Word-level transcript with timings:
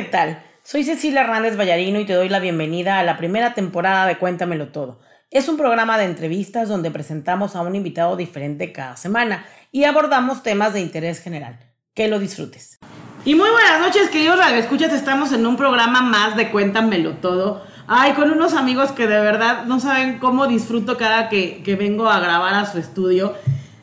¿qué 0.00 0.06
tal? 0.06 0.42
Soy 0.62 0.82
Cecilia 0.82 1.20
Hernández 1.20 1.58
Vallarino 1.58 2.00
y 2.00 2.06
te 2.06 2.14
doy 2.14 2.30
la 2.30 2.38
bienvenida 2.38 2.98
a 2.98 3.02
la 3.02 3.18
primera 3.18 3.52
temporada 3.52 4.06
de 4.06 4.16
Cuéntamelo 4.16 4.68
Todo. 4.68 4.98
Es 5.30 5.46
un 5.46 5.58
programa 5.58 5.98
de 5.98 6.04
entrevistas 6.04 6.70
donde 6.70 6.90
presentamos 6.90 7.54
a 7.54 7.60
un 7.60 7.76
invitado 7.76 8.16
diferente 8.16 8.72
cada 8.72 8.96
semana 8.96 9.44
y 9.72 9.84
abordamos 9.84 10.42
temas 10.42 10.72
de 10.72 10.80
interés 10.80 11.20
general. 11.20 11.58
Que 11.92 12.08
lo 12.08 12.18
disfrutes. 12.18 12.78
Y 13.26 13.34
muy 13.34 13.50
buenas 13.50 13.78
noches, 13.78 14.08
queridos 14.08 14.38
radioescuchas. 14.38 14.94
Estamos 14.94 15.32
en 15.32 15.44
un 15.44 15.58
programa 15.58 16.00
más 16.00 16.34
de 16.34 16.50
Cuéntamelo 16.50 17.16
Todo. 17.16 17.62
Ay, 17.86 18.14
con 18.14 18.30
unos 18.30 18.54
amigos 18.54 18.92
que 18.92 19.06
de 19.06 19.20
verdad 19.20 19.66
no 19.66 19.80
saben 19.80 20.18
cómo 20.18 20.46
disfruto 20.46 20.96
cada 20.96 21.28
que, 21.28 21.62
que 21.62 21.76
vengo 21.76 22.08
a 22.08 22.20
grabar 22.20 22.54
a 22.54 22.64
su 22.64 22.78
estudio. 22.78 23.34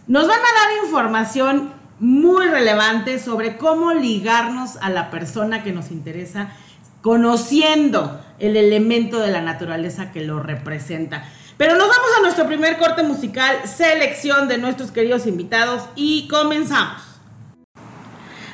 Nos 0.07 0.27
van 0.27 0.39
a 0.39 0.41
dar 0.41 0.84
información 0.84 1.77
muy 2.00 2.48
relevante 2.48 3.20
sobre 3.20 3.57
cómo 3.57 3.93
ligarnos 3.93 4.77
a 4.77 4.89
la 4.89 5.09
persona 5.09 5.63
que 5.63 5.71
nos 5.71 5.91
interesa 5.91 6.50
conociendo 7.02 8.22
el 8.39 8.58
elemento 8.58 9.20
de 9.20 9.31
la 9.31 9.41
naturaleza 9.41 10.12
que 10.12 10.22
lo 10.22 10.39
representa. 10.39 11.23
Pero 11.58 11.75
nos 11.75 11.88
vamos 11.88 12.09
a 12.17 12.22
nuestro 12.22 12.45
primer 12.45 12.77
corte 12.77 13.02
musical, 13.02 13.55
selección 13.66 14.48
de 14.48 14.58
nuestros 14.58 14.91
queridos 14.91 15.25
invitados 15.25 15.84
y 15.95 16.27
comenzamos. 16.27 17.02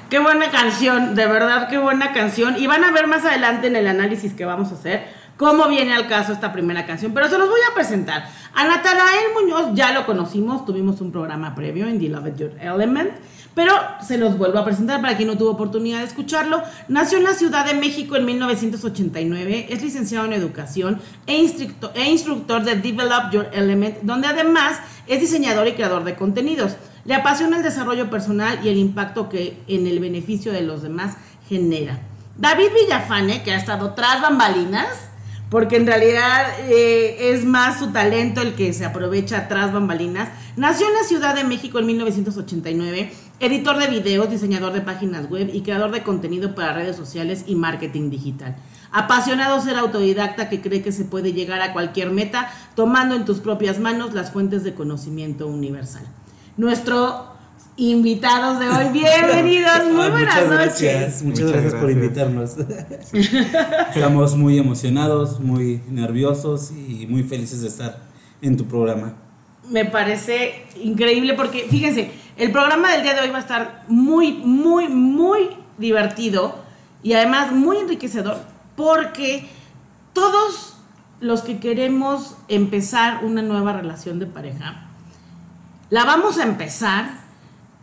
Qué 0.10 0.20
buena 0.20 0.52
canción, 0.52 1.16
de 1.16 1.26
verdad 1.26 1.68
qué 1.70 1.80
buena 1.80 2.14
canción. 2.14 2.56
Y 2.58 2.68
van 2.68 2.84
a 2.84 2.92
ver 2.92 3.08
más 3.08 3.26
adelante 3.26 3.68
en 3.68 3.76
el 3.76 3.88
análisis 3.88 4.34
que 4.34 4.46
vamos 4.46 4.72
a 4.72 4.76
hacer 4.76 5.08
cómo 5.38 5.68
viene 5.68 5.94
al 5.94 6.08
caso 6.08 6.34
esta 6.34 6.52
primera 6.54 6.86
canción. 6.86 7.14
Pero 7.14 7.30
se 7.30 7.38
los 7.38 7.50
voy 7.50 7.60
a 7.70 7.74
presentar. 7.74 8.30
A 8.54 8.66
Natanael 8.66 9.34
Muñoz 9.34 9.72
ya 9.74 9.92
lo 9.92 10.06
conocimos, 10.06 10.66
tuvimos 10.66 11.02
un 11.02 11.12
programa 11.12 11.56
previo 11.56 11.88
en 11.88 12.00
The 12.00 12.10
Loved 12.10 12.36
Your 12.38 12.52
Element. 12.60 13.12
Pero 13.56 13.72
se 14.02 14.18
los 14.18 14.38
vuelvo 14.38 14.58
a 14.58 14.66
presentar 14.66 15.00
para 15.02 15.16
quien 15.16 15.28
no 15.28 15.38
tuvo 15.38 15.52
oportunidad 15.52 16.00
de 16.00 16.06
escucharlo. 16.06 16.64
Nació 16.88 17.20
en 17.20 17.26
la 17.26 17.34
Ciudad 17.34 17.66
de 17.66 17.76
México 17.76 18.16
en 18.16 18.26
1989, 18.26 19.68
es 19.70 19.84
licenciado 19.84 20.26
en 20.26 20.34
educación 20.34 21.00
e 21.28 21.38
instructor, 21.38 21.92
e 21.94 22.10
instructor 22.10 22.64
de 22.64 22.78
Develop 22.78 23.32
Your 23.32 23.50
Element, 23.54 23.98
donde 24.02 24.28
además 24.28 24.80
es 25.06 25.20
diseñador 25.20 25.68
y 25.68 25.74
creador 25.74 26.04
de 26.04 26.16
contenidos. 26.16 26.78
Le 27.06 27.14
apasiona 27.14 27.58
el 27.58 27.64
desarrollo 27.64 28.10
personal 28.10 28.60
y 28.64 28.70
el 28.70 28.78
impacto 28.78 29.30
que 29.30 29.60
en 29.68 29.86
el 29.86 30.00
beneficio 30.00 30.52
de 30.52 30.62
los 30.62 30.82
demás 30.82 31.18
genera. 31.48 32.00
David 32.38 32.70
Villafane, 32.74 33.44
que 33.44 33.52
ha 33.52 33.58
estado 33.58 33.94
tras 33.94 34.22
bambalinas, 34.22 34.88
porque 35.54 35.76
en 35.76 35.86
realidad 35.86 36.48
eh, 36.68 37.30
es 37.30 37.46
más 37.46 37.78
su 37.78 37.92
talento 37.92 38.42
el 38.42 38.56
que 38.56 38.74
se 38.74 38.86
aprovecha 38.86 39.48
tras 39.48 39.72
bambalinas. 39.72 40.30
Nació 40.58 40.88
en 40.88 40.96
la 40.96 41.04
Ciudad 41.04 41.36
de 41.36 41.44
México 41.44 41.78
en 41.78 41.86
1989, 41.86 43.14
editor 43.40 43.78
de 43.78 43.86
videos, 43.86 44.32
diseñador 44.32 44.74
de 44.74 44.82
páginas 44.82 45.30
web 45.30 45.52
y 45.54 45.62
creador 45.62 45.92
de 45.92 46.02
contenido 46.02 46.56
para 46.56 46.74
redes 46.74 46.96
sociales 46.96 47.44
y 47.46 47.54
marketing 47.54 48.10
digital. 48.10 48.56
Apasionado 48.92 49.62
ser 49.62 49.76
autodidacta 49.76 50.50
que 50.50 50.60
cree 50.60 50.82
que 50.82 50.92
se 50.92 51.06
puede 51.06 51.34
llegar 51.34 51.62
a 51.62 51.72
cualquier 51.72 52.10
meta 52.10 52.52
tomando 52.76 53.14
en 53.14 53.24
tus 53.24 53.38
propias 53.38 53.78
manos 53.78 54.16
las 54.16 54.32
fuentes 54.32 54.64
de 54.64 54.74
conocimiento 54.74 55.46
universal. 55.46 56.08
Nuestro 56.58 57.33
invitados 57.78 58.60
de 58.60 58.70
hoy. 58.70 58.90
Bienvenidos, 58.94 59.86
muy 59.92 60.10
buenas 60.10 60.48
noches. 60.50 61.24
Muchas, 61.24 61.52
gracias, 61.52 61.74
por 61.74 61.90
invitarnos. 61.90 62.56
Estamos 63.14 64.36
muy 64.36 64.58
emocionados, 64.58 65.40
muy 65.40 65.82
nerviosos 65.90 66.72
y 66.72 67.08
muy 67.08 67.24
felices 67.24 67.62
de 67.62 67.68
estar 67.68 68.00
en 68.42 68.58
tu 68.58 68.66
programa. 68.66 69.14
Me 69.70 69.86
parece 69.86 70.66
increíble 70.82 71.34
porque, 71.34 71.68
fíjense, 71.70 72.12
el 72.38 72.52
programa 72.52 72.92
del 72.92 73.04
día 73.04 73.14
de 73.14 73.22
hoy 73.22 73.30
va 73.30 73.38
a 73.38 73.42
estar 73.42 73.84
muy, 73.88 74.34
muy, 74.34 74.90
muy 74.90 75.50
divertido 75.78 76.56
y 77.02 77.14
además 77.14 77.52
muy 77.52 77.78
enriquecedor 77.78 78.38
porque 78.76 79.48
todos 80.12 80.78
los 81.22 81.42
que 81.42 81.60
queremos 81.60 82.36
empezar 82.50 83.24
una 83.24 83.42
nueva 83.42 83.74
relación 83.74 84.20
de 84.20 84.26
pareja, 84.26 84.90
la 85.90 86.04
vamos 86.04 86.38
a 86.38 86.44
empezar 86.44 87.23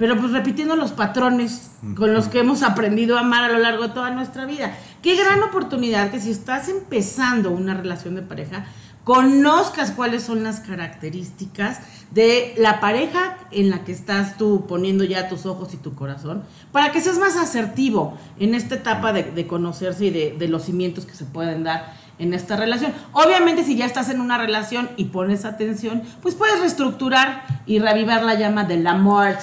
pero 0.01 0.19
pues 0.19 0.33
repitiendo 0.33 0.77
los 0.77 0.93
patrones 0.93 1.73
con 1.95 2.15
los 2.15 2.29
que 2.29 2.39
hemos 2.39 2.63
aprendido 2.63 3.19
a 3.19 3.21
amar 3.21 3.45
a 3.45 3.53
lo 3.53 3.59
largo 3.59 3.89
de 3.89 3.93
toda 3.93 4.11
nuestra 4.11 4.47
vida. 4.47 4.75
Qué 5.03 5.15
gran 5.15 5.43
oportunidad 5.43 6.11
que 6.11 6.19
si 6.19 6.31
estás 6.31 6.71
empezando 6.71 7.51
una 7.51 7.75
relación 7.75 8.15
de 8.15 8.23
pareja, 8.23 8.65
conozcas 9.05 9.91
cuáles 9.91 10.23
son 10.23 10.43
las 10.43 10.61
características 10.61 11.81
de 12.13 12.55
la 12.57 12.81
pareja 12.81 13.37
en 13.51 13.69
la 13.69 13.85
que 13.85 13.93
estás 13.93 14.39
tú 14.39 14.65
poniendo 14.67 15.05
ya 15.05 15.29
tus 15.29 15.45
ojos 15.45 15.75
y 15.75 15.77
tu 15.77 15.95
corazón, 15.95 16.45
para 16.73 16.93
que 16.93 17.03
seas 17.03 17.19
más 17.19 17.37
asertivo 17.37 18.17
en 18.39 18.55
esta 18.55 18.77
etapa 18.77 19.13
de, 19.13 19.47
conocerse 19.47 20.07
y 20.07 20.11
de, 20.11 20.35
de 20.39 20.49
los 20.49 20.65
cimientos 20.65 21.05
que 21.05 21.15
se 21.15 21.27
pueden 21.27 21.63
dar 21.63 21.95
en 22.21 22.35
esta 22.35 22.57
relación. 22.57 22.93
Obviamente 23.13 23.65
si 23.65 23.77
ya 23.77 23.87
estás 23.87 24.11
en 24.11 24.21
una 24.21 24.39
relación 24.39 24.91
y 24.97 25.07
pones 25.07 25.45
atención, 25.45 26.03
pues 26.23 26.37
puedes 26.37 26.61
reestructurar 26.61 27.45
y 27.67 27.79
reavivar 27.79 28.23
la 28.23 28.35
llama 28.35 28.65
del 28.65 28.87
amor. 28.87 29.35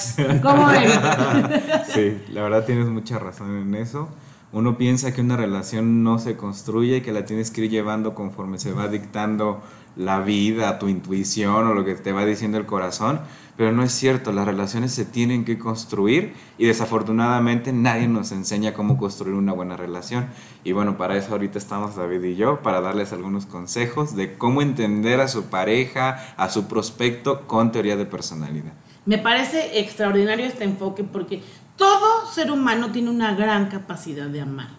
¿Cómo 0.41 0.69
sí, 1.93 2.17
la 2.31 2.43
verdad 2.43 2.65
tienes 2.65 2.87
mucha 2.87 3.19
razón 3.19 3.57
en 3.57 3.75
eso. 3.75 4.09
Uno 4.53 4.77
piensa 4.77 5.13
que 5.13 5.21
una 5.21 5.35
relación 5.35 6.03
no 6.03 6.19
se 6.19 6.37
construye 6.37 6.97
y 6.97 7.01
que 7.01 7.11
la 7.11 7.25
tienes 7.25 7.51
que 7.51 7.65
ir 7.65 7.69
llevando 7.69 8.15
conforme 8.15 8.59
se 8.59 8.71
va 8.71 8.87
dictando 8.87 9.61
la 9.97 10.21
vida, 10.21 10.79
tu 10.79 10.87
intuición 10.87 11.67
o 11.67 11.73
lo 11.73 11.83
que 11.83 11.95
te 11.95 12.13
va 12.13 12.23
diciendo 12.23 12.57
el 12.57 12.65
corazón 12.65 13.19
pero 13.57 13.71
no 13.71 13.81
es 13.81 13.91
cierto, 13.91 14.31
las 14.31 14.45
relaciones 14.45 14.93
se 14.93 15.03
tienen 15.03 15.43
que 15.43 15.57
construir 15.57 16.35
y 16.59 16.67
desafortunadamente 16.67 17.73
nadie 17.73 18.07
nos 18.07 18.31
enseña 18.31 18.75
cómo 18.75 18.97
construir 18.97 19.33
una 19.33 19.51
buena 19.51 19.75
relación. 19.75 20.27
Y 20.63 20.73
bueno, 20.73 20.95
para 20.95 21.17
eso 21.17 21.31
ahorita 21.31 21.57
estamos 21.57 21.95
David 21.95 22.23
y 22.23 22.35
yo, 22.35 22.61
para 22.61 22.81
darles 22.81 23.13
algunos 23.13 23.47
consejos 23.47 24.15
de 24.15 24.37
cómo 24.37 24.61
entender 24.61 25.19
a 25.19 25.27
su 25.27 25.45
pareja, 25.45 26.35
a 26.37 26.49
su 26.49 26.67
prospecto 26.67 27.47
con 27.47 27.71
teoría 27.71 27.97
de 27.97 28.05
personalidad. 28.05 28.73
Me 29.07 29.17
parece 29.17 29.79
extraordinario 29.79 30.45
este 30.45 30.63
enfoque 30.63 31.03
porque 31.03 31.41
todo 31.77 32.31
ser 32.31 32.51
humano 32.51 32.91
tiene 32.91 33.09
una 33.09 33.33
gran 33.33 33.69
capacidad 33.69 34.27
de 34.27 34.41
amar, 34.41 34.69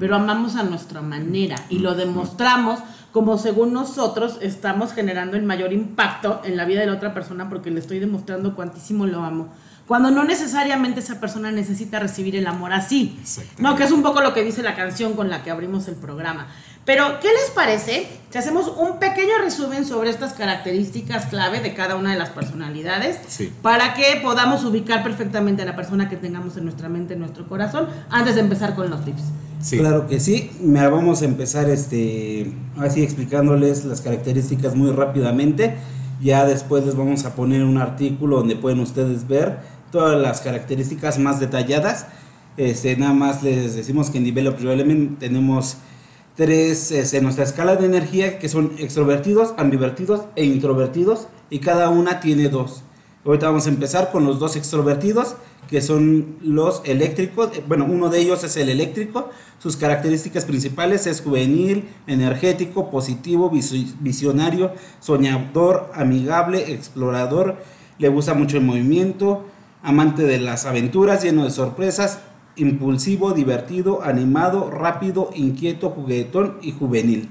pero 0.00 0.16
amamos 0.16 0.56
a 0.56 0.64
nuestra 0.64 1.02
manera 1.02 1.56
y 1.68 1.78
lo 1.78 1.94
demostramos 1.94 2.80
como 3.12 3.38
según 3.38 3.72
nosotros 3.72 4.38
estamos 4.40 4.92
generando 4.92 5.36
el 5.36 5.42
mayor 5.42 5.72
impacto 5.72 6.40
en 6.42 6.56
la 6.56 6.64
vida 6.64 6.80
de 6.80 6.86
la 6.86 6.94
otra 6.94 7.12
persona 7.12 7.48
porque 7.50 7.70
le 7.70 7.80
estoy 7.80 7.98
demostrando 7.98 8.56
cuantísimo 8.56 9.06
lo 9.06 9.22
amo. 9.22 9.52
Cuando 9.86 10.10
no 10.12 10.24
necesariamente 10.24 11.00
esa 11.00 11.20
persona 11.20 11.50
necesita 11.50 11.98
recibir 11.98 12.36
el 12.36 12.46
amor 12.46 12.72
así. 12.72 13.20
No, 13.58 13.74
que 13.74 13.82
es 13.82 13.90
un 13.90 14.02
poco 14.02 14.20
lo 14.20 14.32
que 14.32 14.44
dice 14.44 14.62
la 14.62 14.76
canción 14.76 15.14
con 15.14 15.28
la 15.28 15.42
que 15.42 15.50
abrimos 15.50 15.88
el 15.88 15.96
programa. 15.96 16.46
Pero, 16.84 17.18
¿qué 17.20 17.28
les 17.28 17.50
parece 17.54 18.08
si 18.30 18.38
hacemos 18.38 18.72
un 18.78 19.00
pequeño 19.00 19.38
resumen 19.42 19.84
sobre 19.84 20.10
estas 20.10 20.32
características 20.32 21.26
clave 21.26 21.60
de 21.60 21.74
cada 21.74 21.96
una 21.96 22.12
de 22.12 22.18
las 22.18 22.30
personalidades 22.30 23.18
para 23.62 23.92
que 23.94 24.20
podamos 24.22 24.64
ubicar 24.64 25.02
perfectamente 25.02 25.62
a 25.62 25.64
la 25.66 25.76
persona 25.76 26.08
que 26.08 26.16
tengamos 26.16 26.56
en 26.56 26.64
nuestra 26.64 26.88
mente, 26.88 27.14
en 27.14 27.20
nuestro 27.20 27.48
corazón, 27.48 27.88
antes 28.10 28.36
de 28.36 28.40
empezar 28.42 28.76
con 28.76 28.88
los 28.88 29.04
tips? 29.04 29.24
Claro 29.68 30.06
que 30.06 30.20
sí. 30.20 30.50
Me 30.62 30.86
vamos 30.88 31.22
a 31.22 31.26
empezar 31.26 31.68
este 31.68 32.50
así 32.78 33.02
explicándoles 33.02 33.84
las 33.84 34.00
características 34.00 34.74
muy 34.74 34.90
rápidamente. 34.90 35.74
Ya 36.20 36.46
después 36.46 36.84
les 36.84 36.96
vamos 36.96 37.24
a 37.24 37.34
poner 37.34 37.64
un 37.64 37.78
artículo 37.78 38.38
donde 38.38 38.56
pueden 38.56 38.80
ustedes 38.80 39.28
ver 39.28 39.58
todas 39.90 40.20
las 40.20 40.40
características 40.40 41.18
más 41.18 41.40
detalladas. 41.40 42.06
Este, 42.56 42.96
nada 42.96 43.12
más 43.12 43.42
les 43.42 43.74
decimos 43.74 44.10
que 44.10 44.18
en 44.18 44.24
Develop 44.24 44.58
Your 44.58 44.72
Element 44.72 45.18
tenemos 45.18 45.76
tres 46.36 46.90
este, 46.90 47.18
en 47.18 47.24
nuestra 47.24 47.44
escala 47.44 47.76
de 47.76 47.86
energía 47.86 48.38
que 48.38 48.48
son 48.48 48.72
extrovertidos, 48.78 49.54
ambivertidos 49.56 50.22
e 50.36 50.44
introvertidos 50.44 51.28
y 51.50 51.58
cada 51.58 51.90
una 51.90 52.20
tiene 52.20 52.48
dos. 52.48 52.82
Ahorita 53.24 53.46
vamos 53.46 53.66
a 53.66 53.70
empezar 53.70 54.10
con 54.10 54.24
los 54.24 54.38
dos 54.38 54.56
extrovertidos 54.56 55.36
que 55.68 55.80
son 55.80 56.36
los 56.42 56.82
eléctricos. 56.84 57.50
Bueno, 57.68 57.86
uno 57.88 58.08
de 58.08 58.20
ellos 58.20 58.42
es 58.44 58.56
el 58.56 58.68
eléctrico. 58.68 59.30
Sus 59.58 59.76
características 59.76 60.44
principales 60.44 61.06
es 61.06 61.20
juvenil, 61.20 61.88
energético, 62.06 62.90
positivo, 62.90 63.50
visionario, 64.00 64.72
soñador, 65.00 65.90
amigable, 65.94 66.72
explorador. 66.72 67.56
Le 67.98 68.08
gusta 68.08 68.34
mucho 68.34 68.56
el 68.56 68.64
movimiento, 68.64 69.46
amante 69.82 70.22
de 70.22 70.40
las 70.40 70.64
aventuras, 70.64 71.22
lleno 71.22 71.44
de 71.44 71.50
sorpresas, 71.50 72.20
impulsivo, 72.56 73.32
divertido, 73.32 74.02
animado, 74.02 74.70
rápido, 74.70 75.30
inquieto, 75.34 75.90
juguetón 75.90 76.58
y 76.62 76.72
juvenil. 76.72 77.28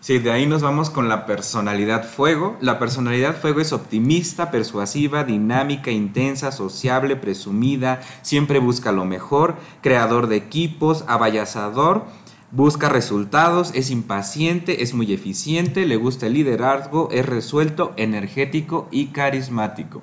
Sí, 0.00 0.18
de 0.18 0.32
ahí 0.32 0.46
nos 0.46 0.62
vamos 0.62 0.88
con 0.88 1.10
la 1.10 1.26
personalidad 1.26 2.08
fuego. 2.08 2.56
La 2.62 2.78
personalidad 2.78 3.36
fuego 3.36 3.60
es 3.60 3.74
optimista, 3.74 4.50
persuasiva, 4.50 5.24
dinámica, 5.24 5.90
intensa, 5.90 6.52
sociable, 6.52 7.16
presumida, 7.16 8.00
siempre 8.22 8.60
busca 8.60 8.92
lo 8.92 9.04
mejor, 9.04 9.56
creador 9.82 10.28
de 10.28 10.36
equipos, 10.36 11.04
abayazador, 11.06 12.06
busca 12.50 12.88
resultados, 12.88 13.72
es 13.74 13.90
impaciente, 13.90 14.82
es 14.82 14.94
muy 14.94 15.12
eficiente, 15.12 15.84
le 15.84 15.96
gusta 15.96 16.28
el 16.28 16.32
liderazgo, 16.32 17.10
es 17.12 17.26
resuelto, 17.26 17.92
energético 17.98 18.88
y 18.90 19.08
carismático. 19.08 20.00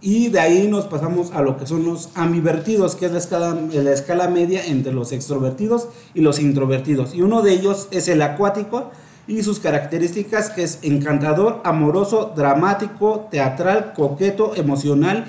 Y 0.00 0.30
de 0.30 0.40
ahí 0.40 0.66
nos 0.66 0.86
pasamos 0.86 1.30
a 1.30 1.42
lo 1.42 1.56
que 1.56 1.66
son 1.68 1.84
los 1.84 2.08
ambivertidos, 2.16 2.96
que 2.96 3.06
es 3.06 3.12
la 3.12 3.18
escala, 3.18 3.54
la 3.54 3.92
escala 3.92 4.26
media 4.26 4.66
entre 4.66 4.92
los 4.92 5.12
extrovertidos 5.12 5.86
y 6.12 6.22
los 6.22 6.40
introvertidos. 6.40 7.14
Y 7.14 7.22
uno 7.22 7.40
de 7.42 7.52
ellos 7.52 7.86
es 7.92 8.08
el 8.08 8.20
acuático 8.20 8.90
y 9.26 9.42
sus 9.42 9.60
características 9.60 10.50
que 10.50 10.64
es 10.64 10.78
encantador, 10.82 11.60
amoroso, 11.64 12.32
dramático, 12.34 13.28
teatral, 13.30 13.92
coqueto, 13.94 14.54
emocional, 14.56 15.26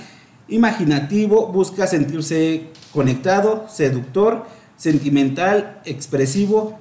imaginativo, 0.48 1.48
busca 1.48 1.88
sentirse 1.88 2.69
conectado, 2.92 3.66
seductor, 3.69 4.45
sentimental, 4.78 5.81
expresivo, 5.86 6.78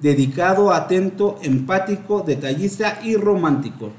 dedicado, 0.00 0.72
atento, 0.72 1.38
empático, 1.42 2.22
detallista 2.26 3.00
y 3.02 3.16
romántico. 3.16 3.92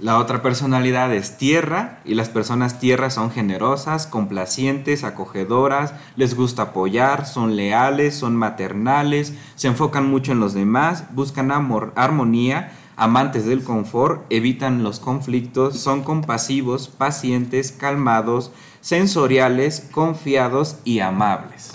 La 0.00 0.18
otra 0.18 0.42
personalidad 0.42 1.14
es 1.14 1.38
tierra 1.38 2.00
y 2.04 2.14
las 2.14 2.28
personas 2.28 2.80
tierra 2.80 3.10
son 3.10 3.30
generosas, 3.30 4.08
complacientes, 4.08 5.04
acogedoras, 5.04 5.94
les 6.16 6.34
gusta 6.34 6.62
apoyar, 6.62 7.26
son 7.26 7.54
leales, 7.54 8.16
son 8.16 8.34
maternales, 8.34 9.34
se 9.54 9.68
enfocan 9.68 10.10
mucho 10.10 10.32
en 10.32 10.40
los 10.40 10.52
demás, 10.52 11.04
buscan 11.14 11.52
amor, 11.52 11.92
armonía, 11.94 12.72
amantes 12.96 13.46
del 13.46 13.62
confort, 13.62 14.24
evitan 14.30 14.82
los 14.82 14.98
conflictos, 14.98 15.78
son 15.78 16.02
compasivos, 16.02 16.88
pacientes, 16.88 17.70
calmados, 17.70 18.50
sensoriales, 18.80 19.88
confiados 19.92 20.76
y 20.84 20.98
amables. 20.98 21.70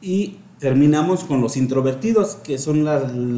Y 0.00 0.38
terminamos 0.58 1.22
con 1.22 1.40
los 1.40 1.56
introvertidos, 1.56 2.34
que 2.34 2.58
son 2.58 2.84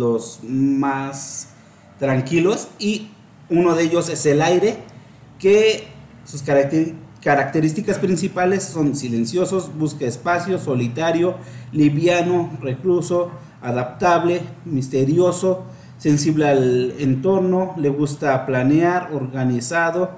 los 0.01 0.41
más 0.43 1.51
tranquilos 1.99 2.69
y 2.79 3.11
uno 3.51 3.75
de 3.75 3.85
ellos 3.85 4.09
es 4.09 4.25
el 4.27 4.41
aire, 4.41 4.77
que 5.39 5.85
sus 6.25 6.43
características 7.23 7.99
principales 7.99 8.65
son 8.65 8.95
silenciosos, 8.95 9.77
busca 9.77 10.07
espacio, 10.07 10.59
solitario, 10.59 11.37
liviano, 11.73 12.51
recluso, 12.63 13.31
adaptable, 13.61 14.43
misterioso, 14.65 15.65
sensible 15.99 16.49
al 16.49 16.95
entorno, 16.99 17.75
le 17.77 17.91
gusta 17.91 18.47
planear, 18.47 19.11
organizado, 19.13 20.11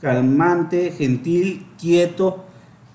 calmante, 0.00 0.92
gentil, 0.92 1.66
quieto, 1.78 2.44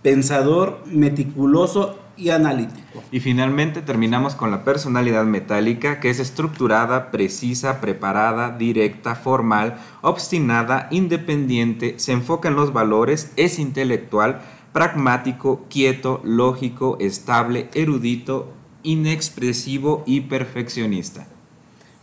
pensador, 0.01 0.83
meticuloso 0.85 2.04
y 2.17 2.29
analítico. 2.29 3.03
Y 3.11 3.19
finalmente 3.19 3.81
terminamos 3.81 4.35
con 4.35 4.51
la 4.51 4.63
personalidad 4.63 5.25
metálica, 5.25 5.99
que 5.99 6.09
es 6.09 6.19
estructurada, 6.19 7.11
precisa, 7.11 7.81
preparada, 7.81 8.51
directa, 8.57 9.15
formal, 9.15 9.77
obstinada, 10.01 10.87
independiente, 10.91 11.95
se 11.97 12.13
enfoca 12.13 12.47
en 12.47 12.55
los 12.55 12.73
valores, 12.73 13.31
es 13.35 13.59
intelectual, 13.59 14.41
pragmático, 14.73 15.65
quieto, 15.69 16.21
lógico, 16.23 16.97
estable, 16.99 17.69
erudito, 17.73 18.53
inexpresivo 18.83 20.03
y 20.05 20.21
perfeccionista. 20.21 21.27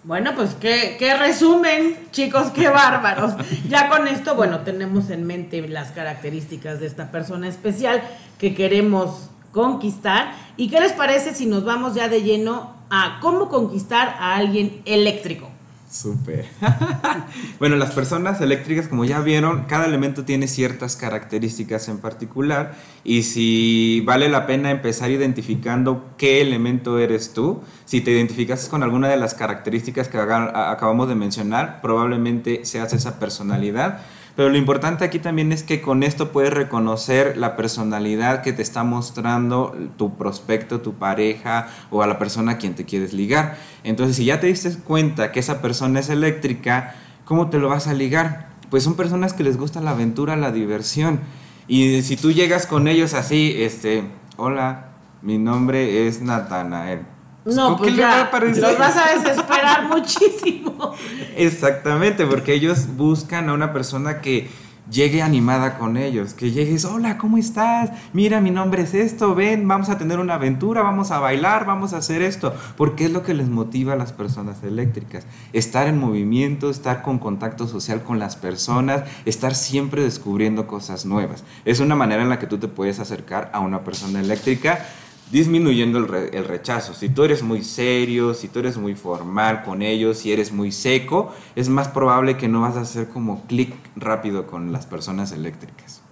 Bueno, 0.04 0.32
pues 0.34 0.54
qué, 0.54 0.96
qué, 0.98 1.16
resumen, 1.16 1.96
chicos, 2.10 2.50
qué 2.50 2.68
bárbaros. 2.68 3.34
Ya 3.68 3.88
con 3.88 4.08
esto, 4.08 4.34
bueno, 4.34 4.60
tenemos 4.60 5.10
en 5.10 5.24
mente 5.24 5.66
las 5.68 5.92
características 5.92 6.80
de 6.80 6.86
esta 6.86 7.12
persona 7.12 7.46
especial 7.46 8.02
que 8.38 8.52
queremos 8.52 9.30
conquistar. 9.52 10.34
¿Y 10.56 10.68
qué 10.68 10.80
les 10.80 10.92
parece 10.92 11.34
si 11.34 11.46
nos 11.46 11.64
vamos 11.64 11.94
ya 11.94 12.08
de 12.08 12.22
lleno 12.22 12.74
a 12.90 13.18
cómo 13.20 13.48
conquistar 13.48 14.16
a 14.18 14.36
alguien 14.36 14.82
eléctrico? 14.84 15.48
Súper. 15.92 16.46
bueno, 17.58 17.76
las 17.76 17.90
personas 17.90 18.40
eléctricas, 18.40 18.88
como 18.88 19.04
ya 19.04 19.20
vieron, 19.20 19.64
cada 19.64 19.84
elemento 19.84 20.24
tiene 20.24 20.48
ciertas 20.48 20.96
características 20.96 21.86
en 21.88 21.98
particular 21.98 22.74
y 23.04 23.24
si 23.24 24.02
vale 24.06 24.30
la 24.30 24.46
pena 24.46 24.70
empezar 24.70 25.10
identificando 25.10 26.14
qué 26.16 26.40
elemento 26.40 26.98
eres 26.98 27.34
tú, 27.34 27.60
si 27.84 28.00
te 28.00 28.10
identificas 28.10 28.70
con 28.70 28.82
alguna 28.82 29.08
de 29.08 29.18
las 29.18 29.34
características 29.34 30.08
que 30.08 30.16
acabamos 30.16 31.08
de 31.08 31.14
mencionar, 31.14 31.82
probablemente 31.82 32.64
seas 32.64 32.94
esa 32.94 33.18
personalidad 33.18 34.00
pero 34.34 34.48
lo 34.48 34.56
importante 34.56 35.04
aquí 35.04 35.18
también 35.18 35.52
es 35.52 35.62
que 35.62 35.82
con 35.82 36.02
esto 36.02 36.32
puedes 36.32 36.52
reconocer 36.52 37.36
la 37.36 37.56
personalidad 37.56 38.42
que 38.42 38.52
te 38.52 38.62
está 38.62 38.82
mostrando 38.82 39.76
tu 39.98 40.16
prospecto, 40.16 40.80
tu 40.80 40.94
pareja 40.94 41.68
o 41.90 42.02
a 42.02 42.06
la 42.06 42.18
persona 42.18 42.52
a 42.52 42.58
quien 42.58 42.74
te 42.74 42.84
quieres 42.86 43.12
ligar. 43.12 43.58
Entonces, 43.84 44.16
si 44.16 44.24
ya 44.24 44.40
te 44.40 44.46
diste 44.46 44.74
cuenta 44.78 45.32
que 45.32 45.40
esa 45.40 45.60
persona 45.60 46.00
es 46.00 46.08
eléctrica, 46.08 46.94
¿cómo 47.26 47.50
te 47.50 47.58
lo 47.58 47.68
vas 47.68 47.86
a 47.88 47.94
ligar? 47.94 48.48
Pues 48.70 48.84
son 48.84 48.94
personas 48.94 49.34
que 49.34 49.44
les 49.44 49.58
gusta 49.58 49.82
la 49.82 49.90
aventura, 49.90 50.34
la 50.36 50.50
diversión. 50.50 51.20
Y 51.68 52.00
si 52.02 52.16
tú 52.16 52.32
llegas 52.32 52.66
con 52.66 52.88
ellos 52.88 53.12
así, 53.12 53.54
este, 53.58 54.04
hola, 54.36 54.92
mi 55.20 55.36
nombre 55.36 56.06
es 56.06 56.22
Natanael 56.22 57.11
no, 57.44 57.76
pues 57.76 57.96
ya, 57.96 58.30
los 58.32 58.78
vas 58.78 58.96
a 58.96 59.18
desesperar 59.18 59.88
muchísimo. 59.88 60.94
Exactamente, 61.36 62.26
porque 62.26 62.54
ellos 62.54 62.86
buscan 62.96 63.48
a 63.48 63.52
una 63.52 63.72
persona 63.72 64.20
que 64.20 64.48
llegue 64.90 65.22
animada 65.22 65.78
con 65.78 65.96
ellos, 65.96 66.34
que 66.34 66.50
llegues, 66.50 66.84
hola, 66.84 67.16
¿cómo 67.16 67.38
estás? 67.38 67.90
Mira, 68.12 68.40
mi 68.40 68.50
nombre 68.50 68.82
es 68.82 68.94
esto, 68.94 69.34
ven, 69.34 69.66
vamos 69.66 69.88
a 69.88 69.98
tener 69.98 70.18
una 70.18 70.34
aventura, 70.34 70.82
vamos 70.82 71.10
a 71.10 71.18
bailar, 71.18 71.66
vamos 71.66 71.92
a 71.92 71.98
hacer 71.98 72.20
esto, 72.20 72.54
porque 72.76 73.06
es 73.06 73.12
lo 73.12 73.22
que 73.22 73.34
les 73.34 73.48
motiva 73.48 73.94
a 73.94 73.96
las 73.96 74.12
personas 74.12 74.62
eléctricas, 74.62 75.24
estar 75.52 75.86
en 75.86 75.98
movimiento, 75.98 76.68
estar 76.68 77.02
con 77.02 77.18
contacto 77.18 77.66
social 77.68 78.02
con 78.02 78.18
las 78.18 78.36
personas, 78.36 79.04
estar 79.24 79.54
siempre 79.54 80.02
descubriendo 80.02 80.66
cosas 80.66 81.06
nuevas. 81.06 81.44
Es 81.64 81.80
una 81.80 81.94
manera 81.94 82.22
en 82.22 82.28
la 82.28 82.38
que 82.38 82.46
tú 82.46 82.58
te 82.58 82.68
puedes 82.68 82.98
acercar 82.98 83.50
a 83.52 83.60
una 83.60 83.84
persona 83.84 84.20
eléctrica 84.20 84.84
disminuyendo 85.32 85.98
el, 85.98 86.44
rechazo. 86.44 86.92
Si 86.92 87.08
tú 87.08 87.24
eres 87.24 87.42
muy 87.42 87.64
serio, 87.64 88.34
si 88.34 88.48
tú 88.48 88.58
eres 88.58 88.76
muy 88.76 88.94
formal 88.94 89.62
con 89.64 89.80
ellos, 89.80 90.18
si 90.18 90.30
eres 90.30 90.52
muy 90.52 90.70
seco, 90.70 91.34
es 91.56 91.70
más 91.70 91.88
probable 91.88 92.36
que 92.36 92.48
no 92.48 92.60
vas 92.60 92.76
a 92.76 92.82
hacer 92.82 93.08
como 93.08 93.42
clic 93.46 93.74
rápido 93.96 94.46
con 94.46 94.72
las 94.72 94.84
personas 94.84 95.32
eléctricas. 95.32 96.02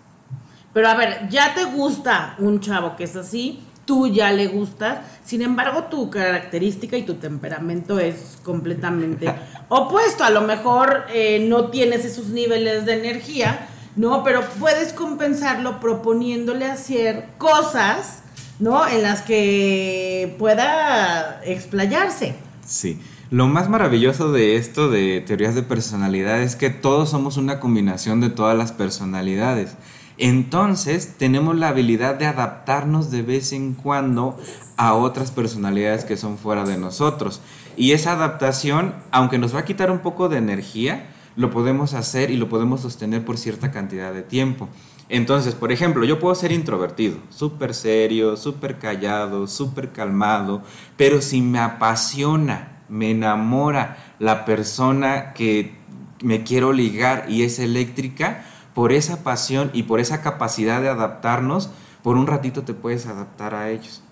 Pero 0.72 0.88
a 0.88 0.94
ver, 0.94 1.28
ya 1.28 1.52
te 1.54 1.66
gusta 1.66 2.34
un 2.38 2.60
chavo 2.60 2.96
que 2.96 3.04
es 3.04 3.14
así, 3.14 3.60
tú 3.84 4.06
ya 4.06 4.32
le 4.32 4.46
gustas, 4.46 5.00
sin 5.22 5.42
embargo 5.42 5.84
tu 5.84 6.08
característica 6.08 6.96
y 6.96 7.02
tu 7.02 7.16
temperamento 7.16 7.98
es 7.98 8.38
completamente 8.42 9.30
opuesto. 9.68 10.24
A 10.24 10.30
lo 10.30 10.40
mejor 10.40 11.04
eh, 11.12 11.46
no 11.46 11.68
tienes 11.68 12.06
esos 12.06 12.28
niveles 12.28 12.86
de 12.86 12.94
energía, 12.94 13.68
¿no? 13.96 14.24
Pero 14.24 14.40
puedes 14.58 14.94
compensarlo 14.94 15.78
proponiéndole 15.78 16.64
hacer 16.64 17.28
cosas 17.36 18.22
¿no? 18.60 18.86
En 18.86 19.02
las 19.02 19.22
que 19.22 20.34
pueda 20.38 21.40
explayarse. 21.44 22.34
Sí. 22.64 23.00
Lo 23.30 23.46
más 23.46 23.68
maravilloso 23.68 24.32
de 24.32 24.56
esto 24.56 24.90
de 24.90 25.20
teorías 25.20 25.54
de 25.54 25.62
personalidad 25.62 26.42
es 26.42 26.56
que 26.56 26.68
todos 26.68 27.10
somos 27.10 27.36
una 27.36 27.60
combinación 27.60 28.20
de 28.20 28.28
todas 28.28 28.58
las 28.58 28.72
personalidades. 28.72 29.76
Entonces 30.18 31.14
tenemos 31.16 31.56
la 31.56 31.68
habilidad 31.68 32.16
de 32.16 32.26
adaptarnos 32.26 33.10
de 33.10 33.22
vez 33.22 33.52
en 33.52 33.74
cuando 33.74 34.36
a 34.76 34.94
otras 34.94 35.30
personalidades 35.30 36.04
que 36.04 36.16
son 36.16 36.38
fuera 36.38 36.64
de 36.64 36.76
nosotros. 36.76 37.40
Y 37.76 37.92
esa 37.92 38.12
adaptación, 38.12 38.94
aunque 39.12 39.38
nos 39.38 39.54
va 39.54 39.60
a 39.60 39.64
quitar 39.64 39.92
un 39.92 40.00
poco 40.00 40.28
de 40.28 40.38
energía, 40.38 41.06
lo 41.36 41.50
podemos 41.50 41.94
hacer 41.94 42.30
y 42.30 42.36
lo 42.36 42.48
podemos 42.48 42.80
sostener 42.80 43.24
por 43.24 43.38
cierta 43.38 43.70
cantidad 43.70 44.12
de 44.12 44.22
tiempo. 44.22 44.68
Entonces, 45.10 45.56
por 45.56 45.72
ejemplo, 45.72 46.04
yo 46.04 46.20
puedo 46.20 46.36
ser 46.36 46.52
introvertido, 46.52 47.16
súper 47.30 47.74
serio, 47.74 48.36
súper 48.36 48.78
callado, 48.78 49.48
súper 49.48 49.90
calmado, 49.90 50.62
pero 50.96 51.20
si 51.20 51.42
me 51.42 51.58
apasiona, 51.58 52.84
me 52.88 53.10
enamora 53.10 54.14
la 54.20 54.44
persona 54.44 55.32
que 55.32 55.74
me 56.22 56.44
quiero 56.44 56.72
ligar 56.72 57.26
y 57.28 57.42
es 57.42 57.58
eléctrica, 57.58 58.44
por 58.72 58.92
esa 58.92 59.24
pasión 59.24 59.72
y 59.74 59.82
por 59.82 59.98
esa 59.98 60.22
capacidad 60.22 60.80
de 60.80 60.88
adaptarnos, 60.88 61.70
por 62.04 62.16
un 62.16 62.28
ratito 62.28 62.62
te 62.62 62.72
puedes 62.72 63.06
adaptar 63.06 63.52
a 63.52 63.68
ellos. 63.68 64.04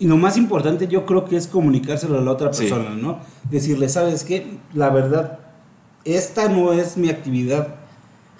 Y 0.00 0.08
lo 0.08 0.16
más 0.16 0.36
importante 0.36 0.88
yo 0.88 1.06
creo 1.06 1.26
que 1.26 1.36
es 1.36 1.46
comunicárselo 1.46 2.18
a 2.18 2.22
la 2.22 2.32
otra 2.32 2.50
persona, 2.50 2.96
¿no? 2.96 3.20
Decirle, 3.48 3.88
¿sabes 3.88 4.24
qué? 4.24 4.58
La 4.74 4.90
verdad, 4.90 5.38
esta 6.04 6.48
no 6.48 6.72
es 6.72 6.96
mi 6.96 7.08
actividad 7.08 7.79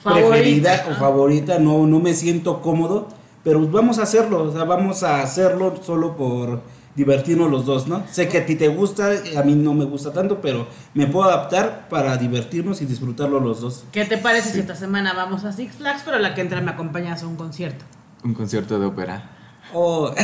preferida 0.03 0.87
o 0.91 0.95
favorita, 0.95 1.59
no, 1.59 1.87
no 1.87 2.01
me 2.01 2.15
siento 2.15 2.61
cómodo, 2.61 3.09
pero 3.45 3.67
vamos 3.69 3.99
a 3.99 4.03
hacerlo, 4.03 4.45
o 4.45 4.53
sea, 4.53 4.65
vamos 4.65 5.03
a 5.03 5.23
hacerlo 5.23 5.75
solo 5.83 6.17
por 6.17 6.63
divertirnos 6.95 7.51
los 7.51 7.65
dos, 7.67 7.87
¿no? 7.87 8.03
Sé 8.11 8.29
que 8.29 8.39
a 8.39 8.47
ti 8.47 8.57
te 8.57 8.69
gusta, 8.69 9.11
a 9.37 9.43
mí 9.43 9.55
no 9.55 9.75
me 9.75 9.85
gusta 9.85 10.13
tanto, 10.13 10.41
pero 10.41 10.67
me 10.95 11.07
puedo 11.07 11.29
adaptar 11.29 11.89
para 11.89 12.17
divertirnos 12.17 12.83
y 12.83 12.87
disfrutarlo 12.87 13.41
los 13.41 13.61
dos. 13.61 13.85
¿Qué 13.93 14.05
te 14.05 14.19
parece 14.19 14.51
si 14.51 14.61
esta 14.61 14.75
semana 14.75 15.13
vamos 15.15 15.45
a 15.45 15.53
Six 15.53 15.77
Flags, 15.77 16.03
pero 16.05 16.19
la 16.19 16.35
que 16.35 16.41
entra 16.41 16.61
me 16.61 16.73
acompañas 16.73 17.23
a 17.23 17.27
un 17.27 17.37
concierto? 17.37 17.85
Un 18.25 18.35
concierto 18.35 18.79
de 18.79 18.87
ópera. 18.87 19.31
Oh. 19.73 20.11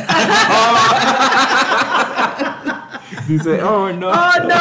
Dice, 3.28 3.62
oh 3.62 3.92
no. 3.92 4.10
Oh 4.10 4.32
no. 4.46 4.56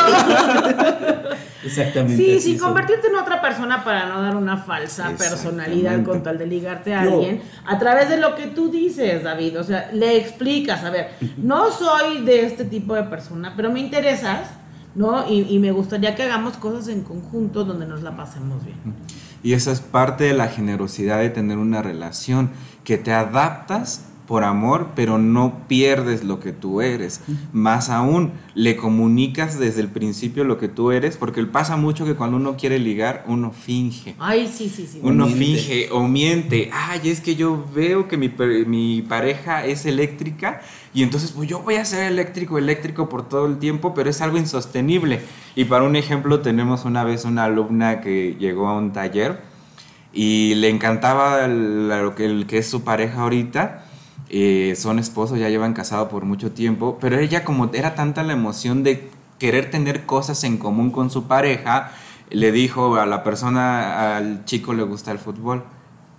Exactamente. 1.65 2.39
Sí, 2.39 2.57
son. 2.57 2.67
convertirte 2.67 3.07
en 3.07 3.15
otra 3.15 3.41
persona 3.41 3.83
para 3.83 4.07
no 4.07 4.21
dar 4.21 4.35
una 4.35 4.57
falsa 4.57 5.11
personalidad 5.17 6.03
con 6.03 6.23
tal 6.23 6.37
de 6.37 6.45
ligarte 6.45 6.93
a 6.93 7.01
alguien 7.01 7.41
a 7.65 7.79
través 7.79 8.09
de 8.09 8.17
lo 8.17 8.35
que 8.35 8.47
tú 8.47 8.69
dices, 8.69 9.23
David. 9.23 9.59
O 9.59 9.63
sea, 9.63 9.89
le 9.91 10.17
explicas, 10.17 10.83
a 10.83 10.89
ver, 10.89 11.11
no 11.37 11.71
soy 11.71 12.23
de 12.23 12.45
este 12.45 12.65
tipo 12.65 12.93
de 12.93 13.03
persona, 13.03 13.53
pero 13.55 13.71
me 13.71 13.79
interesas, 13.79 14.51
¿no? 14.93 15.29
Y, 15.29 15.47
y 15.49 15.59
me 15.59 15.71
gustaría 15.71 16.15
que 16.15 16.23
hagamos 16.23 16.57
cosas 16.57 16.87
en 16.87 17.01
conjunto 17.01 17.65
donde 17.65 17.85
nos 17.85 18.03
la 18.03 18.15
pasemos 18.15 18.63
bien. 18.63 18.77
Y 19.43 19.53
esa 19.53 19.71
es 19.71 19.79
parte 19.81 20.23
de 20.23 20.33
la 20.33 20.47
generosidad 20.47 21.19
de 21.19 21.29
tener 21.29 21.57
una 21.57 21.81
relación, 21.81 22.51
que 22.83 22.97
te 22.97 23.11
adaptas 23.11 24.04
por 24.27 24.43
amor, 24.43 24.89
pero 24.95 25.17
no 25.17 25.67
pierdes 25.67 26.23
lo 26.23 26.39
que 26.39 26.51
tú 26.51 26.81
eres. 26.81 27.21
Más 27.53 27.89
aún, 27.89 28.31
le 28.55 28.75
comunicas 28.75 29.59
desde 29.59 29.81
el 29.81 29.87
principio 29.89 30.43
lo 30.43 30.57
que 30.57 30.67
tú 30.67 30.91
eres, 30.91 31.15
porque 31.17 31.43
pasa 31.45 31.77
mucho 31.77 32.05
que 32.05 32.15
cuando 32.15 32.37
uno 32.37 32.57
quiere 32.57 32.79
ligar, 32.79 33.23
uno 33.27 33.51
finge. 33.51 34.15
Ay, 34.17 34.47
sí, 34.47 34.67
sí, 34.69 34.87
sí. 34.91 34.99
Uno 35.03 35.25
miente. 35.27 35.45
finge 35.59 35.89
o 35.91 36.07
miente, 36.07 36.69
ay, 36.73 37.01
es 37.09 37.21
que 37.21 37.35
yo 37.35 37.65
veo 37.75 38.07
que 38.07 38.17
mi, 38.17 38.31
mi 38.65 39.01
pareja 39.03 39.65
es 39.65 39.85
eléctrica 39.85 40.61
y 40.93 41.03
entonces 41.03 41.31
pues 41.31 41.47
yo 41.47 41.59
voy 41.61 41.75
a 41.75 41.85
ser 41.85 42.11
eléctrico, 42.11 42.57
eléctrico 42.57 43.07
por 43.09 43.27
todo 43.29 43.45
el 43.45 43.57
tiempo, 43.59 43.93
pero 43.93 44.09
es 44.09 44.21
algo 44.21 44.37
insostenible. 44.37 45.19
Y 45.55 45.65
para 45.65 45.83
un 45.83 45.95
ejemplo 45.95 46.39
tenemos 46.39 46.83
una 46.85 47.03
vez 47.03 47.25
una 47.25 47.43
alumna 47.43 48.01
que 48.01 48.35
llegó 48.39 48.67
a 48.67 48.77
un 48.77 48.91
taller 48.91 49.39
y 50.13 50.55
le 50.55 50.69
encantaba 50.69 51.45
el- 51.45 51.89
lo 51.89 52.15
que, 52.15 52.25
el 52.25 52.47
que 52.47 52.59
es 52.59 52.67
su 52.67 52.83
pareja 52.83 53.21
ahorita. 53.21 53.84
Eh, 54.29 54.73
son 54.77 54.99
esposos, 54.99 55.39
ya 55.39 55.49
llevan 55.49 55.73
casado 55.73 56.09
por 56.09 56.25
mucho 56.25 56.51
tiempo, 56.51 56.97
pero 56.99 57.19
ella 57.19 57.43
como 57.43 57.69
era 57.73 57.95
tanta 57.95 58.23
la 58.23 58.33
emoción 58.33 58.83
de 58.83 59.09
querer 59.39 59.69
tener 59.69 60.05
cosas 60.05 60.43
en 60.43 60.57
común 60.57 60.91
con 60.91 61.09
su 61.09 61.25
pareja, 61.27 61.91
le 62.29 62.51
dijo 62.51 62.95
a 62.95 63.05
la 63.05 63.23
persona, 63.23 64.17
al 64.17 64.45
chico 64.45 64.73
le 64.73 64.83
gusta 64.83 65.11
el 65.11 65.19
fútbol. 65.19 65.63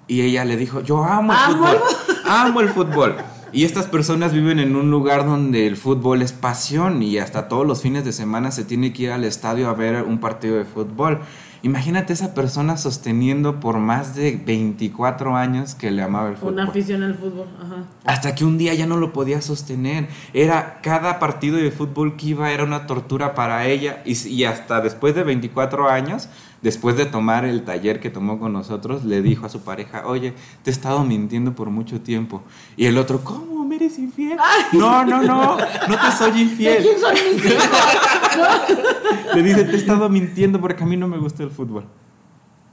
Y 0.09 0.21
ella 0.21 0.45
le 0.45 0.57
dijo, 0.57 0.81
yo 0.83 1.05
amo 1.05 1.33
el 1.33 1.39
Amo 1.39 1.69
el 1.69 1.79
fútbol, 1.79 2.25
amo 2.27 2.61
el 2.61 2.69
fútbol. 2.69 3.17
Y 3.53 3.65
estas 3.65 3.87
personas 3.87 4.33
viven 4.33 4.59
en 4.59 4.77
un 4.77 4.91
lugar 4.91 5.25
donde 5.25 5.67
el 5.67 5.77
fútbol 5.77 6.23
es 6.23 6.33
pasión 6.33 7.03
y 7.03 7.19
hasta 7.19 7.49
todos 7.49 7.67
los 7.67 7.81
fines 7.81 8.05
de 8.05 8.13
semana 8.13 8.51
se 8.51 8.65
tiene 8.65 8.93
que 8.93 9.05
ir 9.05 9.11
al 9.11 9.25
estadio 9.25 9.69
a 9.69 9.75
ver 9.75 10.03
un 10.03 10.19
partido 10.19 10.57
de 10.57 10.65
fútbol. 10.65 11.21
Imagínate 11.63 12.13
esa 12.13 12.35
persona 12.35 12.77
sosteniendo 12.77 13.61
por 13.61 13.79
más 13.79 14.15
de 14.15 14.41
24 14.45 15.37
años 15.37 15.75
que 15.75 15.91
le 15.91 16.03
amaba 16.03 16.29
el 16.29 16.37
fútbol. 16.37 16.53
Una 16.55 16.65
afición 16.65 17.03
al 17.03 17.15
fútbol, 17.15 17.49
ajá. 17.61 17.85
Hasta 18.05 18.35
que 18.35 18.45
un 18.45 18.59
día 18.59 18.75
ya 18.75 18.87
no 18.87 18.97
lo 18.97 19.13
podía 19.13 19.41
sostener. 19.41 20.09
Era 20.33 20.81
cada 20.83 21.19
partido 21.19 21.57
de 21.57 21.71
fútbol 21.71 22.17
que 22.17 22.27
iba 22.29 22.51
era 22.51 22.65
una 22.65 22.87
tortura 22.87 23.35
para 23.35 23.67
ella. 23.67 24.03
Y, 24.05 24.29
y 24.29 24.45
hasta 24.45 24.81
después 24.81 25.15
de 25.15 25.25
24 25.25 25.89
años, 25.91 26.29
después 26.67 26.97
de 26.97 27.07
tomar 27.07 27.45
el 27.45 27.63
taller 27.63 28.01
que 28.01 28.11
tomó 28.11 28.39
con 28.41 28.53
nosotros, 28.53 29.05
le 29.05 29.23
dijo 29.23 29.47
a 29.47 29.49
su 29.49 29.61
pareja, 29.63 30.03
oye, 30.07 30.35
te 30.65 30.71
he 30.71 30.73
estado 30.73 31.05
mintiendo 31.05 31.55
por 31.55 31.71
mucho 31.71 32.01
tiempo. 32.01 32.43
Y 32.77 32.87
el 32.87 32.99
otro, 32.99 33.23
¿cómo? 33.23 33.65
¿Me 33.65 33.77
eres 33.77 33.99
infiel? 33.99 34.37
No, 34.73 35.05
no, 35.05 35.23
no, 35.23 35.57
no 35.57 35.97
te 35.99 36.13
soy 36.17 36.33
¿De 36.33 36.41
infiel. 36.41 36.83
quién 36.83 36.99
son 37.01 37.15
mis 37.15 37.45
hijos? 37.47 37.65
Le 39.35 39.43
dice, 39.43 39.65
te 39.65 39.73
he 39.73 39.77
estado 39.77 40.09
mintiendo 40.09 40.61
porque 40.61 40.83
a 40.83 40.87
mí 40.87 40.97
no 40.97 41.09
me 41.09 41.19
gusta 41.19 41.43
el 41.43 41.51
fútbol. 41.51 41.85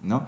¿No? 0.02 0.24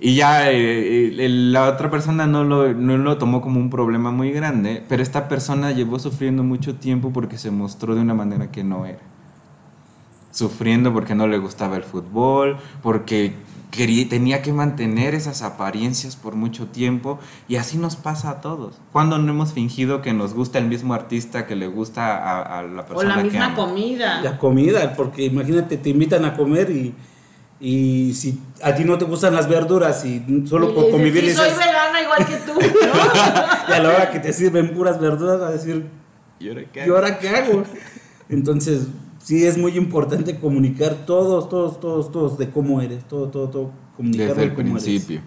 Y 0.00 0.16
ya 0.16 0.50
eh, 0.50 1.14
el- 1.24 1.52
la 1.52 1.68
otra 1.68 1.88
persona 1.90 2.26
no 2.26 2.42
lo, 2.44 2.72
no 2.74 2.96
lo 2.98 3.18
tomó 3.18 3.40
como 3.40 3.60
un 3.60 3.70
problema 3.70 4.10
muy 4.10 4.32
grande, 4.32 4.82
pero 4.88 5.02
esta 5.02 5.28
persona 5.28 5.70
llevó 5.70 5.98
sufriendo 5.98 6.42
mucho 6.42 6.74
tiempo 6.74 7.12
porque 7.12 7.38
se 7.38 7.50
mostró 7.52 7.94
de 7.94 8.00
una 8.00 8.14
manera 8.14 8.50
que 8.50 8.64
no 8.64 8.84
era. 8.86 8.98
Sufriendo 10.32 10.92
porque 10.92 11.14
no 11.14 11.26
le 11.28 11.38
gustaba 11.38 11.76
el 11.76 11.82
fútbol, 11.84 12.56
porque 12.82 13.34
quería, 13.70 14.08
tenía 14.08 14.42
que 14.42 14.52
mantener 14.52 15.14
esas 15.14 15.42
apariencias 15.42 16.16
por 16.16 16.34
mucho 16.34 16.66
tiempo 16.66 17.18
y 17.48 17.56
así 17.56 17.76
nos 17.78 17.96
pasa 17.96 18.30
a 18.30 18.40
todos. 18.40 18.80
Cuando 18.92 19.18
no 19.18 19.30
hemos 19.32 19.52
fingido 19.52 20.02
que 20.02 20.12
nos 20.12 20.34
gusta 20.34 20.58
el 20.58 20.66
mismo 20.68 20.94
artista 20.94 21.46
que 21.46 21.54
le 21.54 21.66
gusta 21.68 22.16
a, 22.16 22.58
a 22.58 22.62
la 22.62 22.82
O 22.82 22.86
persona 22.86 23.16
la 23.16 23.22
que 23.22 23.28
misma 23.28 23.44
ama? 23.46 23.54
comida. 23.54 24.20
La 24.22 24.38
comida, 24.38 24.94
porque 24.96 25.24
imagínate, 25.26 25.76
te 25.76 25.90
invitan 25.90 26.24
a 26.24 26.34
comer 26.34 26.70
y, 26.70 26.94
y 27.60 28.12
si 28.14 28.40
a 28.62 28.74
ti 28.74 28.84
no 28.84 28.98
te 28.98 29.04
gustan 29.04 29.34
las 29.34 29.48
verduras 29.48 30.04
y 30.04 30.22
solo 30.46 30.70
Y 30.70 30.74
por 30.74 30.84
dices, 30.84 30.92
convivir 30.92 31.22
sí, 31.24 31.28
dices, 31.30 31.46
soy 31.46 31.58
vegana 31.58 32.00
igual 32.02 32.26
que 32.26 32.36
tú, 32.36 32.52
¿no? 32.60 33.68
y 33.68 33.72
a 33.72 33.78
la 33.82 33.88
hora 33.90 34.10
que 34.10 34.18
te 34.18 34.32
sirven 34.32 34.72
puras 34.74 34.98
verduras 35.00 35.38
vas 35.40 35.50
a 35.50 35.52
decir, 35.52 35.86
¿Y 36.40 36.48
ahora 36.48 36.62
qué 36.72 36.80
¿y 36.80 36.82
hago? 36.84 36.94
ahora 36.96 37.18
qué 37.18 37.28
hago? 37.28 37.62
Entonces, 38.28 38.86
sí 39.22 39.46
es 39.46 39.56
muy 39.56 39.76
importante 39.76 40.38
comunicar 40.38 41.06
todos, 41.06 41.48
todos, 41.48 41.80
todos, 41.80 42.10
todos 42.12 42.38
de 42.38 42.50
cómo 42.50 42.80
eres, 42.80 43.04
todo, 43.04 43.28
todo, 43.28 43.48
todo, 43.48 43.70
comunicar 43.96 44.28
Desde 44.28 44.40
de 44.40 44.46
el 44.48 44.54
cómo 44.54 44.70
eres. 44.72 44.84
principio. 44.84 45.20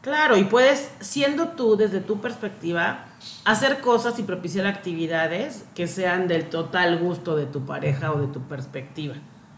Claro, 0.00 0.36
y 0.36 0.44
puedes, 0.44 0.90
siendo 1.00 1.48
tú, 1.48 1.76
desde 1.76 2.00
tu 2.00 2.20
perspectiva, 2.20 3.06
hacer 3.44 3.80
cosas 3.80 4.18
y 4.18 4.22
propiciar 4.22 4.66
actividades 4.66 5.64
que 5.74 5.86
sean 5.88 6.28
del 6.28 6.48
total 6.48 6.98
gusto 6.98 7.36
de 7.36 7.46
tu 7.46 7.66
pareja 7.66 8.12
o 8.12 8.20
de 8.20 8.28
tu 8.28 8.40
perspectiva, 8.42 9.14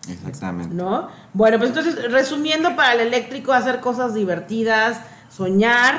Exactamente. 0.08 0.74
¿no? 0.74 1.08
Bueno, 1.34 1.58
pues 1.58 1.70
entonces, 1.70 2.10
resumiendo, 2.10 2.74
para 2.74 2.94
el 2.94 3.00
eléctrico, 3.00 3.52
hacer 3.52 3.80
cosas 3.80 4.14
divertidas, 4.14 5.00
soñar, 5.28 5.94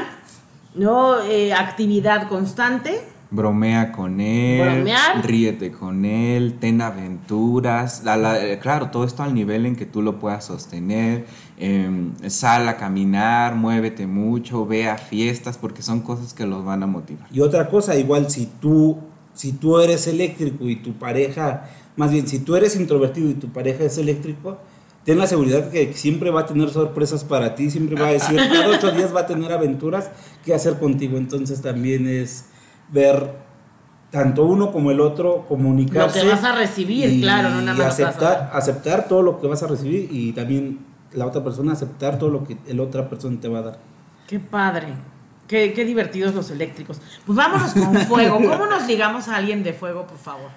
¿no? 0.74 1.22
Eh, 1.22 1.54
actividad 1.54 2.28
constante. 2.28 3.08
Bromea 3.32 3.94
con 3.94 4.20
él, 4.20 4.60
Bromear. 4.84 5.26
ríete 5.26 5.72
con 5.72 6.04
él, 6.06 6.58
ten 6.60 6.82
aventuras. 6.82 8.04
la- 8.04 8.18
la- 8.18 8.46
eh, 8.46 8.60
claro, 8.60 8.90
todo 8.92 9.06
esto 9.06 9.24
al 9.24 9.34
nivel 9.34 9.66
en 9.66 9.76
que 9.76 9.86
tú 9.86 10.02
lo 10.02 10.20
puedas 10.20 10.46
sostener. 10.46 11.26
em, 11.64 12.14
sal 12.28 12.68
a 12.68 12.76
caminar, 12.78 13.54
muévete 13.56 14.08
mucho, 14.08 14.66
ve 14.66 14.90
a 14.90 14.98
fiestas, 14.98 15.60
porque 15.60 15.84
son 15.84 16.02
cosas 16.02 16.34
que 16.34 16.48
los 16.48 16.66
van 16.66 16.82
a 16.82 16.88
motivar. 16.88 17.28
Y 17.32 17.40
otra 17.42 17.70
cosa, 17.70 17.96
igual 17.96 18.32
si 18.32 18.48
tú, 18.60 18.98
si 19.36 19.52
tú 19.54 19.80
eres 19.80 20.08
eléctrico 20.08 20.68
y 20.68 20.78
tu 20.78 20.94
pareja, 20.94 21.70
más 21.96 22.12
bien 22.12 22.28
si 22.28 22.40
tú 22.40 22.56
eres 22.56 22.76
introvertido 22.76 23.30
y 23.30 23.36
tu 23.36 23.50
pareja 23.50 23.84
es 23.84 24.00
eléctrico, 24.00 24.58
ten 25.06 25.20
la 25.20 25.28
seguridad 25.28 25.70
que 25.70 25.94
siempre 25.94 26.32
va 26.32 26.42
a 26.42 26.46
tener 26.48 26.70
sorpresas 26.72 27.24
para 27.24 27.54
ti, 27.54 27.70
siempre 27.70 27.96
va 27.96 28.08
a 28.08 28.12
decir, 28.14 28.36
cada 28.52 28.68
ocho 28.68 28.92
días 28.92 29.16
va 29.16 29.22
a 29.22 29.28
tener 29.28 29.52
aventuras 29.52 30.10
que 30.44 30.56
hacer 30.56 30.80
contigo. 30.80 31.18
Entonces 31.18 31.62
también 31.62 32.08
es 32.08 32.46
ver 32.92 33.42
tanto 34.12 34.46
uno 34.46 34.72
como 34.72 34.92
el 34.92 35.00
otro 35.00 35.46
comunicarse. 35.48 36.20
Lo 36.20 36.24
que 36.26 36.36
vas 36.36 36.44
a 36.44 36.56
recibir, 36.56 37.22
claro, 37.22 37.50
no 37.50 37.62
nada 37.62 37.78
más 37.78 37.78
y 37.78 37.82
vas 37.82 38.00
a 38.00 38.10
aceptar, 38.10 38.52
aceptar 38.54 39.08
todo 39.08 39.22
lo 39.22 39.40
que 39.40 39.48
vas 39.48 39.64
a 39.64 39.68
recibir 39.68 40.10
y 40.12 40.34
también 40.34 40.80
la 41.14 41.26
otra 41.26 41.44
persona 41.44 41.74
aceptar 41.74 42.20
todo 42.20 42.30
lo 42.30 42.44
que 42.44 42.58
la 42.68 42.84
otra 42.84 43.10
persona 43.10 43.40
te 43.40 43.48
va 43.48 43.60
a 43.60 43.62
dar. 43.62 43.80
Qué 44.28 44.40
padre. 44.40 44.88
Qué, 45.48 45.74
qué 45.74 45.84
divertidos 45.84 46.34
los 46.34 46.50
eléctricos. 46.52 47.02
Pues 47.26 47.36
vámonos 47.36 47.74
con 47.74 47.96
fuego. 48.02 48.36
¿Cómo 48.38 48.66
nos 48.68 48.88
ligamos 48.88 49.28
a 49.28 49.38
alguien 49.38 49.64
de 49.64 49.74
fuego, 49.74 50.06
por 50.06 50.18
favor? 50.18 50.50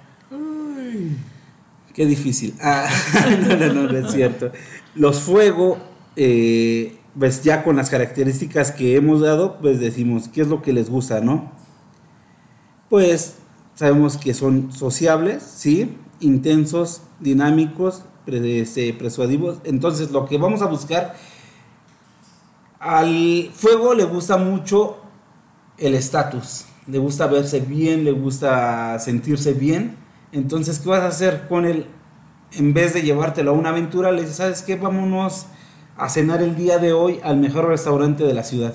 Qué 1.93 2.07
difícil. 2.07 2.55
Ah, 2.61 2.89
no, 3.49 3.57
no, 3.57 3.73
no, 3.73 3.93
no 3.93 3.99
es 3.99 4.13
cierto. 4.13 4.51
Los 4.95 5.21
fuego, 5.21 5.79
eh, 6.17 6.97
pues 7.19 7.43
ya 7.43 7.63
con 7.63 7.77
las 7.77 7.91
características 7.91 8.73
que 8.73 8.97
hemos 8.97 9.21
dado, 9.21 9.59
pues 9.61 9.81
decimos, 9.81 10.29
¿qué 10.29 10.43
es 10.43 10.49
lo 10.49 10.63
que 10.63 10.73
les 10.73 10.91
gusta, 10.91 11.21
no? 11.21 11.53
Pues 12.89 13.37
sabemos 13.75 14.17
que 14.17 14.35
son 14.35 14.73
sociables, 14.73 15.43
¿sí? 15.43 15.97
Intensos, 16.21 17.03
dinámicos, 17.21 18.05
este, 18.27 18.93
persuadivos. 18.95 19.59
Entonces, 19.65 20.11
lo 20.11 20.27
que 20.27 20.39
vamos 20.39 20.63
a 20.63 20.67
buscar, 20.67 21.15
al 22.79 23.51
fuego 23.55 23.95
le 23.95 24.05
gusta 24.05 24.37
mucho 24.37 24.99
el 25.79 25.95
estatus. 25.95 26.67
Le 26.87 26.99
gusta 26.99 27.27
verse 27.27 27.61
bien, 27.61 28.05
le 28.05 28.13
gusta 28.13 28.99
sentirse 28.99 29.55
bien. 29.55 29.97
Entonces, 30.33 30.79
¿qué 30.79 30.89
vas 30.89 31.03
a 31.03 31.09
hacer 31.09 31.47
con 31.49 31.65
él? 31.65 31.87
En 32.53 32.75
vez 32.75 32.95
de 32.95 33.03
llevártelo 33.03 33.51
a 33.51 33.55
una 33.55 33.71
aventura, 33.71 34.13
le 34.13 34.21
dices, 34.21 34.37
¿sabes 34.37 34.63
qué? 34.63 34.77
Vámonos 34.77 35.47
a 35.97 36.09
cenar 36.09 36.43
el 36.43 36.57
día 36.57 36.79
de 36.79 36.93
hoy 36.93 37.21
al 37.23 37.37
mejor 37.39 37.69
restaurante 37.69 38.25
de 38.25 38.35
la 38.35 38.45
ciudad. 38.45 38.75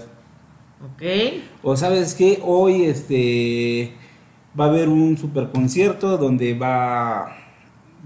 Ok. 0.84 1.04
O 1.64 1.76
sabes 1.76 2.14
qué, 2.14 2.42
hoy 2.44 2.86
este 2.86 3.94
va 4.58 4.66
a 4.66 4.68
haber 4.70 4.90
un 4.90 5.18
super 5.18 5.50
concierto 5.52 6.18
donde 6.18 6.54
va, 6.54 7.36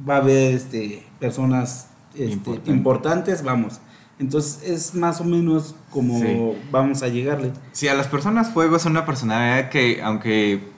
va 0.08 0.16
a 0.16 0.18
haber 0.18 0.56
este, 0.56 1.04
personas 1.20 1.90
este, 2.14 2.32
Importante. 2.34 2.72
importantes, 2.72 3.44
vamos. 3.44 3.80
Entonces 4.20 4.62
es 4.70 4.96
más 4.96 5.20
o 5.22 5.24
menos 5.24 5.76
como 5.90 6.20
Sí. 6.20 6.62
vamos 6.72 7.02
a 7.04 7.08
llegarle. 7.08 7.52
Sí, 7.72 7.88
a 7.88 7.94
las 7.96 8.08
personas 8.08 8.50
fuego 8.52 8.76
es 8.76 8.86
una 8.86 9.06
personalidad 9.06 9.70
que, 9.70 10.02
aunque 10.04 10.73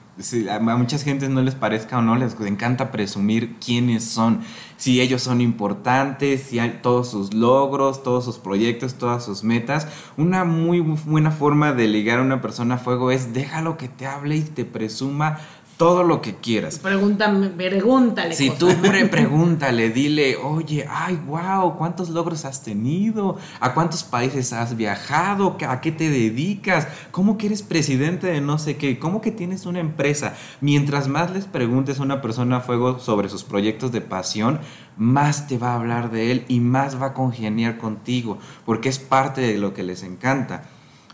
a 0.50 0.60
muchas 0.60 1.03
gentes 1.03 1.29
no 1.29 1.41
les 1.41 1.55
parezca 1.55 1.98
o 1.98 2.01
no, 2.01 2.15
les 2.15 2.39
encanta 2.39 2.91
presumir 2.91 3.55
quiénes 3.60 4.05
son, 4.05 4.41
si 4.77 5.01
ellos 5.01 5.22
son 5.22 5.41
importantes, 5.41 6.43
si 6.43 6.60
hay 6.60 6.79
todos 6.81 7.10
sus 7.10 7.34
logros, 7.34 8.01
todos 8.01 8.24
sus 8.24 8.38
proyectos, 8.38 8.95
todas 8.95 9.25
sus 9.25 9.43
metas. 9.43 9.88
Una 10.15 10.45
muy 10.45 10.79
buena 10.79 11.31
forma 11.31 11.74
de 11.74 11.88
ligar 11.88 12.19
a 12.19 12.24
una 12.24 12.41
persona 12.41 12.75
a 12.75 12.77
fuego 12.77 13.12
es 13.12 13.34
déjalo 13.34 13.77
que 13.77 13.89
te 13.89 14.05
hable 14.05 14.38
y 14.38 14.43
te 14.43 14.63
presuma 14.63 15.38
todo 15.77 16.03
lo 16.03 16.22
que 16.22 16.36
quieras. 16.36 16.79
Pregúntame, 16.79 17.50
pregúntale. 17.50 18.34
Si 18.34 18.50
tú 18.50 18.70
pregúntale, 19.12 19.89
dile, 19.89 20.38
oye, 20.38 20.88
ay, 20.89 21.20
wow, 21.27 21.77
¿cuántos 21.77 22.10
logros 22.10 22.46
has 22.46 22.63
tenido? 22.63 23.38
¿A 23.60 23.74
cuántos 23.74 24.03
países 24.03 24.53
has 24.53 24.77
viajado? 24.77 25.58
¿A 25.67 25.82
qué 25.82 25.91
te 25.91 26.10
dedicas? 26.10 26.88
¿Cómo 27.12 27.38
que 27.38 27.48
eres 27.48 27.62
presidente 27.62 28.27
de 28.27 28.41
no 28.41 28.58
sé 28.58 28.77
qué? 28.77 29.00
¿Cómo 29.00 29.22
que 29.22 29.32
tienes 29.32 29.65
una 29.65 29.79
empresa? 29.79 30.36
Mientras 30.62 31.08
más 31.08 31.32
les 31.32 31.46
preguntes 31.46 32.00
a 32.00 32.03
una 32.03 32.22
persona 32.22 32.58
a 32.58 32.62
fuego 32.62 33.00
sobre 33.00 33.29
sus 33.29 33.44
proyectos 33.44 33.91
de 33.91 34.01
pasión, 34.01 34.60
más 34.98 35.48
te 35.48 35.58
va 35.58 35.72
a 35.72 35.75
hablar 35.75 36.10
de 36.10 36.32
él 36.32 36.46
y 36.48 36.62
más 36.62 37.01
va 37.01 37.08
a 37.08 37.13
congeniar 37.13 37.77
contigo, 37.77 38.38
porque 38.65 38.89
es 38.89 39.00
parte 39.00 39.41
de 39.41 39.58
lo 39.58 39.74
que 39.74 39.84
les 39.84 40.03
encanta. 40.03 40.63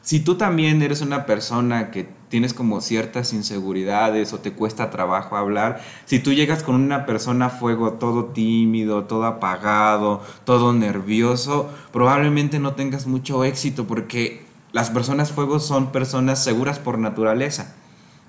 Si 0.02 0.20
tú 0.20 0.36
también 0.36 0.82
eres 0.82 1.02
una 1.02 1.28
persona 1.28 1.92
que 1.92 2.10
tienes 2.28 2.56
como 2.56 2.82
ciertas 2.82 3.34
inseguridades 3.34 4.34
o 4.34 4.40
te 4.40 4.54
cuesta 4.54 4.90
trabajo 4.90 5.38
hablar, 5.38 5.82
si 6.06 6.18
tú 6.18 6.34
llegas 6.34 6.64
con 6.64 6.76
una 6.76 7.06
persona 7.06 7.48
a 7.48 7.50
fuego 7.50 7.94
todo 7.94 8.26
tímido, 8.26 9.04
todo 9.04 9.26
apagado, 9.26 10.24
todo 10.44 10.74
nervioso, 10.74 11.70
probablemente 11.94 12.58
no 12.58 12.74
tengas 12.74 13.06
mucho 13.06 13.44
éxito 13.44 13.86
porque 13.86 14.44
las 14.72 14.90
personas 14.90 15.32
fuego 15.32 15.60
son 15.60 15.92
personas 15.92 16.44
seguras 16.44 16.80
por 16.80 16.98
naturaleza. 16.98 17.76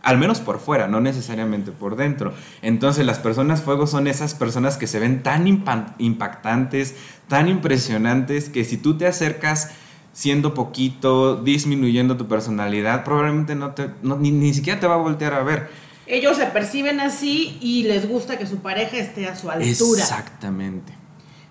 Al 0.02 0.18
menos 0.18 0.40
por 0.40 0.58
fuera, 0.58 0.88
no 0.88 1.00
necesariamente 1.00 1.70
por 1.70 1.94
dentro. 1.94 2.34
Entonces 2.60 3.06
las 3.06 3.20
personas 3.20 3.62
fuego 3.62 3.86
son 3.86 4.08
esas 4.08 4.34
personas 4.34 4.76
que 4.76 4.88
se 4.88 4.98
ven 4.98 5.22
tan 5.22 5.46
impactantes, 5.46 6.96
tan 7.28 7.48
impresionantes, 7.48 8.48
que 8.48 8.64
si 8.64 8.76
tú 8.76 8.98
te 8.98 9.06
acercas 9.06 9.70
siendo 10.12 10.54
poquito, 10.54 11.36
disminuyendo 11.36 12.16
tu 12.16 12.28
personalidad, 12.28 13.04
probablemente 13.04 13.54
no 13.54 13.72
te, 13.72 13.90
ni, 14.02 14.52
siquiera 14.54 14.78
te 14.78 14.86
va 14.86 14.94
a 14.94 14.98
voltear 14.98 15.34
a 15.34 15.42
ver. 15.42 15.68
Ellos 16.06 16.36
se 16.36 16.46
perciben 16.46 17.00
así 17.00 17.58
y 17.60 17.84
les 17.84 18.08
gusta 18.08 18.38
que 18.38 18.46
su 18.46 18.58
pareja 18.58 18.98
esté 18.98 19.26
a 19.26 19.36
su 19.36 19.50
altura. 19.50 20.02
Exactamente. 20.02 20.92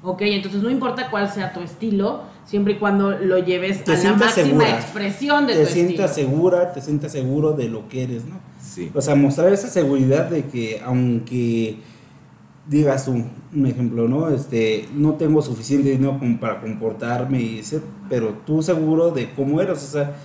Ok, 0.04 0.22
entonces 0.24 0.64
no 0.64 0.70
importa 0.70 1.10
cuál 1.12 1.32
sea 1.32 1.54
tu 1.54 1.62
estilo, 1.62 2.24
siempre 2.46 2.74
y 2.74 2.76
cuando 2.78 3.12
lo 3.12 3.38
lleves 3.38 3.88
a 3.88 3.94
la 3.94 4.14
máxima 4.14 4.70
expresión 4.70 5.46
de 5.46 5.54
te 5.54 5.66
tu 5.66 5.72
sientas 5.72 6.16
segura, 6.16 6.74
te 6.74 6.82
sientas 6.82 7.12
seguro 7.12 7.54
de 7.54 7.70
lo 7.70 7.88
que 7.88 8.04
eres, 8.04 8.26
¿no? 8.26 8.40
Sí. 8.60 8.92
O 8.96 9.02
sea, 9.02 9.16
mostrar 9.16 9.54
esa 9.54 9.68
seguridad 9.68 10.26
de 10.26 10.46
que 10.46 10.82
aunque 10.84 11.78
digas 12.72 13.04
tú, 13.04 13.12
un 13.54 13.66
ejemplo, 13.66 14.08
¿no? 14.08 14.30
Este, 14.30 14.88
no 14.96 15.16
tengo 15.16 15.42
suficiente 15.42 15.90
dinero 15.90 16.18
como 16.18 16.40
para 16.40 16.62
comportarme 16.62 17.42
y 17.42 17.62
ser, 17.64 17.82
pero 18.10 18.30
tú 18.46 18.64
seguro 18.64 19.12
de 19.12 19.30
cómo 19.34 19.60
eres, 19.60 19.84
o 19.84 19.88
sea, 19.88 20.16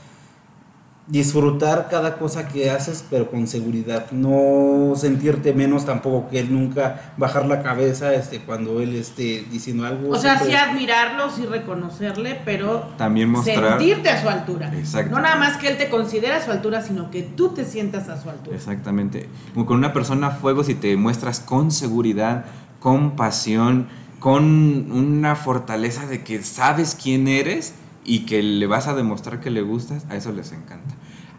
disfrutar 1.09 1.87
cada 1.89 2.17
cosa 2.19 2.49
que 2.49 2.69
haces, 2.69 3.05
pero 3.09 3.31
con 3.31 3.47
seguridad, 3.47 4.11
no 4.11 4.95
sentirte 4.97 5.53
menos 5.53 5.85
tampoco 5.85 6.29
que 6.29 6.41
él 6.41 6.53
nunca 6.53 7.13
bajar 7.17 7.47
la 7.47 7.63
cabeza 7.63 8.13
este 8.13 8.41
cuando 8.41 8.81
él 8.81 8.97
esté 8.97 9.45
diciendo 9.51 9.87
algo. 9.87 10.11
O 10.11 10.19
sea, 10.19 10.39
sí 10.41 10.53
admirarlo, 10.53 11.31
sí 11.31 11.47
reconocerle, 11.47 12.41
pero 12.45 12.89
también 12.99 13.31
mostrar 13.31 13.79
sentirte 13.79 14.09
a 14.09 14.21
su 14.21 14.29
altura. 14.29 14.73
No 15.11 15.21
nada 15.21 15.37
más 15.37 15.59
que 15.59 15.69
él 15.69 15.77
te 15.77 15.89
considere 15.89 16.33
a 16.33 16.45
su 16.45 16.51
altura, 16.51 16.83
sino 16.83 17.11
que 17.11 17.23
tú 17.23 17.51
te 17.51 17.65
sientas 17.65 18.09
a 18.09 18.21
su 18.21 18.29
altura. 18.29 18.57
Exactamente. 18.57 19.29
Con 19.55 19.77
una 19.77 19.93
persona 19.93 20.29
a 20.29 20.31
fuego 20.33 20.65
si 20.65 20.75
te 20.75 20.97
muestras 20.97 21.39
con 21.39 21.71
seguridad, 21.71 22.47
con 22.81 23.15
pasión, 23.15 23.87
con 24.19 24.91
una 24.91 25.37
fortaleza 25.37 26.07
de 26.07 26.25
que 26.25 26.43
sabes 26.43 26.97
quién 27.01 27.29
eres, 27.29 27.75
y 28.07 28.21
que 28.21 28.43
le 28.43 28.67
vas 28.67 28.87
a 28.87 28.95
demostrar 28.95 29.41
que 29.41 29.51
le 29.51 29.63
gustas, 29.63 30.07
a 30.09 30.17
eso 30.17 30.33
les 30.33 30.53
encanta. 30.53 30.95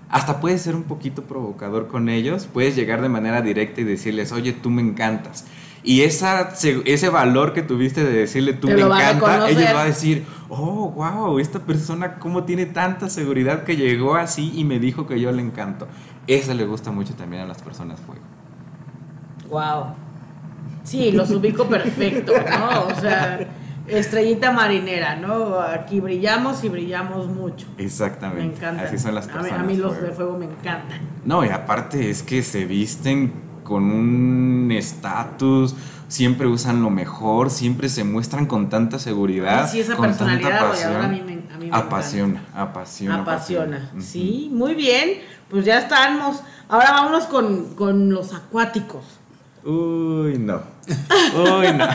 Hasta 0.09 0.39
puedes 0.39 0.61
ser 0.61 0.75
un 0.75 0.83
poquito 0.83 1.23
provocador 1.23 1.87
con 1.87 2.09
ellos, 2.09 2.47
puedes 2.51 2.75
llegar 2.75 3.01
de 3.01 3.09
manera 3.09 3.41
directa 3.41 3.81
y 3.81 3.83
decirles, 3.85 4.31
oye, 4.31 4.53
tú 4.53 4.69
me 4.69 4.81
encantas. 4.81 5.45
Y 5.83 6.01
esa, 6.01 6.49
ese 6.85 7.09
valor 7.09 7.53
que 7.53 7.61
tuviste 7.61 8.03
de 8.03 8.11
decirle 8.11 8.53
tú 8.53 8.67
me 8.67 8.81
encanta, 8.81 9.49
ellos 9.49 9.63
van 9.63 9.77
a 9.77 9.85
decir, 9.85 10.25
oh, 10.49 10.89
wow, 10.91 11.39
esta 11.39 11.59
persona 11.59 12.15
cómo 12.15 12.43
tiene 12.43 12.65
tanta 12.65 13.09
seguridad 13.09 13.63
que 13.63 13.77
llegó 13.77 14.15
así 14.15 14.51
y 14.53 14.65
me 14.65 14.79
dijo 14.79 15.07
que 15.07 15.19
yo 15.19 15.31
le 15.31 15.41
encanto. 15.41 15.87
Eso 16.25 16.53
le 16.53 16.65
gusta 16.65 16.91
mucho 16.91 17.13
también 17.13 17.43
a 17.43 17.45
las 17.45 17.61
personas 17.61 18.01
fuego. 18.01 18.21
Wow. 19.49 19.95
Sí, 20.83 21.11
los 21.11 21.31
ubico 21.31 21.65
perfecto, 21.67 22.33
¿no? 22.33 22.87
O 22.87 22.99
sea, 22.99 23.47
estrellita 23.87 24.51
marinera, 24.51 25.15
¿no? 25.15 25.59
Aquí 25.59 25.99
brillamos 25.99 26.63
y 26.63 26.69
brillamos 26.69 27.27
mucho. 27.27 27.67
Exactamente. 27.77 28.43
Me 28.43 28.55
encanta. 28.55 28.83
Así 28.83 28.97
son 28.97 29.15
las 29.15 29.27
personas. 29.27 29.59
A 29.59 29.63
mí, 29.63 29.75
los 29.75 30.01
de 30.01 30.09
fuego 30.11 30.37
me 30.37 30.45
encantan. 30.45 30.99
No, 31.25 31.43
y 31.43 31.49
aparte 31.49 32.09
es 32.09 32.23
que 32.23 32.43
se 32.43 32.65
visten 32.65 33.33
con 33.63 33.91
un 33.91 34.71
estatus, 34.71 35.75
siempre 36.07 36.47
usan 36.47 36.81
lo 36.81 36.89
mejor, 36.89 37.49
siempre 37.49 37.89
se 37.89 38.03
muestran 38.03 38.45
con 38.45 38.69
tanta 38.69 38.97
seguridad. 38.97 39.69
sí, 39.69 39.81
esa 39.81 39.95
con 39.95 40.07
personalidad 40.07 40.71
tanta 40.71 41.03
a 41.03 41.07
mí 41.09 41.21
me, 41.25 41.53
a 41.53 41.57
mí 41.57 41.69
apasiona, 41.71 42.45
apasiona, 42.55 43.21
apasiona. 43.21 43.91
Sí, 43.99 44.49
muy 44.53 44.73
bien. 44.73 45.19
Pues 45.49 45.65
ya 45.65 45.79
estamos. 45.79 46.41
Ahora 46.69 46.91
vámonos 46.91 47.25
con, 47.25 47.75
con 47.75 48.09
los 48.09 48.33
acuáticos. 48.33 49.16
Uy, 49.67 50.37
no. 50.37 50.61
Uy, 51.35 51.67
no. 51.73 51.85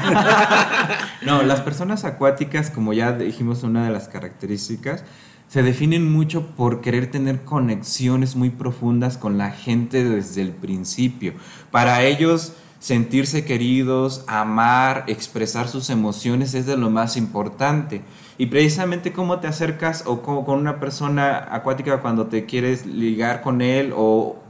no, 1.23 1.43
las 1.43 1.63
personas 1.63 2.05
acuáticas, 2.05 2.69
como 2.69 2.93
ya 2.93 3.13
dijimos, 3.13 3.63
una 3.63 3.87
de 3.87 3.91
las 3.91 4.09
características, 4.09 5.05
se 5.49 5.63
definen 5.63 6.13
mucho 6.13 6.49
por 6.49 6.83
querer 6.83 7.11
tener 7.11 7.45
conexiones 7.45 8.37
muy 8.37 8.51
profundas 8.51 9.17
con 9.17 9.39
la 9.39 9.53
gente 9.53 10.05
desde 10.05 10.43
el 10.43 10.51
principio. 10.51 11.33
Para 11.71 12.03
ellos, 12.03 12.53
sentirse 12.79 13.47
queridos, 13.47 14.25
amar, 14.27 15.05
expresar 15.07 15.67
sus 15.67 15.89
emociones 15.89 16.53
es 16.53 16.67
de 16.67 16.77
lo 16.77 16.91
más 16.91 17.17
importante. 17.17 18.03
Y 18.37 18.47
precisamente 18.47 19.15
cómo 19.15 19.41
te 19.41 19.47
acercas 19.47 20.05
o 20.05 20.21
con 20.21 20.59
una 20.59 20.79
persona 20.79 21.49
acuática 21.51 22.03
cuando 22.03 22.27
te 22.27 22.45
quieres 22.45 22.85
ligar 22.85 23.41
con 23.41 23.63
él 23.63 23.95
o 23.97 24.42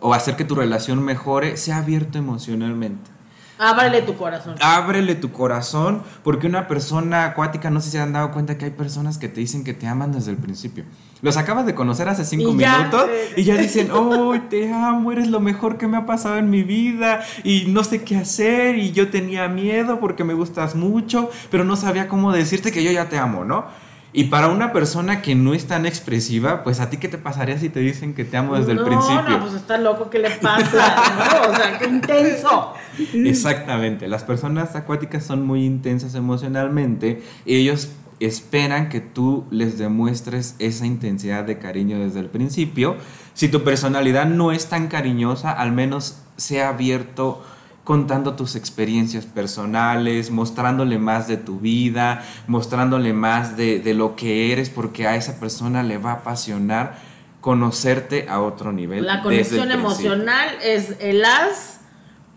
o 0.00 0.14
hacer 0.14 0.36
que 0.36 0.44
tu 0.44 0.54
relación 0.54 1.02
mejore, 1.02 1.56
sea 1.56 1.78
abierto 1.78 2.18
emocionalmente. 2.18 3.10
Ábrele 3.58 4.02
tu 4.02 4.16
corazón. 4.16 4.54
Ábrele 4.60 5.14
tu 5.16 5.32
corazón, 5.32 6.02
porque 6.22 6.46
una 6.46 6.68
persona 6.68 7.24
acuática, 7.24 7.70
no 7.70 7.80
sé 7.80 7.86
si 7.86 7.92
se 7.92 8.00
han 8.00 8.12
dado 8.12 8.30
cuenta 8.30 8.56
que 8.56 8.66
hay 8.66 8.70
personas 8.70 9.18
que 9.18 9.28
te 9.28 9.40
dicen 9.40 9.64
que 9.64 9.74
te 9.74 9.88
aman 9.88 10.12
desde 10.12 10.30
el 10.30 10.36
principio. 10.36 10.84
Los 11.22 11.36
acabas 11.36 11.66
de 11.66 11.74
conocer 11.74 12.08
hace 12.08 12.24
cinco 12.24 12.52
minutos 12.52 13.06
y 13.36 13.42
ya 13.42 13.56
dicen, 13.56 13.90
oh, 13.90 14.40
te 14.48 14.72
amo, 14.72 15.10
eres 15.10 15.26
lo 15.26 15.40
mejor 15.40 15.76
que 15.76 15.88
me 15.88 15.96
ha 15.96 16.06
pasado 16.06 16.36
en 16.36 16.48
mi 16.48 16.62
vida 16.62 17.24
y 17.42 17.64
no 17.68 17.82
sé 17.82 18.04
qué 18.04 18.16
hacer 18.16 18.78
y 18.78 18.92
yo 18.92 19.10
tenía 19.10 19.48
miedo 19.48 19.98
porque 19.98 20.22
me 20.22 20.34
gustas 20.34 20.76
mucho, 20.76 21.28
pero 21.50 21.64
no 21.64 21.74
sabía 21.74 22.06
cómo 22.06 22.32
decirte 22.32 22.70
que 22.70 22.84
yo 22.84 22.92
ya 22.92 23.08
te 23.08 23.18
amo, 23.18 23.44
¿no? 23.44 23.66
Y 24.12 24.24
para 24.24 24.48
una 24.48 24.72
persona 24.72 25.20
que 25.20 25.34
no 25.34 25.52
es 25.52 25.66
tan 25.66 25.84
expresiva, 25.84 26.64
pues 26.64 26.80
a 26.80 26.88
ti 26.88 26.96
qué 26.96 27.08
te 27.08 27.18
pasaría 27.18 27.58
si 27.58 27.68
te 27.68 27.80
dicen 27.80 28.14
que 28.14 28.24
te 28.24 28.38
amo 28.38 28.56
desde 28.56 28.72
el 28.72 28.82
principio. 28.82 29.28
No, 29.28 29.40
pues 29.40 29.52
está 29.52 29.76
loco, 29.76 30.08
¿qué 30.08 30.18
le 30.18 30.30
pasa? 30.30 30.96
O 31.48 31.54
sea, 31.54 31.78
qué 31.78 31.86
intenso. 31.86 32.74
Exactamente, 33.14 34.08
las 34.08 34.24
personas 34.24 34.74
acuáticas 34.76 35.24
son 35.24 35.46
muy 35.46 35.64
intensas 35.64 36.14
emocionalmente 36.14 37.22
y 37.44 37.56
ellos 37.56 37.90
esperan 38.20 38.88
que 38.88 39.00
tú 39.00 39.46
les 39.50 39.78
demuestres 39.78 40.56
esa 40.58 40.86
intensidad 40.86 41.44
de 41.44 41.58
cariño 41.58 41.98
desde 41.98 42.20
el 42.20 42.26
principio. 42.26 42.96
Si 43.34 43.48
tu 43.48 43.62
personalidad 43.62 44.26
no 44.26 44.52
es 44.52 44.66
tan 44.66 44.88
cariñosa, 44.88 45.52
al 45.52 45.72
menos 45.72 46.22
sea 46.36 46.70
abierto 46.70 47.44
contando 47.88 48.34
tus 48.34 48.54
experiencias 48.54 49.24
personales, 49.24 50.30
mostrándole 50.30 50.98
más 50.98 51.26
de 51.26 51.38
tu 51.38 51.58
vida, 51.58 52.22
mostrándole 52.46 53.14
más 53.14 53.56
de, 53.56 53.80
lo 53.94 54.14
que 54.14 54.52
eres, 54.52 54.68
porque 54.68 55.06
a 55.06 55.16
esa 55.16 55.40
persona 55.40 55.82
le 55.82 55.96
va 55.96 56.10
a 56.10 56.14
apasionar 56.16 56.98
conocerte 57.40 58.28
a 58.28 58.42
otro 58.42 58.72
nivel. 58.72 59.06
La 59.06 59.22
conexión 59.22 59.70
emocional 59.70 60.50
es 60.62 60.96
el 61.00 61.24
as 61.24 61.80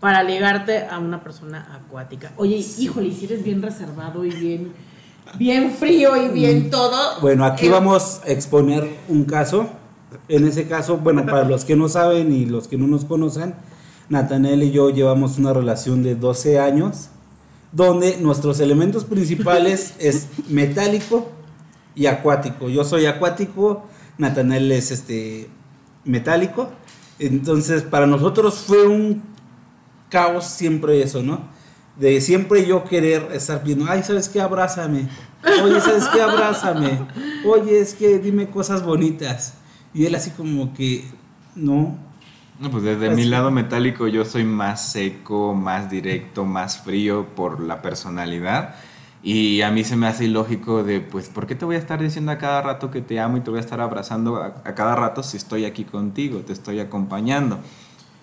para 0.00 0.22
ligarte 0.22 0.86
a 0.86 0.98
una 0.98 1.22
persona 1.22 1.68
acuática. 1.74 2.32
Oye, 2.38 2.64
híjole, 2.78 3.12
si 3.12 3.26
eres 3.26 3.44
bien 3.44 3.60
reservado 3.60 4.24
y 4.24 4.30
bien, 4.30 4.72
bien 5.36 5.70
frío 5.72 6.16
y 6.16 6.28
bien 6.28 6.68
mm. 6.68 6.70
todo. 6.70 7.20
Bueno, 7.20 7.44
aquí 7.44 7.68
vamos 7.68 8.22
a 8.24 8.30
exponer 8.30 8.88
un 9.06 9.26
caso. 9.26 9.68
En 10.28 10.48
ese 10.48 10.66
caso, 10.66 10.96
bueno, 10.96 11.26
para 11.26 11.44
los 11.44 11.66
que 11.66 11.76
no 11.76 11.90
saben 11.90 12.32
y 12.32 12.46
los 12.46 12.68
que 12.68 12.78
no 12.78 12.86
nos 12.86 13.04
conocen, 13.04 13.54
Natanel 14.12 14.62
y 14.62 14.70
yo 14.70 14.90
llevamos 14.90 15.38
una 15.38 15.54
relación 15.54 16.02
de 16.02 16.14
12 16.14 16.60
años, 16.60 17.08
donde 17.72 18.18
nuestros 18.18 18.60
elementos 18.60 19.06
principales 19.06 19.94
es 19.98 20.28
metálico 20.48 21.30
y 21.94 22.04
acuático. 22.04 22.68
Yo 22.68 22.84
soy 22.84 23.06
acuático, 23.06 23.86
Natanel 24.18 24.70
es 24.70 24.90
este 24.90 25.48
metálico. 26.04 26.70
Entonces, 27.18 27.84
para 27.84 28.06
nosotros 28.06 28.56
fue 28.56 28.86
un 28.86 29.22
caos 30.10 30.44
siempre 30.44 31.02
eso, 31.02 31.22
¿no? 31.22 31.48
De 31.98 32.20
siempre 32.20 32.66
yo 32.66 32.84
querer 32.84 33.30
estar 33.32 33.64
viendo, 33.64 33.86
ay, 33.88 34.02
¿sabes 34.02 34.28
qué? 34.28 34.42
Abrázame. 34.42 35.08
Oye, 35.64 35.80
¿sabes 35.80 36.06
qué? 36.08 36.20
Abrázame. 36.20 36.98
Oye, 37.46 37.80
es 37.80 37.94
que 37.94 38.18
dime 38.18 38.50
cosas 38.50 38.84
bonitas. 38.84 39.54
Y 39.94 40.04
él 40.04 40.14
así 40.14 40.32
como 40.32 40.74
que, 40.74 41.06
no, 41.54 41.96
No, 42.58 42.70
pues 42.70 42.82
desde 42.84 43.08
Pues 43.08 43.10
mi 43.10 43.24
sí. 43.24 43.24
lado 43.24 43.50
metálico 43.50 44.06
yo 44.08 44.24
soy 44.24 44.44
más 44.44 44.92
seco, 44.92 45.54
más 45.54 45.90
directo, 45.90 46.44
más 46.44 46.78
frío 46.82 47.26
por 47.34 47.60
la 47.60 47.82
personalidad. 47.82 48.74
Y 49.22 49.62
a 49.62 49.70
mí 49.70 49.84
se 49.84 49.96
me 49.96 50.06
hace 50.06 50.24
ilógico 50.26 50.82
de, 50.84 51.00
pues, 51.00 51.28
¿por 51.28 51.46
qué 51.46 51.54
te 51.54 51.64
voy 51.64 51.76
a 51.76 51.78
estar 51.78 52.00
diciendo 52.02 52.32
a 52.32 52.38
cada 52.38 52.60
rato 52.62 52.90
que 52.90 53.00
te 53.00 53.20
amo 53.20 53.36
y 53.36 53.40
te 53.40 53.50
voy 53.50 53.58
a 53.58 53.60
estar 53.62 53.80
abrazando 53.80 54.36
a, 54.36 54.46
a 54.64 54.74
cada 54.74 54.96
rato 54.96 55.22
si 55.22 55.36
estoy 55.36 55.64
aquí 55.64 55.84
contigo, 55.84 56.40
te 56.40 56.52
estoy 56.52 56.80
acompañando? 56.80 57.60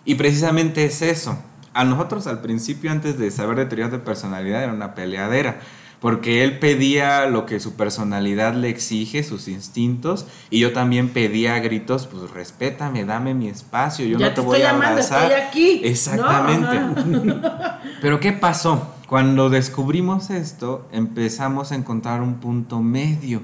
Y 0.06 0.16
precisamente 0.16 0.86
es 0.86 1.02
eso. 1.02 1.38
A 1.74 1.84
nosotros 1.86 2.28
al 2.28 2.42
principio, 2.42 2.92
antes 2.92 3.18
de 3.18 3.32
saber 3.32 3.58
de 3.58 3.66
teorías 3.66 3.92
de 3.92 4.00
personalidad, 4.00 4.64
era 4.64 4.74
una 4.74 4.96
peleadera. 4.96 5.60
Porque 6.00 6.44
él 6.44 6.60
pedía 6.60 7.26
lo 7.26 7.46
que 7.46 7.60
su 7.60 7.74
personalidad 7.76 8.54
le 8.54 8.70
exige, 8.70 9.22
sus 9.24 9.48
instintos, 9.50 10.26
y 10.50 10.60
yo 10.60 10.72
también 10.72 11.10
pedía 11.10 11.56
a 11.56 11.60
gritos, 11.60 12.08
pues 12.08 12.32
respétame, 12.32 13.04
dame 13.04 13.34
mi 13.34 13.50
espacio, 13.50 14.06
yo 14.06 14.18
ya 14.18 14.30
no 14.30 14.34
te, 14.34 14.36
te 14.36 14.48
voy 14.48 14.58
estoy 14.58 14.68
a 14.68 14.72
llamando, 14.72 14.92
abrazar. 14.92 15.32
estoy 15.32 15.42
aquí. 15.48 15.82
Exactamente. 15.84 16.80
No, 16.80 17.46
ajá. 17.46 17.82
Pero 18.02 18.20
¿qué 18.20 18.32
pasó? 18.32 18.96
Cuando 19.08 19.50
descubrimos 19.50 20.30
esto, 20.30 20.88
empezamos 20.92 21.72
a 21.72 21.76
encontrar 21.76 22.22
un 22.22 22.36
punto 22.36 22.80
medio, 22.80 23.42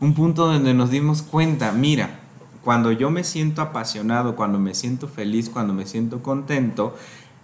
un 0.00 0.14
punto 0.14 0.46
donde 0.46 0.74
nos 0.74 0.90
dimos 0.90 1.22
cuenta, 1.22 1.70
mira, 1.70 2.18
cuando 2.64 2.92
yo 2.92 3.10
me 3.10 3.24
siento 3.24 3.60
apasionado, 3.60 4.36
cuando 4.36 4.58
me 4.58 4.74
siento 4.74 5.08
feliz, 5.08 5.50
cuando 5.50 5.74
me 5.74 5.84
siento 5.86 6.22
contento, 6.22 6.96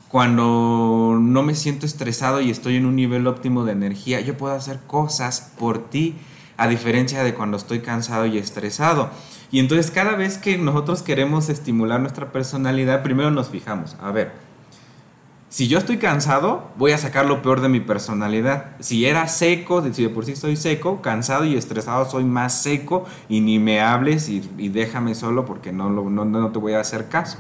cuando 0.09 1.19
no 1.21 1.43
me 1.43 1.55
siento 1.55 1.85
estresado 1.85 2.41
y 2.41 2.51
estoy 2.51 2.77
en 2.77 2.87
un 2.87 2.97
nivel 2.97 3.27
óptimo 3.27 3.65
de 3.65 3.73
energía, 3.73 4.21
yo 4.21 4.37
puedo 4.37 4.55
hacer 4.55 4.81
cosas 4.87 5.53
por 5.59 5.91
ti, 5.91 6.17
a 6.57 6.67
diferencia 6.67 7.23
de 7.23 7.35
cuando 7.35 7.57
estoy 7.57 7.81
cansado 7.81 8.27
y 8.27 8.39
estresado. 8.39 9.11
Y 9.51 9.61
entonces 9.61 9.91
cada 9.91 10.15
vez 10.15 10.39
que 10.39 10.59
nosotros 10.59 11.03
queremos 11.03 11.49
estimular 11.49 12.01
nuestra 12.01 12.33
personalidad, 12.33 13.03
primero 13.03 13.31
nos 13.31 13.49
fijamos, 13.49 13.97
a 14.01 14.11
ver, 14.11 14.33
si 15.51 15.67
yo 15.67 15.79
estoy 15.79 15.97
cansado, 15.97 16.69
voy 16.77 16.93
a 16.93 16.99
sacar 16.99 17.25
lo 17.25 17.41
peor 17.41 17.63
de 17.63 17.71
mi 17.71 17.81
personalidad. 17.81 18.77
Si 18.81 19.07
era 19.07 19.27
seco, 19.29 19.83
si 19.93 20.03
de 20.03 20.11
por 20.11 20.27
sí 20.27 20.37
soy 20.37 20.57
seco, 20.57 21.01
cansado 21.01 21.47
y 21.47 21.57
estresado, 21.57 22.05
soy 22.09 22.25
más 22.25 22.61
seco 22.61 23.07
y 23.31 23.41
ni 23.41 23.59
me 23.59 23.81
hables 23.81 24.29
y, 24.29 24.47
y 24.59 24.69
déjame 24.69 25.15
solo 25.15 25.47
porque 25.47 25.73
no, 25.73 25.89
no, 25.89 26.25
no 26.27 26.51
te 26.51 26.59
voy 26.59 26.75
a 26.75 26.81
hacer 26.81 27.09
caso. 27.09 27.39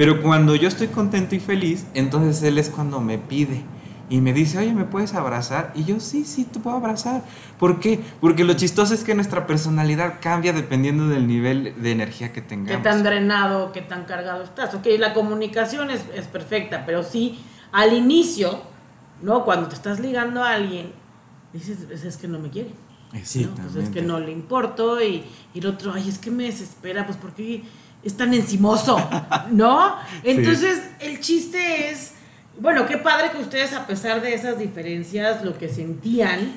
Pero 0.00 0.22
cuando 0.22 0.54
yo 0.56 0.66
estoy 0.66 0.86
contento 0.86 1.34
y 1.34 1.40
feliz, 1.40 1.84
entonces 1.92 2.42
él 2.42 2.56
es 2.56 2.70
cuando 2.70 3.02
me 3.02 3.18
pide 3.18 3.60
y 4.08 4.22
me 4.22 4.32
dice, 4.32 4.56
oye, 4.56 4.72
¿me 4.72 4.84
puedes 4.84 5.12
abrazar? 5.12 5.72
Y 5.74 5.84
yo, 5.84 6.00
sí, 6.00 6.24
sí, 6.24 6.44
te 6.46 6.58
puedo 6.58 6.74
abrazar. 6.74 7.22
¿Por 7.58 7.80
qué? 7.80 8.00
Porque 8.18 8.44
lo 8.44 8.54
chistoso 8.54 8.94
es 8.94 9.04
que 9.04 9.14
nuestra 9.14 9.46
personalidad 9.46 10.14
cambia 10.22 10.54
dependiendo 10.54 11.06
del 11.06 11.26
nivel 11.26 11.74
de 11.82 11.92
energía 11.92 12.32
que 12.32 12.40
Qué 12.40 12.48
tengamos. 12.48 12.82
tan 12.82 13.02
drenado, 13.02 13.72
qué 13.72 13.82
tan 13.82 14.06
cargado 14.06 14.42
estás. 14.42 14.72
Ok, 14.72 14.86
la 14.98 15.12
comunicación 15.12 15.90
es, 15.90 16.00
es 16.14 16.26
perfecta, 16.28 16.86
pero 16.86 17.02
sí, 17.02 17.38
al 17.70 17.92
inicio, 17.92 18.62
¿no? 19.20 19.44
Cuando 19.44 19.68
te 19.68 19.74
estás 19.74 20.00
ligando 20.00 20.42
a 20.42 20.54
alguien, 20.54 20.92
dices, 21.52 21.76
"Pues 21.86 22.04
es 22.04 22.16
que 22.16 22.26
no 22.26 22.38
me 22.38 22.48
quiere. 22.48 22.70
¿no? 23.12 23.54
Pues 23.54 23.76
es 23.76 23.90
que 23.90 24.02
no 24.02 24.18
le 24.20 24.32
importo 24.32 25.02
y, 25.02 25.24
y 25.52 25.58
el 25.58 25.66
otro, 25.66 25.92
ay, 25.92 26.08
es 26.08 26.18
que 26.18 26.30
me 26.30 26.44
desespera, 26.44 27.04
pues 27.06 27.18
porque 27.18 27.64
es 28.02 28.16
tan 28.16 28.34
encimoso, 28.34 28.98
¿no? 29.50 29.96
Entonces, 30.24 30.82
el 31.00 31.20
chiste 31.20 31.90
es, 31.90 32.12
bueno, 32.58 32.86
qué 32.86 32.98
padre 32.98 33.30
que 33.30 33.38
ustedes, 33.38 33.72
a 33.72 33.86
pesar 33.86 34.20
de 34.20 34.34
esas 34.34 34.58
diferencias, 34.58 35.44
lo 35.44 35.56
que 35.56 35.68
sentían. 35.68 36.52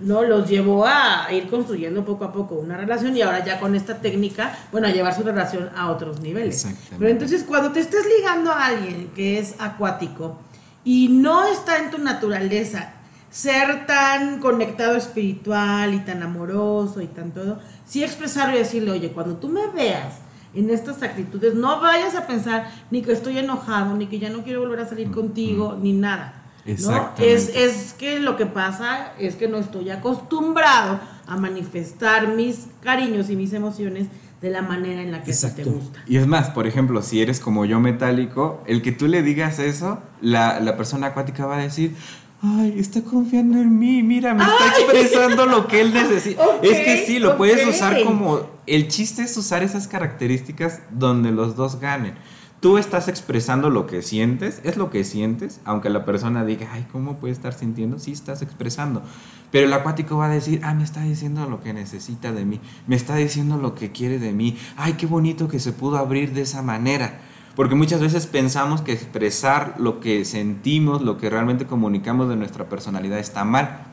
¿no? 0.00 0.22
Los 0.22 0.48
llevó 0.48 0.86
a 0.86 1.26
ir 1.32 1.48
construyendo 1.48 2.04
poco 2.04 2.24
a 2.24 2.32
poco 2.32 2.54
una 2.54 2.76
relación 2.76 3.16
y 3.16 3.22
ahora 3.22 3.44
ya 3.44 3.58
con 3.60 3.74
esta 3.74 4.00
técnica, 4.00 4.56
bueno, 4.72 4.86
a 4.86 4.90
llevar 4.90 5.14
su 5.14 5.22
relación 5.22 5.70
a 5.76 5.90
otros 5.90 6.20
niveles. 6.20 6.66
Pero 6.98 7.10
entonces, 7.10 7.44
cuando 7.44 7.72
te 7.72 7.80
estés 7.80 8.04
ligando 8.18 8.52
a 8.52 8.66
alguien 8.66 9.10
que 9.14 9.38
es 9.38 9.54
acuático 9.58 10.38
y 10.84 11.08
no 11.08 11.46
está 11.46 11.78
en 11.78 11.90
tu 11.90 11.98
naturaleza 11.98 12.94
ser 13.30 13.86
tan 13.86 14.40
conectado 14.40 14.96
espiritual 14.96 15.92
y 15.94 15.98
tan 15.98 16.22
amoroso 16.22 17.02
y 17.02 17.06
tan 17.06 17.32
todo, 17.32 17.58
sí 17.86 18.02
expresarlo 18.02 18.56
y 18.56 18.60
decirle, 18.60 18.92
oye, 18.92 19.10
cuando 19.10 19.36
tú 19.36 19.48
me 19.48 19.66
veas 19.68 20.14
en 20.58 20.70
estas 20.70 21.02
actitudes, 21.02 21.54
no 21.54 21.80
vayas 21.80 22.14
a 22.14 22.26
pensar 22.26 22.70
ni 22.90 23.02
que 23.02 23.12
estoy 23.12 23.38
enojado, 23.38 23.94
ni 23.94 24.06
que 24.06 24.18
ya 24.18 24.30
no 24.30 24.42
quiero 24.42 24.60
volver 24.60 24.80
a 24.80 24.88
salir 24.88 25.10
contigo, 25.10 25.78
ni 25.80 25.92
nada. 25.92 26.34
¿no? 26.66 27.10
Es, 27.18 27.54
es 27.54 27.94
que 27.94 28.20
lo 28.20 28.36
que 28.36 28.46
pasa 28.46 29.12
es 29.18 29.36
que 29.36 29.48
no 29.48 29.56
estoy 29.58 29.90
acostumbrado 29.90 31.00
a 31.26 31.36
manifestar 31.36 32.28
mis 32.28 32.66
cariños 32.82 33.30
y 33.30 33.36
mis 33.36 33.52
emociones 33.52 34.08
de 34.40 34.50
la 34.50 34.62
manera 34.62 35.02
en 35.02 35.10
la 35.10 35.18
que 35.22 35.32
ti 35.32 35.38
te 35.38 35.46
Exacto. 35.46 35.70
gusta. 35.70 36.00
Y 36.06 36.16
es 36.16 36.26
más, 36.26 36.50
por 36.50 36.66
ejemplo, 36.66 37.02
si 37.02 37.20
eres 37.20 37.40
como 37.40 37.64
yo 37.64 37.80
metálico, 37.80 38.62
el 38.66 38.82
que 38.82 38.92
tú 38.92 39.08
le 39.08 39.22
digas 39.22 39.58
eso, 39.58 39.98
la, 40.20 40.60
la 40.60 40.76
persona 40.76 41.08
acuática 41.08 41.46
va 41.46 41.56
a 41.56 41.62
decir, 41.62 41.94
ay, 42.42 42.74
está 42.78 43.02
confiando 43.02 43.58
en 43.58 43.78
mí, 43.78 44.02
mira, 44.02 44.34
me 44.34 44.44
está 44.44 44.68
expresando 44.80 45.46
lo 45.46 45.66
que 45.66 45.80
él 45.80 45.92
necesita. 45.92 46.42
Ok, 46.46 46.64
es 46.64 46.80
que 46.80 47.04
sí, 47.06 47.18
lo 47.18 47.36
puedes 47.36 47.64
ok. 47.64 47.70
usar 47.74 48.04
como... 48.04 48.57
El 48.68 48.88
chiste 48.88 49.22
es 49.22 49.34
usar 49.38 49.62
esas 49.62 49.88
características 49.88 50.82
donde 50.90 51.32
los 51.32 51.56
dos 51.56 51.80
ganen. 51.80 52.14
Tú 52.60 52.76
estás 52.76 53.08
expresando 53.08 53.70
lo 53.70 53.86
que 53.86 54.02
sientes, 54.02 54.60
es 54.62 54.76
lo 54.76 54.90
que 54.90 55.04
sientes, 55.04 55.60
aunque 55.64 55.88
la 55.88 56.04
persona 56.04 56.44
diga, 56.44 56.68
ay, 56.72 56.86
¿cómo 56.92 57.16
puede 57.16 57.32
estar 57.32 57.54
sintiendo? 57.54 57.98
Sí, 57.98 58.12
estás 58.12 58.42
expresando. 58.42 59.02
Pero 59.50 59.66
el 59.66 59.72
acuático 59.72 60.18
va 60.18 60.26
a 60.26 60.30
decir, 60.30 60.60
ah, 60.64 60.74
me 60.74 60.84
está 60.84 61.02
diciendo 61.02 61.48
lo 61.48 61.62
que 61.62 61.72
necesita 61.72 62.32
de 62.32 62.44
mí, 62.44 62.60
me 62.86 62.96
está 62.96 63.14
diciendo 63.16 63.56
lo 63.56 63.74
que 63.74 63.90
quiere 63.90 64.18
de 64.18 64.32
mí, 64.32 64.58
ay, 64.76 64.94
qué 64.94 65.06
bonito 65.06 65.48
que 65.48 65.60
se 65.60 65.72
pudo 65.72 65.96
abrir 65.96 66.34
de 66.34 66.42
esa 66.42 66.60
manera. 66.60 67.20
Porque 67.56 67.74
muchas 67.74 68.02
veces 68.02 68.26
pensamos 68.26 68.82
que 68.82 68.92
expresar 68.92 69.76
lo 69.78 69.98
que 70.00 70.26
sentimos, 70.26 71.00
lo 71.00 71.16
que 71.16 71.30
realmente 71.30 71.66
comunicamos 71.66 72.28
de 72.28 72.36
nuestra 72.36 72.68
personalidad 72.68 73.18
está 73.18 73.44
mal. 73.44 73.86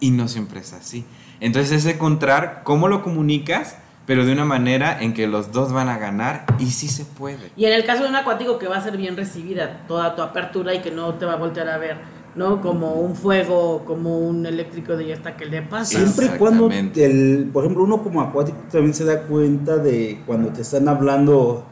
Y 0.00 0.10
no 0.10 0.26
siempre 0.26 0.60
es 0.60 0.72
así. 0.72 1.04
Entonces 1.38 1.72
es 1.84 1.94
encontrar 1.94 2.62
cómo 2.64 2.88
lo 2.88 3.02
comunicas, 3.02 3.76
pero 4.06 4.24
de 4.24 4.32
una 4.32 4.44
manera 4.44 5.00
en 5.00 5.14
que 5.14 5.26
los 5.26 5.52
dos 5.52 5.72
van 5.72 5.88
a 5.88 5.98
ganar 5.98 6.46
y 6.58 6.66
sí 6.70 6.88
se 6.88 7.04
puede. 7.04 7.50
Y 7.56 7.66
en 7.66 7.72
el 7.72 7.84
caso 7.84 8.02
de 8.02 8.08
un 8.08 8.16
acuático 8.16 8.58
que 8.58 8.66
va 8.66 8.76
a 8.76 8.80
ser 8.82 8.96
bien 8.96 9.16
recibida 9.16 9.84
toda 9.86 10.14
tu 10.16 10.22
apertura 10.22 10.74
y 10.74 10.80
que 10.80 10.90
no 10.90 11.14
te 11.14 11.24
va 11.24 11.34
a 11.34 11.36
voltear 11.36 11.68
a 11.68 11.78
ver, 11.78 11.98
¿no? 12.34 12.60
Como 12.60 12.94
un 12.94 13.14
fuego, 13.14 13.84
como 13.84 14.18
un 14.18 14.44
eléctrico 14.44 14.96
de 14.96 15.08
ya 15.08 15.14
está 15.14 15.36
que 15.36 15.46
le 15.46 15.62
pasa. 15.62 15.98
Siempre 15.98 16.26
y 16.26 16.38
cuando, 16.38 16.68
el, 16.70 17.50
por 17.52 17.64
ejemplo, 17.64 17.84
uno 17.84 18.02
como 18.02 18.20
acuático 18.20 18.58
también 18.70 18.94
se 18.94 19.04
da 19.04 19.22
cuenta 19.22 19.76
de 19.76 20.22
cuando 20.26 20.48
te 20.50 20.62
están 20.62 20.88
hablando 20.88 21.66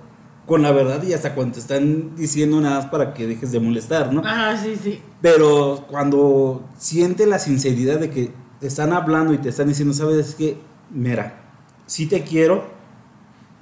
con 0.46 0.62
la 0.62 0.72
verdad 0.72 1.00
y 1.04 1.12
hasta 1.12 1.34
cuando 1.34 1.54
te 1.54 1.60
están 1.60 2.16
diciendo 2.16 2.60
nada 2.60 2.80
más 2.80 2.86
para 2.86 3.14
que 3.14 3.26
dejes 3.26 3.52
de 3.52 3.60
molestar, 3.60 4.12
¿no? 4.12 4.20
Ajá, 4.24 4.56
sí, 4.56 4.76
sí. 4.80 5.00
Pero 5.20 5.84
cuando 5.88 6.64
siente 6.76 7.26
la 7.26 7.38
sinceridad 7.38 8.00
de 8.00 8.10
que 8.10 8.32
te 8.58 8.66
están 8.66 8.92
hablando 8.92 9.32
y 9.32 9.38
te 9.38 9.48
están 9.48 9.68
diciendo, 9.68 9.94
¿sabes 9.94 10.34
qué? 10.34 10.56
Mira, 10.90 11.49
sí 11.90 12.06
te 12.06 12.22
quiero, 12.22 12.64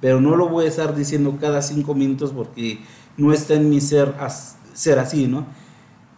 pero 0.01 0.21
no 0.21 0.35
lo 0.35 0.47
voy 0.49 0.65
a 0.65 0.67
estar 0.69 0.95
diciendo 0.95 1.35
cada 1.41 1.63
cinco 1.63 1.95
minutos 1.95 2.31
porque 2.31 2.79
no 3.17 3.33
está 3.33 3.55
en 3.55 3.69
mi 3.69 3.81
ser 3.81 4.13
as- 4.19 4.57
ser 4.73 4.99
así, 4.99 5.25
¿no? 5.27 5.47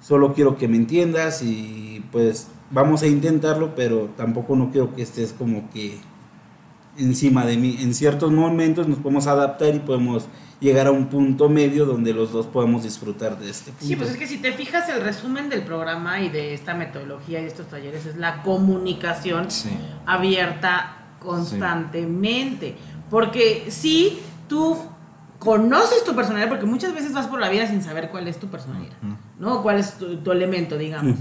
Solo 0.02 0.34
quiero 0.34 0.58
que 0.58 0.68
me 0.68 0.76
entiendas 0.76 1.42
y 1.42 2.04
pues 2.12 2.48
vamos 2.70 3.02
a 3.04 3.08
intentarlo, 3.08 3.76
pero 3.76 4.10
tampoco 4.18 4.56
no 4.58 4.72
quiero 4.72 4.94
que 4.94 5.02
estés 5.04 5.32
como 5.34 5.70
que 5.72 5.98
encima 6.98 7.46
de 7.46 7.56
mí. 7.58 7.78
En 7.80 7.94
ciertos 7.94 8.32
momentos 8.32 8.88
nos 8.88 8.98
podemos 9.00 9.28
adaptar 9.28 9.74
y 9.74 9.80
podemos 9.80 10.28
llegar 10.60 10.88
a 10.88 10.92
un 10.92 11.08
punto 11.08 11.50
medio 11.50 11.86
donde 11.86 12.14
los 12.14 12.32
dos 12.34 12.46
podemos 12.46 12.84
disfrutar 12.84 13.40
de 13.40 13.50
este 13.50 13.72
punto. 13.72 13.86
Sí, 13.88 13.96
pues 13.96 14.10
es 14.12 14.18
que 14.18 14.28
si 14.28 14.38
te 14.38 14.52
fijas, 14.52 14.90
el 14.90 15.02
resumen 15.02 15.50
del 15.50 15.64
programa 15.64 16.20
y 16.22 16.30
de 16.30 16.54
esta 16.54 16.74
metodología 16.76 17.40
y 17.40 17.44
de 17.44 17.48
estos 17.48 17.68
talleres 17.68 18.06
es 18.06 18.18
la 18.18 18.44
comunicación 18.44 19.50
Sí. 19.50 19.70
abierta 20.06 20.98
constantemente. 21.24 22.76
Porque 23.10 23.68
si 23.70 24.20
tú 24.48 24.78
conoces 25.40 26.04
tu 26.04 26.16
personalidad, 26.16 26.50
porque 26.50 26.66
muchas 26.66 26.94
veces 26.94 27.14
vas 27.14 27.28
por 27.28 27.40
la 27.40 27.50
vida 27.50 27.68
sin 27.68 27.82
saber 27.82 28.10
cuál 28.10 28.28
es 28.28 28.40
tu 28.40 28.48
personalidad. 28.48 28.96
¿no? 29.40 29.62
¿Cuál 29.64 29.80
es 29.80 29.94
tu, 29.94 30.18
tu 30.18 30.32
elemento, 30.32 30.78
digamos? 30.78 31.18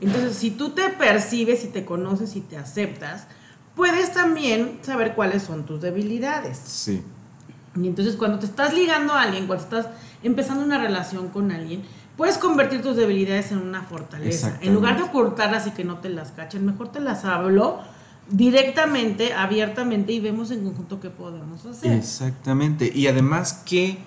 Entonces, 0.00 0.36
si 0.36 0.50
tú 0.50 0.70
te 0.70 0.88
percibes 0.90 1.64
y 1.64 1.68
te 1.68 1.84
conoces 1.84 2.34
y 2.36 2.40
te 2.40 2.56
aceptas, 2.56 3.26
puedes 3.74 4.12
también 4.12 4.78
saber 4.82 5.14
cuáles 5.14 5.42
son 5.42 5.66
tus 5.66 5.80
debilidades. 5.80 6.58
Sí. 6.58 7.02
Y 7.76 7.86
entonces 7.86 8.16
cuando 8.16 8.38
te 8.38 8.46
estás 8.46 8.74
ligando 8.74 9.12
a 9.12 9.22
alguien, 9.22 9.46
cuando 9.46 9.64
estás 9.64 9.86
empezando 10.22 10.64
una 10.64 10.78
relación 10.78 11.28
con 11.28 11.52
alguien, 11.52 11.82
puedes 12.16 12.38
convertir 12.38 12.82
tus 12.82 12.96
debilidades 12.96 13.52
en 13.52 13.58
una 13.58 13.82
fortaleza. 13.82 14.58
En 14.60 14.74
lugar 14.74 14.96
de 14.96 15.04
ocultarlas 15.04 15.66
y 15.66 15.70
que 15.70 15.84
no 15.84 15.98
te 15.98 16.08
las 16.08 16.32
cachen, 16.32 16.66
mejor 16.66 16.90
te 16.90 17.00
las 17.00 17.24
hablo 17.24 17.80
directamente, 18.30 19.34
abiertamente 19.34 20.12
y 20.12 20.20
vemos 20.20 20.50
en 20.50 20.64
conjunto 20.64 21.00
qué 21.00 21.10
podemos 21.10 21.64
hacer. 21.66 21.92
Exactamente. 21.92 22.90
Y 22.94 23.06
además, 23.06 23.62
¿qué 23.66 23.98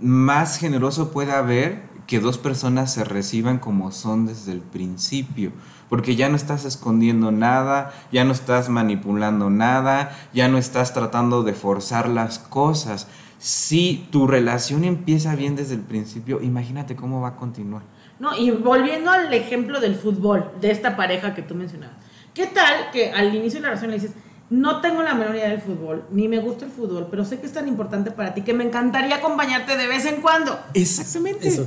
más 0.00 0.58
generoso 0.58 1.12
puede 1.12 1.32
haber 1.32 1.82
que 2.06 2.20
dos 2.20 2.38
personas 2.38 2.92
se 2.92 3.04
reciban 3.04 3.58
como 3.58 3.92
son 3.92 4.26
desde 4.26 4.52
el 4.52 4.60
principio? 4.60 5.52
Porque 5.88 6.16
ya 6.16 6.28
no 6.28 6.36
estás 6.36 6.64
escondiendo 6.64 7.30
nada, 7.30 7.92
ya 8.10 8.24
no 8.24 8.32
estás 8.32 8.68
manipulando 8.68 9.50
nada, 9.50 10.16
ya 10.32 10.48
no 10.48 10.58
estás 10.58 10.94
tratando 10.94 11.42
de 11.42 11.54
forzar 11.54 12.08
las 12.08 12.38
cosas. 12.38 13.08
si 13.38 14.08
tu 14.10 14.26
relación 14.26 14.84
empieza 14.84 15.36
bien 15.36 15.54
desde 15.54 15.74
el 15.74 15.82
principio, 15.82 16.40
imagínate 16.40 16.96
cómo 16.96 17.20
va 17.20 17.28
a 17.28 17.36
continuar. 17.36 17.82
No, 18.18 18.34
y 18.34 18.50
volviendo 18.52 19.10
al 19.10 19.34
ejemplo 19.34 19.80
del 19.80 19.96
fútbol, 19.96 20.50
de 20.62 20.70
esta 20.70 20.96
pareja 20.96 21.34
que 21.34 21.42
tú 21.42 21.54
mencionabas. 21.54 22.03
¿Qué 22.34 22.46
tal 22.48 22.90
que 22.92 23.12
al 23.12 23.32
inicio 23.32 23.60
de 23.60 23.62
la 23.62 23.68
relación 23.68 23.92
le 23.92 23.98
dices, 23.98 24.12
no 24.50 24.80
tengo 24.80 25.02
la 25.02 25.14
menor 25.14 25.36
idea 25.36 25.48
del 25.48 25.60
fútbol, 25.60 26.04
ni 26.10 26.26
me 26.26 26.40
gusta 26.40 26.64
el 26.64 26.72
fútbol, 26.72 27.06
pero 27.08 27.24
sé 27.24 27.38
que 27.38 27.46
es 27.46 27.52
tan 27.52 27.68
importante 27.68 28.10
para 28.10 28.34
ti 28.34 28.42
que 28.42 28.52
me 28.52 28.64
encantaría 28.64 29.16
acompañarte 29.16 29.76
de 29.76 29.86
vez 29.86 30.04
en 30.04 30.20
cuando? 30.20 30.58
Exactamente. 30.74 31.46
Eso. 31.46 31.66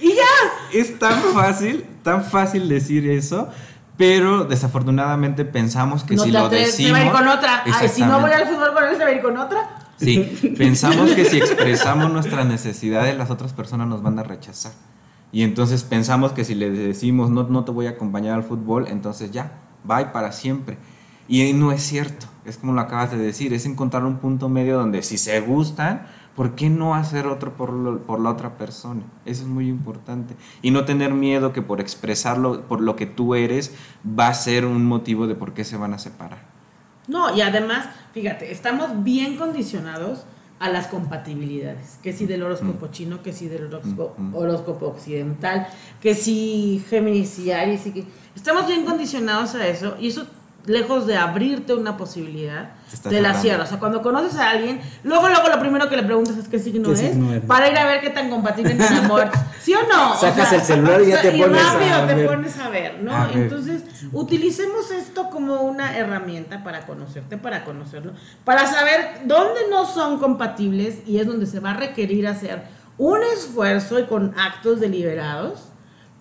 Y 0.00 0.08
ya. 0.08 0.78
Es 0.78 0.98
tan 0.98 1.20
fácil, 1.34 1.84
tan 2.02 2.24
fácil 2.24 2.68
decir 2.68 3.08
eso, 3.08 3.50
pero 3.98 4.44
desafortunadamente 4.44 5.44
pensamos 5.44 6.04
que 6.04 6.16
no 6.16 6.24
si 6.24 6.30
lo 6.30 6.48
decimos... 6.48 6.74
se 6.74 6.92
va 6.92 6.98
a 6.98 7.04
ir 7.04 7.12
con 7.12 7.28
otra. 7.28 7.62
Ay, 7.64 7.88
si 7.88 8.02
no 8.02 8.18
voy 8.18 8.32
al 8.32 8.48
fútbol 8.48 8.72
con 8.72 8.84
él, 8.84 8.96
se 8.96 9.04
va 9.04 9.10
a 9.10 9.12
ir 9.12 9.22
con 9.22 9.36
otra. 9.36 9.78
Sí, 9.98 10.54
pensamos 10.58 11.10
que 11.10 11.26
si 11.26 11.36
expresamos 11.36 12.10
nuestras 12.10 12.46
necesidades, 12.46 13.16
las 13.16 13.30
otras 13.30 13.52
personas 13.52 13.86
nos 13.88 14.02
van 14.02 14.18
a 14.18 14.22
rechazar. 14.22 14.72
Y 15.32 15.42
entonces 15.42 15.82
pensamos 15.82 16.32
que 16.32 16.44
si 16.44 16.54
le 16.54 16.70
decimos 16.70 17.30
no, 17.30 17.44
no 17.44 17.64
te 17.64 17.70
voy 17.70 17.86
a 17.86 17.90
acompañar 17.90 18.34
al 18.34 18.42
fútbol, 18.42 18.86
entonces 18.88 19.30
ya, 19.30 19.52
bye 19.84 20.06
para 20.06 20.32
siempre. 20.32 20.78
Y 21.28 21.52
no 21.52 21.72
es 21.72 21.82
cierto, 21.82 22.26
es 22.44 22.58
como 22.58 22.72
lo 22.72 22.80
acabas 22.80 23.10
de 23.10 23.16
decir, 23.18 23.52
es 23.54 23.64
encontrar 23.66 24.04
un 24.04 24.18
punto 24.18 24.48
medio 24.48 24.76
donde 24.78 25.02
si 25.02 25.16
se 25.18 25.40
gustan, 25.40 26.06
¿por 26.34 26.54
qué 26.54 26.68
no 26.68 26.94
hacer 26.94 27.26
otro 27.26 27.56
por, 27.56 27.72
lo- 27.72 28.00
por 28.02 28.20
la 28.20 28.30
otra 28.30 28.56
persona? 28.58 29.02
Eso 29.24 29.42
es 29.42 29.48
muy 29.48 29.68
importante. 29.68 30.34
Y 30.62 30.72
no 30.72 30.84
tener 30.84 31.14
miedo 31.14 31.52
que 31.52 31.62
por 31.62 31.80
expresarlo, 31.80 32.62
por 32.62 32.80
lo 32.80 32.96
que 32.96 33.06
tú 33.06 33.34
eres, 33.34 33.72
va 34.06 34.28
a 34.28 34.34
ser 34.34 34.66
un 34.66 34.84
motivo 34.84 35.26
de 35.26 35.34
por 35.36 35.54
qué 35.54 35.64
se 35.64 35.76
van 35.76 35.94
a 35.94 35.98
separar. 35.98 36.44
No, 37.08 37.34
y 37.34 37.40
además, 37.40 37.86
fíjate, 38.12 38.50
estamos 38.52 39.02
bien 39.04 39.36
condicionados 39.36 40.24
a 40.58 40.68
las 40.68 40.86
compatibilidades. 40.88 41.98
Que 42.02 42.12
si 42.12 42.26
del 42.26 42.42
horóscopo 42.42 42.86
chino, 42.88 43.22
que 43.22 43.32
si 43.32 43.48
del 43.48 43.66
horóscopo, 43.66 44.14
Mm, 44.18 44.30
mm. 44.30 44.34
horóscopo 44.36 44.86
occidental, 44.86 45.66
que 46.00 46.14
si 46.14 46.84
Géminis 46.88 47.38
y 47.38 47.50
Aries. 47.52 47.86
Y 47.86 47.92
que... 47.92 48.04
Estamos 48.34 48.66
bien 48.66 48.84
condicionados 48.84 49.54
a 49.54 49.66
eso 49.66 49.96
y 50.00 50.08
eso, 50.08 50.26
lejos 50.66 51.06
de 51.06 51.16
abrirte 51.16 51.74
una 51.74 51.96
posibilidad, 51.96 52.70
Te 53.02 53.10
te 53.10 53.20
la 53.20 53.34
cierra. 53.34 53.64
O 53.64 53.66
sea, 53.66 53.78
cuando 53.78 54.00
conoces 54.00 54.36
a 54.38 54.50
alguien, 54.50 54.80
luego, 55.02 55.28
luego 55.28 55.48
lo 55.48 55.58
primero 55.58 55.88
que 55.88 55.96
le 55.96 56.02
preguntas 56.04 56.36
es 56.36 56.48
qué 56.48 56.58
signo 56.58 56.88
¿Qué 56.88 56.94
es, 56.94 57.00
signo 57.00 57.34
es? 57.34 57.42
para 57.42 57.68
ir 57.68 57.76
a 57.76 57.84
ver 57.86 58.00
qué 58.00 58.10
tan 58.10 58.30
compatible 58.30 58.72
en 58.72 58.80
el 58.80 58.94
amor. 59.04 59.28
¿Sí 59.60 59.74
o 59.74 59.82
no? 59.86 60.12
O 60.12 60.16
Sacas 60.16 60.52
el 60.52 60.60
celular 60.62 61.02
y 61.02 61.06
ya 61.08 61.20
te 61.20 61.32
pones 61.32 61.62
a 61.62 61.72
rápido 61.74 62.06
te 62.06 62.14
ver. 62.14 62.26
pones 62.26 62.58
a 62.58 62.68
ver, 62.68 63.02
¿no? 63.02 63.14
A 63.14 63.26
ver. 63.26 63.36
Entonces, 63.38 63.82
utilicemos 64.12 64.90
esto 64.90 65.30
como 65.30 65.60
una 65.62 65.96
herramienta 65.96 66.62
para 66.64 66.86
conocerte, 66.86 67.36
para 67.38 67.64
conocerlo, 67.64 68.12
para 68.44 68.66
saber 68.66 69.20
dónde 69.24 69.60
no 69.70 69.84
son 69.86 70.18
compatibles 70.18 70.98
y 71.06 71.18
es 71.18 71.26
donde 71.26 71.46
se 71.46 71.60
va 71.60 71.72
a 71.72 71.74
requerir 71.74 72.26
hacer 72.26 72.62
un 72.98 73.18
esfuerzo 73.36 73.98
y 73.98 74.04
con 74.04 74.34
actos 74.38 74.78
deliberados, 74.80 75.68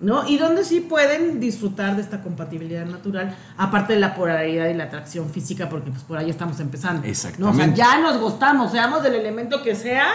¿no? 0.01 0.27
Y 0.27 0.37
donde 0.37 0.65
sí 0.65 0.81
pueden 0.81 1.39
disfrutar 1.39 1.95
de 1.95 2.01
esta 2.01 2.21
compatibilidad 2.21 2.85
natural, 2.85 3.35
aparte 3.57 3.93
de 3.93 3.99
la 3.99 4.15
polaridad 4.15 4.67
y 4.67 4.73
la 4.73 4.85
atracción 4.85 5.29
física, 5.29 5.69
porque 5.69 5.91
pues 5.91 6.03
por 6.03 6.17
ahí 6.17 6.29
estamos 6.29 6.59
empezando. 6.59 7.03
¿no? 7.03 7.11
O 7.11 7.13
sea, 7.13 7.29
Exactamente. 7.29 7.77
ya 7.77 7.99
nos 7.99 8.19
gustamos, 8.19 8.71
seamos 8.71 9.03
del 9.03 9.15
elemento 9.15 9.61
que 9.61 9.75
sea, 9.75 10.07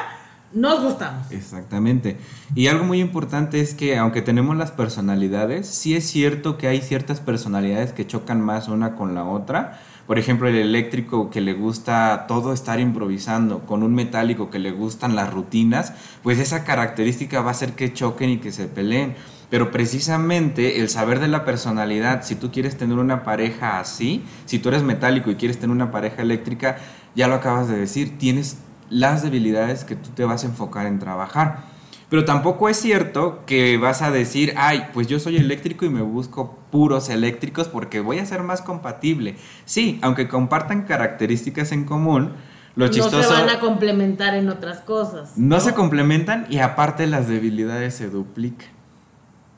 nos 0.52 0.82
gustamos. 0.82 1.30
Exactamente. 1.30 2.18
Y 2.54 2.66
algo 2.66 2.84
muy 2.84 3.00
importante 3.00 3.60
es 3.60 3.74
que 3.74 3.96
aunque 3.96 4.22
tenemos 4.22 4.56
las 4.56 4.70
personalidades, 4.70 5.68
sí 5.68 5.94
es 5.94 6.06
cierto 6.06 6.58
que 6.58 6.68
hay 6.68 6.80
ciertas 6.80 7.20
personalidades 7.20 7.92
que 7.92 8.06
chocan 8.06 8.40
más 8.40 8.68
una 8.68 8.96
con 8.96 9.14
la 9.14 9.24
otra. 9.24 9.80
Por 10.06 10.20
ejemplo, 10.20 10.48
el 10.48 10.56
eléctrico 10.56 11.30
que 11.30 11.40
le 11.40 11.52
gusta 11.52 12.26
todo 12.28 12.52
estar 12.52 12.78
improvisando, 12.78 13.66
con 13.66 13.82
un 13.82 13.92
metálico 13.94 14.50
que 14.50 14.60
le 14.60 14.70
gustan 14.70 15.16
las 15.16 15.32
rutinas, 15.32 15.92
pues 16.22 16.38
esa 16.38 16.64
característica 16.64 17.40
va 17.40 17.48
a 17.48 17.50
hacer 17.50 17.72
que 17.72 17.92
choquen 17.92 18.30
y 18.30 18.38
que 18.38 18.52
se 18.52 18.66
peleen. 18.66 19.16
Pero 19.48 19.70
precisamente 19.70 20.80
el 20.80 20.88
saber 20.88 21.20
de 21.20 21.28
la 21.28 21.44
personalidad, 21.44 22.22
si 22.22 22.34
tú 22.34 22.50
quieres 22.50 22.76
tener 22.76 22.98
una 22.98 23.22
pareja 23.22 23.78
así, 23.78 24.24
si 24.44 24.58
tú 24.58 24.70
eres 24.70 24.82
metálico 24.82 25.30
y 25.30 25.36
quieres 25.36 25.58
tener 25.58 25.74
una 25.74 25.90
pareja 25.90 26.22
eléctrica, 26.22 26.78
ya 27.14 27.28
lo 27.28 27.36
acabas 27.36 27.68
de 27.68 27.78
decir, 27.78 28.18
tienes 28.18 28.58
las 28.90 29.22
debilidades 29.22 29.84
que 29.84 29.96
tú 29.96 30.10
te 30.10 30.24
vas 30.24 30.44
a 30.44 30.48
enfocar 30.48 30.86
en 30.86 30.98
trabajar. 30.98 31.76
Pero 32.08 32.24
tampoco 32.24 32.68
es 32.68 32.76
cierto 32.76 33.44
que 33.46 33.78
vas 33.78 34.00
a 34.00 34.12
decir, 34.12 34.54
ay, 34.56 34.86
pues 34.94 35.08
yo 35.08 35.18
soy 35.18 35.36
eléctrico 35.36 35.84
y 35.84 35.90
me 35.90 36.02
busco 36.02 36.56
puros 36.70 37.08
eléctricos 37.08 37.66
porque 37.66 38.00
voy 38.00 38.20
a 38.20 38.26
ser 38.26 38.42
más 38.42 38.62
compatible. 38.62 39.36
Sí, 39.64 39.98
aunque 40.02 40.28
compartan 40.28 40.82
características 40.82 41.72
en 41.72 41.84
común, 41.84 42.32
lo 42.76 42.86
no 42.86 42.92
chistoso 42.92 43.22
se 43.22 43.32
van 43.32 43.48
a 43.48 43.58
complementar 43.58 44.34
en 44.34 44.48
otras 44.50 44.80
cosas. 44.80 45.32
no 45.36 45.58
se 45.60 45.74
complementan 45.74 46.46
y 46.48 46.58
aparte 46.58 47.06
las 47.06 47.26
debilidades 47.26 47.94
se 47.94 48.08
duplican. 48.08 48.75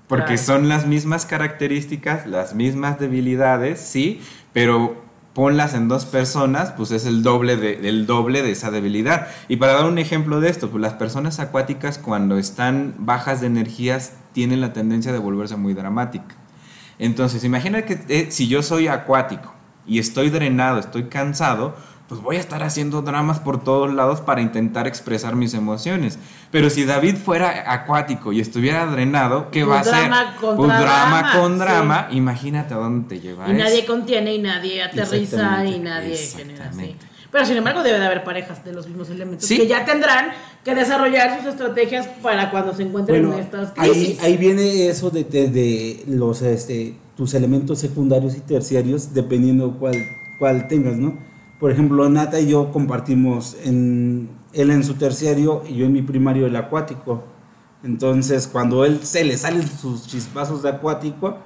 Porque 0.09 0.35
Claro. 0.35 0.43
son 0.43 0.69
las 0.69 0.87
mismas 0.87 1.27
características, 1.27 2.27
las 2.27 2.55
mismas 2.55 2.99
debilidades, 2.99 3.81
sí, 3.81 4.21
pero 4.53 5.07
ponlas 5.35 5.75
en 5.75 5.87
dos 5.87 6.05
personas, 6.07 6.73
pues 6.73 6.91
es 6.91 7.07
el 7.07 7.23
doble 7.23 7.57
de, 7.57 7.89
el 7.89 8.07
doble 8.07 8.43
de 8.43 8.51
esa 8.51 8.71
debilidad. 8.73 9.29
Y 9.49 9.57
para 9.57 9.75
dar 9.75 9.85
un 9.85 9.99
ejemplo 9.99 10.41
de 10.41 10.49
esto, 10.49 10.71
pues 10.71 10.81
las 10.81 10.95
personas 10.95 11.39
acuáticas 11.39 11.99
cuando 11.99 12.39
están 12.39 12.95
bajas 12.99 13.41
de 13.41 13.47
energías 13.47 14.15
tienen 14.33 14.61
la 14.61 14.73
tendencia 14.73 15.13
de 15.13 15.19
volverse 15.19 15.57
muy 15.57 15.75
dramática. 15.75 16.35
Entonces, 16.99 17.45
imagina 17.45 17.83
que 17.83 18.01
eh, 18.09 18.29
si 18.31 18.49
yo 18.49 18.63
soy 18.63 18.89
acuático 18.89 19.55
y 19.87 20.01
estoy 20.01 20.31
drenado, 20.31 20.81
estoy 20.81 21.05
cansado, 21.05 21.77
pues 22.09 22.23
voy 22.23 22.37
a 22.37 22.41
estar 22.41 22.63
haciendo 22.63 23.03
dramas 23.03 23.39
por 23.39 23.63
todos 23.63 23.93
lados 23.93 24.21
para 24.23 24.41
intentar 24.41 24.87
expresar 24.87 25.37
mis 25.37 25.53
emociones. 25.55 26.19
Pero 26.51 26.71
si 26.71 26.85
David 26.85 27.17
fuera 27.17 27.71
acuático 27.73 28.33
y 28.33 28.41
estuviera 28.41 28.87
drenado, 28.87 29.51
¿qué 29.51 29.65
Pues 29.65 29.71
va 29.75 29.79
a 29.79 29.81
hacer? 29.83 29.95
drama 30.09 30.37
contra 30.41 30.57
Pues 30.57 30.69
drama 30.81 31.19
drama, 31.21 31.33
con 31.39 31.53
sí. 31.53 31.59
drama. 31.59 32.09
Imagínate 32.13 32.73
a 32.75 32.77
dónde 32.79 33.09
te 33.09 33.21
lleva 33.21 33.49
Y 33.51 33.53
nadie 33.53 33.85
contiene 33.85 34.35
y 34.35 34.39
nadie 34.41 34.83
aterriza 34.83 35.65
y 35.67 35.79
nadie 35.81 36.17
genera 36.17 36.71
así. 36.71 36.97
Pero 37.31 37.45
sin 37.45 37.59
embargo 37.59 37.83
debe 37.83 37.99
de 37.99 38.07
haber 38.07 38.25
parejas 38.25 38.65
de 38.65 38.73
los 38.73 38.87
mismos 38.89 39.11
elementos 39.11 39.47
Sí. 39.47 39.59
que 39.59 39.67
ya 39.67 39.85
tendrán 39.85 40.29
que 40.65 40.75
desarrollar 40.75 41.37
sus 41.39 41.47
estrategias 41.49 42.07
para 42.23 42.51
cuando 42.51 42.75
se 42.75 42.85
encuentren 42.85 43.21
Bueno, 43.27 43.37
en 43.37 43.45
estas 43.45 43.73
ahí, 43.77 43.91
crisis. 43.91 44.23
ahí 44.23 44.37
viene 44.39 44.89
eso 44.89 45.11
de, 45.11 45.25
de- 45.25 45.49
de 45.51 46.05
los 46.07 46.41
este 46.41 46.95
tus 47.19 47.35
elementos 47.35 47.81
secundarios 47.81 48.35
y 48.35 48.41
terciarios 48.41 49.13
dependiendo 49.13 49.77
cuál 49.79 49.97
cuál 50.39 50.69
tengas, 50.69 50.97
¿no? 50.97 51.19
Por 51.59 51.71
ejemplo, 51.71 52.09
Nata 52.09 52.39
y 52.41 52.49
yo 52.49 52.71
compartimos 52.71 53.57
en 53.65 54.31
él 54.53 54.71
en 54.71 54.85
su 54.85 54.95
terciario 54.95 55.63
y 55.69 55.75
yo 55.75 55.87
en 55.87 55.93
mi 55.93 56.03
primario 56.03 56.47
el 56.47 56.57
acuático. 56.57 57.25
Entonces, 57.83 58.47
cuando 58.47 58.85
él 58.85 59.01
se 59.03 59.25
le 59.25 59.37
salen 59.37 59.67
sus 59.67 60.07
chispazos 60.07 60.63
de 60.63 60.71
acuático 60.71 61.39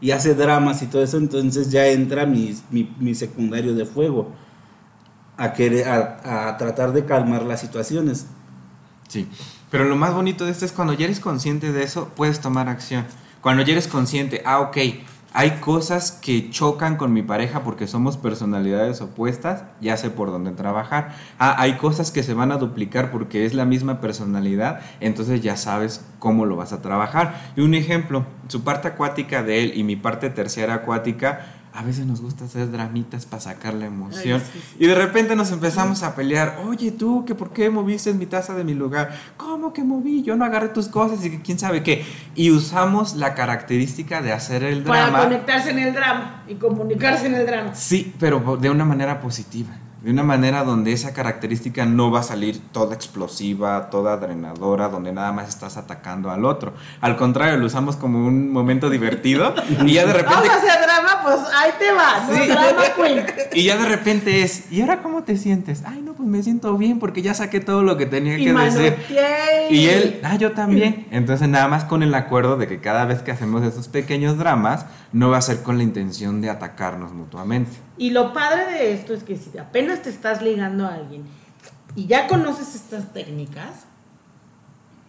y 0.00 0.10
hace 0.10 0.34
dramas 0.34 0.82
y 0.82 0.86
todo 0.86 1.02
eso, 1.02 1.16
entonces 1.18 1.70
ya 1.70 1.86
entra 1.86 2.26
mi, 2.26 2.56
mi, 2.70 2.94
mi 2.98 3.14
secundario 3.14 3.74
de 3.74 3.84
fuego 3.84 4.32
a, 5.36 5.52
querer, 5.52 5.88
a, 5.88 6.48
a 6.48 6.56
tratar 6.56 6.92
de 6.92 7.04
calmar 7.04 7.42
las 7.42 7.60
situaciones. 7.60 8.26
Sí, 9.08 9.28
pero 9.70 9.84
lo 9.84 9.96
más 9.96 10.14
bonito 10.14 10.44
de 10.44 10.52
esto 10.52 10.64
es 10.64 10.72
cuando 10.72 10.92
ya 10.94 11.04
eres 11.04 11.20
consciente 11.20 11.72
de 11.72 11.82
eso, 11.82 12.10
puedes 12.16 12.40
tomar 12.40 12.68
acción. 12.68 13.04
Cuando 13.40 13.62
ya 13.62 13.72
eres 13.72 13.88
consciente, 13.88 14.42
ah, 14.46 14.60
ok, 14.60 14.76
hay 15.36 15.58
cosas 15.58 16.12
que 16.12 16.48
chocan 16.50 16.96
con 16.96 17.12
mi 17.12 17.22
pareja 17.22 17.64
porque 17.64 17.88
somos 17.88 18.16
personalidades 18.16 19.00
opuestas, 19.00 19.64
ya 19.80 19.96
sé 19.96 20.08
por 20.10 20.30
dónde 20.30 20.52
trabajar. 20.52 21.16
Ah, 21.40 21.56
hay 21.58 21.74
cosas 21.74 22.12
que 22.12 22.22
se 22.22 22.34
van 22.34 22.52
a 22.52 22.56
duplicar 22.56 23.10
porque 23.10 23.44
es 23.44 23.52
la 23.52 23.64
misma 23.64 24.00
personalidad, 24.00 24.80
entonces 25.00 25.42
ya 25.42 25.56
sabes 25.56 26.06
cómo 26.20 26.46
lo 26.46 26.54
vas 26.54 26.72
a 26.72 26.82
trabajar. 26.82 27.52
Y 27.56 27.62
un 27.62 27.74
ejemplo, 27.74 28.24
su 28.46 28.62
parte 28.62 28.86
acuática 28.86 29.42
de 29.42 29.64
él 29.64 29.72
y 29.74 29.82
mi 29.82 29.96
parte 29.96 30.30
terciaria 30.30 30.76
acuática, 30.76 31.53
a 31.74 31.82
veces 31.82 32.06
nos 32.06 32.20
gusta 32.20 32.44
hacer 32.44 32.70
dramitas 32.70 33.26
para 33.26 33.40
sacar 33.40 33.74
la 33.74 33.86
emoción. 33.86 34.40
Ay, 34.40 34.46
sí, 34.52 34.60
sí. 34.60 34.76
Y 34.78 34.86
de 34.86 34.94
repente 34.94 35.34
nos 35.34 35.50
empezamos 35.50 36.04
a 36.04 36.14
pelear. 36.14 36.60
Oye, 36.64 36.92
tú, 36.92 37.24
que 37.24 37.34
por 37.34 37.52
qué 37.52 37.68
moviste 37.68 38.14
mi 38.14 38.26
taza 38.26 38.54
de 38.54 38.62
mi 38.62 38.74
lugar? 38.74 39.12
¿Cómo 39.36 39.72
que 39.72 39.82
moví? 39.82 40.22
Yo 40.22 40.36
no 40.36 40.44
agarré 40.44 40.68
tus 40.68 40.86
cosas 40.86 41.24
y 41.26 41.30
que 41.30 41.42
quién 41.42 41.58
sabe 41.58 41.82
qué. 41.82 42.06
Y 42.36 42.52
usamos 42.52 43.16
la 43.16 43.34
característica 43.34 44.22
de 44.22 44.32
hacer 44.32 44.62
el 44.62 44.84
para 44.84 45.08
drama. 45.08 45.24
conectarse 45.24 45.70
en 45.70 45.80
el 45.80 45.92
drama 45.92 46.44
y 46.46 46.54
comunicarse 46.54 47.26
en 47.26 47.34
el 47.34 47.44
drama. 47.44 47.74
Sí, 47.74 48.14
pero 48.20 48.56
de 48.56 48.70
una 48.70 48.84
manera 48.84 49.20
positiva. 49.20 49.70
De 50.04 50.10
una 50.10 50.22
manera 50.22 50.64
donde 50.64 50.92
esa 50.92 51.14
característica 51.14 51.86
no 51.86 52.10
va 52.10 52.20
a 52.20 52.22
salir 52.22 52.60
toda 52.72 52.94
explosiva, 52.94 53.88
toda 53.88 54.18
drenadora, 54.18 54.90
donde 54.90 55.12
nada 55.12 55.32
más 55.32 55.48
estás 55.48 55.78
atacando 55.78 56.30
al 56.30 56.44
otro. 56.44 56.74
Al 57.00 57.16
contrario, 57.16 57.56
lo 57.56 57.64
usamos 57.64 57.96
como 57.96 58.26
un 58.26 58.52
momento 58.52 58.90
divertido 58.90 59.54
y 59.86 59.94
ya 59.94 60.04
de 60.04 60.12
repente 60.12 60.34
Vamos 60.34 60.50
a 60.50 60.56
hacer 60.56 60.82
drama, 60.84 61.22
pues 61.22 61.36
ahí 61.56 61.70
te 61.78 61.90
va, 61.90 62.26
¿no? 62.28 62.34
Sí. 62.36 62.48
Drama 62.50 62.82
queen. 62.96 63.26
Y 63.54 63.62
ya 63.64 63.78
de 63.78 63.86
repente 63.86 64.42
es, 64.42 64.70
¿y 64.70 64.82
ahora 64.82 65.02
cómo 65.02 65.22
te 65.22 65.38
sientes? 65.38 65.84
Ay, 65.86 66.02
no, 66.02 66.12
pues 66.12 66.28
me 66.28 66.42
siento 66.42 66.76
bien 66.76 66.98
porque 66.98 67.22
ya 67.22 67.32
saqué 67.32 67.60
todo 67.60 67.82
lo 67.82 67.96
que 67.96 68.04
tenía 68.04 68.38
Y 68.38 68.44
que 68.44 68.52
decir. 68.52 68.96
Y 69.70 69.86
él, 69.86 70.20
ah, 70.22 70.36
yo 70.36 70.52
también. 70.52 71.06
Entonces, 71.12 71.48
nada 71.48 71.66
más 71.68 71.84
con 71.84 72.02
el 72.02 72.14
acuerdo 72.14 72.58
de 72.58 72.66
que 72.66 72.78
cada 72.78 73.06
vez 73.06 73.22
que 73.22 73.30
hacemos 73.30 73.64
esos 73.64 73.88
pequeños 73.88 74.36
dramas, 74.36 74.84
no 75.12 75.30
va 75.30 75.38
a 75.38 75.42
ser 75.42 75.62
con 75.62 75.78
la 75.78 75.84
intención 75.84 76.42
de 76.42 76.50
atacarnos 76.50 77.12
mutuamente. 77.12 77.70
Y 77.96 78.10
lo 78.10 78.32
padre 78.32 78.64
de 78.72 78.92
esto 78.92 79.14
es 79.14 79.22
que 79.22 79.36
si 79.36 79.56
apenas 79.56 79.93
te 80.02 80.10
estás 80.10 80.42
ligando 80.42 80.86
a 80.86 80.94
alguien 80.94 81.22
y 81.96 82.06
ya 82.06 82.26
conoces 82.26 82.74
estas 82.74 83.12
técnicas, 83.12 83.84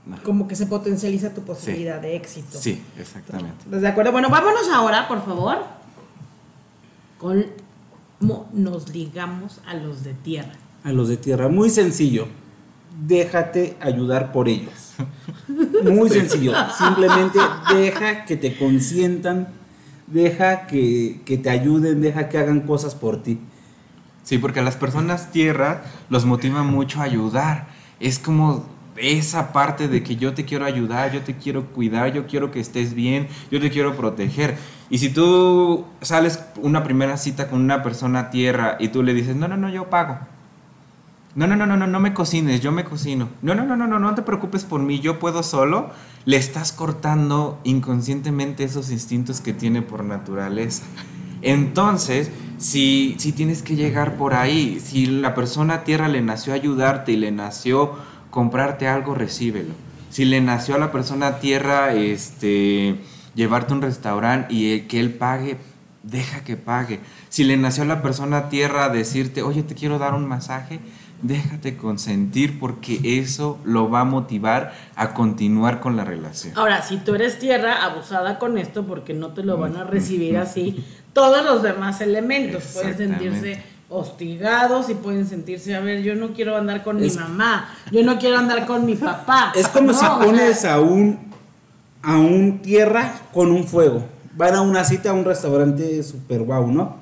No. 0.06 0.21
como 0.24 0.48
que 0.48 0.56
se 0.56 0.67
potencializa 0.67 1.34
tu 1.34 1.41
posibilidad 1.41 2.00
de 2.00 2.15
éxito. 2.15 2.60
Sí, 2.60 2.80
exactamente. 3.00 3.63
¿Estás 3.65 3.82
de 3.82 3.88
acuerdo? 3.88 4.12
Bueno, 4.12 4.30
vámonos 4.30 4.69
ahora, 4.71 5.08
por 5.08 5.26
favor, 5.26 5.58
con 7.17 7.45
cómo 8.19 8.48
nos 8.54 8.89
ligamos 8.89 9.60
a 9.65 9.74
los 9.74 10.04
de 10.04 10.13
tierra. 10.13 10.54
A 10.84 10.91
los 10.91 11.08
de 11.10 11.17
tierra, 11.17 11.48
muy 11.50 11.69
sencillo. 11.71 12.28
Déjate 13.08 13.76
ayudar 13.82 14.32
por 14.32 14.48
ellos. 14.48 14.93
Muy 15.84 16.10
sencillo. 16.19 16.54
Simplemente 16.78 17.39
deja 17.74 18.26
que 18.26 18.38
te 18.38 18.56
consientan, 18.58 19.48
deja 20.08 20.67
que, 20.67 21.21
que 21.26 21.38
te 21.39 21.50
ayuden, 21.50 22.02
deja 22.02 22.30
que 22.30 22.38
hagan 22.38 22.62
cosas 22.62 22.93
por 22.95 23.24
ti. 23.24 23.39
Sí, 24.25 24.39
porque 24.39 24.59
a 24.59 24.63
las 24.63 24.75
personas 24.75 25.31
tierra 25.31 25.83
los 26.09 26.25
motiva 26.25 26.63
mucho 26.63 26.99
a 26.99 27.03
ayudar. 27.03 27.67
Es 27.99 28.17
como 28.17 28.65
esa 28.97 29.53
parte 29.53 29.88
de 29.88 30.01
que 30.01 30.15
yo 30.15 30.33
te 30.33 30.45
quiero 30.45 30.65
ayudar, 30.65 31.11
yo 31.11 31.21
te 31.21 31.35
quiero 31.35 31.67
cuidar, 31.67 32.11
yo 32.11 32.25
quiero 32.25 32.49
que 32.49 32.59
estés 32.59 32.95
bien, 32.95 33.27
yo 33.51 33.61
te 33.61 33.69
quiero 33.69 33.95
proteger. 33.95 34.57
Y 34.89 34.97
si 34.97 35.09
tú 35.09 35.85
sales 36.01 36.43
una 36.57 36.83
primera 36.83 37.17
cita 37.17 37.49
con 37.49 37.61
una 37.61 37.83
persona 37.83 38.31
tierra 38.31 38.77
y 38.79 38.88
tú 38.88 39.03
le 39.03 39.13
dices, 39.13 39.35
no, 39.35 39.47
no, 39.47 39.57
no, 39.57 39.69
yo 39.69 39.91
pago. 39.91 40.17
No, 41.35 41.45
no, 41.45 41.55
no, 41.55 41.67
no, 41.67 41.77
no, 41.77 41.85
no 41.85 41.99
me 41.99 42.15
cocines, 42.15 42.61
yo 42.61 42.71
me 42.71 42.83
cocino. 42.83 43.29
No, 43.43 43.53
no, 43.53 43.63
no, 43.63 43.77
no, 43.77 43.85
no, 43.85 43.99
no 43.99 44.15
te 44.15 44.23
preocupes 44.23 44.63
por 44.63 44.81
mí, 44.81 45.01
yo 45.01 45.19
puedo 45.19 45.43
solo. 45.43 45.91
Le 46.25 46.38
estás 46.38 46.71
cortando 46.71 47.59
inconscientemente 47.63 48.63
esos 48.63 48.89
instintos 48.89 49.39
que 49.39 49.53
tiene 49.53 49.83
por 49.83 50.03
naturaleza. 50.03 50.83
Entonces, 51.43 52.31
si, 52.65 53.15
si 53.19 53.32
tienes 53.32 53.62
que 53.62 53.75
llegar 53.75 54.17
por 54.17 54.34
ahí, 54.34 54.82
si 54.84 55.06
la 55.06 55.36
persona 55.36 55.84
tierra 55.84 56.08
le 56.08 56.21
nació 56.21 56.54
ayudarte 56.54 57.12
y 57.12 57.15
le 57.15 57.32
nació 57.32 57.93
comprarte 58.32 58.88
algo, 58.88 59.13
recíbelo. 59.13 59.75
Si 60.10 60.25
le 60.25 60.41
nació 60.41 60.73
a 60.73 60.80
la 60.80 60.91
persona 60.91 61.38
tierra 61.38 61.93
este, 61.93 62.95
llevarte 63.36 63.73
a 63.73 63.75
un 63.75 63.84
restaurante 63.84 64.51
y 64.51 64.71
eh, 64.71 64.88
que 64.88 64.99
él 64.99 65.13
pague, 65.13 65.58
deja 66.01 66.43
que 66.43 66.58
pague. 66.58 67.01
Si 67.30 67.43
le 67.43 67.56
nació 67.56 67.84
a 67.84 67.88
la 67.88 68.01
persona 68.01 68.49
tierra 68.49 68.89
decirte, 68.89 69.43
oye, 69.43 69.62
te 69.62 69.75
quiero 69.75 69.99
dar 69.99 70.15
un 70.15 70.28
masaje, 70.28 70.80
déjate 71.21 71.78
consentir 71.78 72.60
porque 72.60 72.99
eso 73.19 73.58
lo 73.63 73.89
va 73.89 74.01
a 74.01 74.06
motivar 74.06 74.73
a 74.95 75.13
continuar 75.13 75.80
con 75.80 75.95
la 75.95 76.04
relación. 76.04 76.54
Ahora, 76.58 76.82
si 76.82 76.97
tú 76.97 77.15
eres 77.15 77.39
tierra, 77.39 77.84
abusada 77.84 78.38
con 78.39 78.58
esto 78.58 78.86
porque 78.86 79.13
no 79.13 79.30
te 79.30 79.43
lo 79.43 79.58
van 79.58 79.75
a 79.78 79.84
recibir 79.84 80.38
así 80.38 80.84
todos 81.13 81.43
los 81.45 81.63
demás 81.63 82.01
elementos. 82.01 82.63
Pueden 82.73 82.97
sentirse 82.97 83.63
hostigados 83.89 84.89
y 84.89 84.95
pueden 84.95 85.28
sentirse, 85.28 85.75
a 85.75 85.80
ver, 85.80 86.01
yo 86.01 86.15
no 86.15 86.34
quiero 86.34 86.58
andar 86.58 86.84
con 86.84 87.01
Es- 87.04 87.15
mi 87.15 87.21
mamá, 87.23 87.69
yo 87.91 88.04
no 88.04 88.17
quiero 88.17 88.38
andar 88.38 88.65
con 88.65 88.86
mi 88.86 88.95
papá. 88.95 89.51
Es 89.56 89.67
como 89.67 89.91
No, 89.91 89.93
si 89.93 90.06
pones 90.25 90.60
sea, 90.60 90.75
a 90.75 90.80
un 90.80 91.19
a 92.01 92.17
un 92.19 92.60
tierra 92.62 93.13
con 93.34 93.51
un 93.51 93.63
fuego. 93.65 94.04
Van 94.36 94.54
a 94.54 94.62
una 94.62 94.84
cita 94.84 95.10
a 95.10 95.13
un 95.13 95.25
restaurante 95.25 96.04
super 96.04 96.41
guau, 96.43 96.67
¿no? 96.71 96.97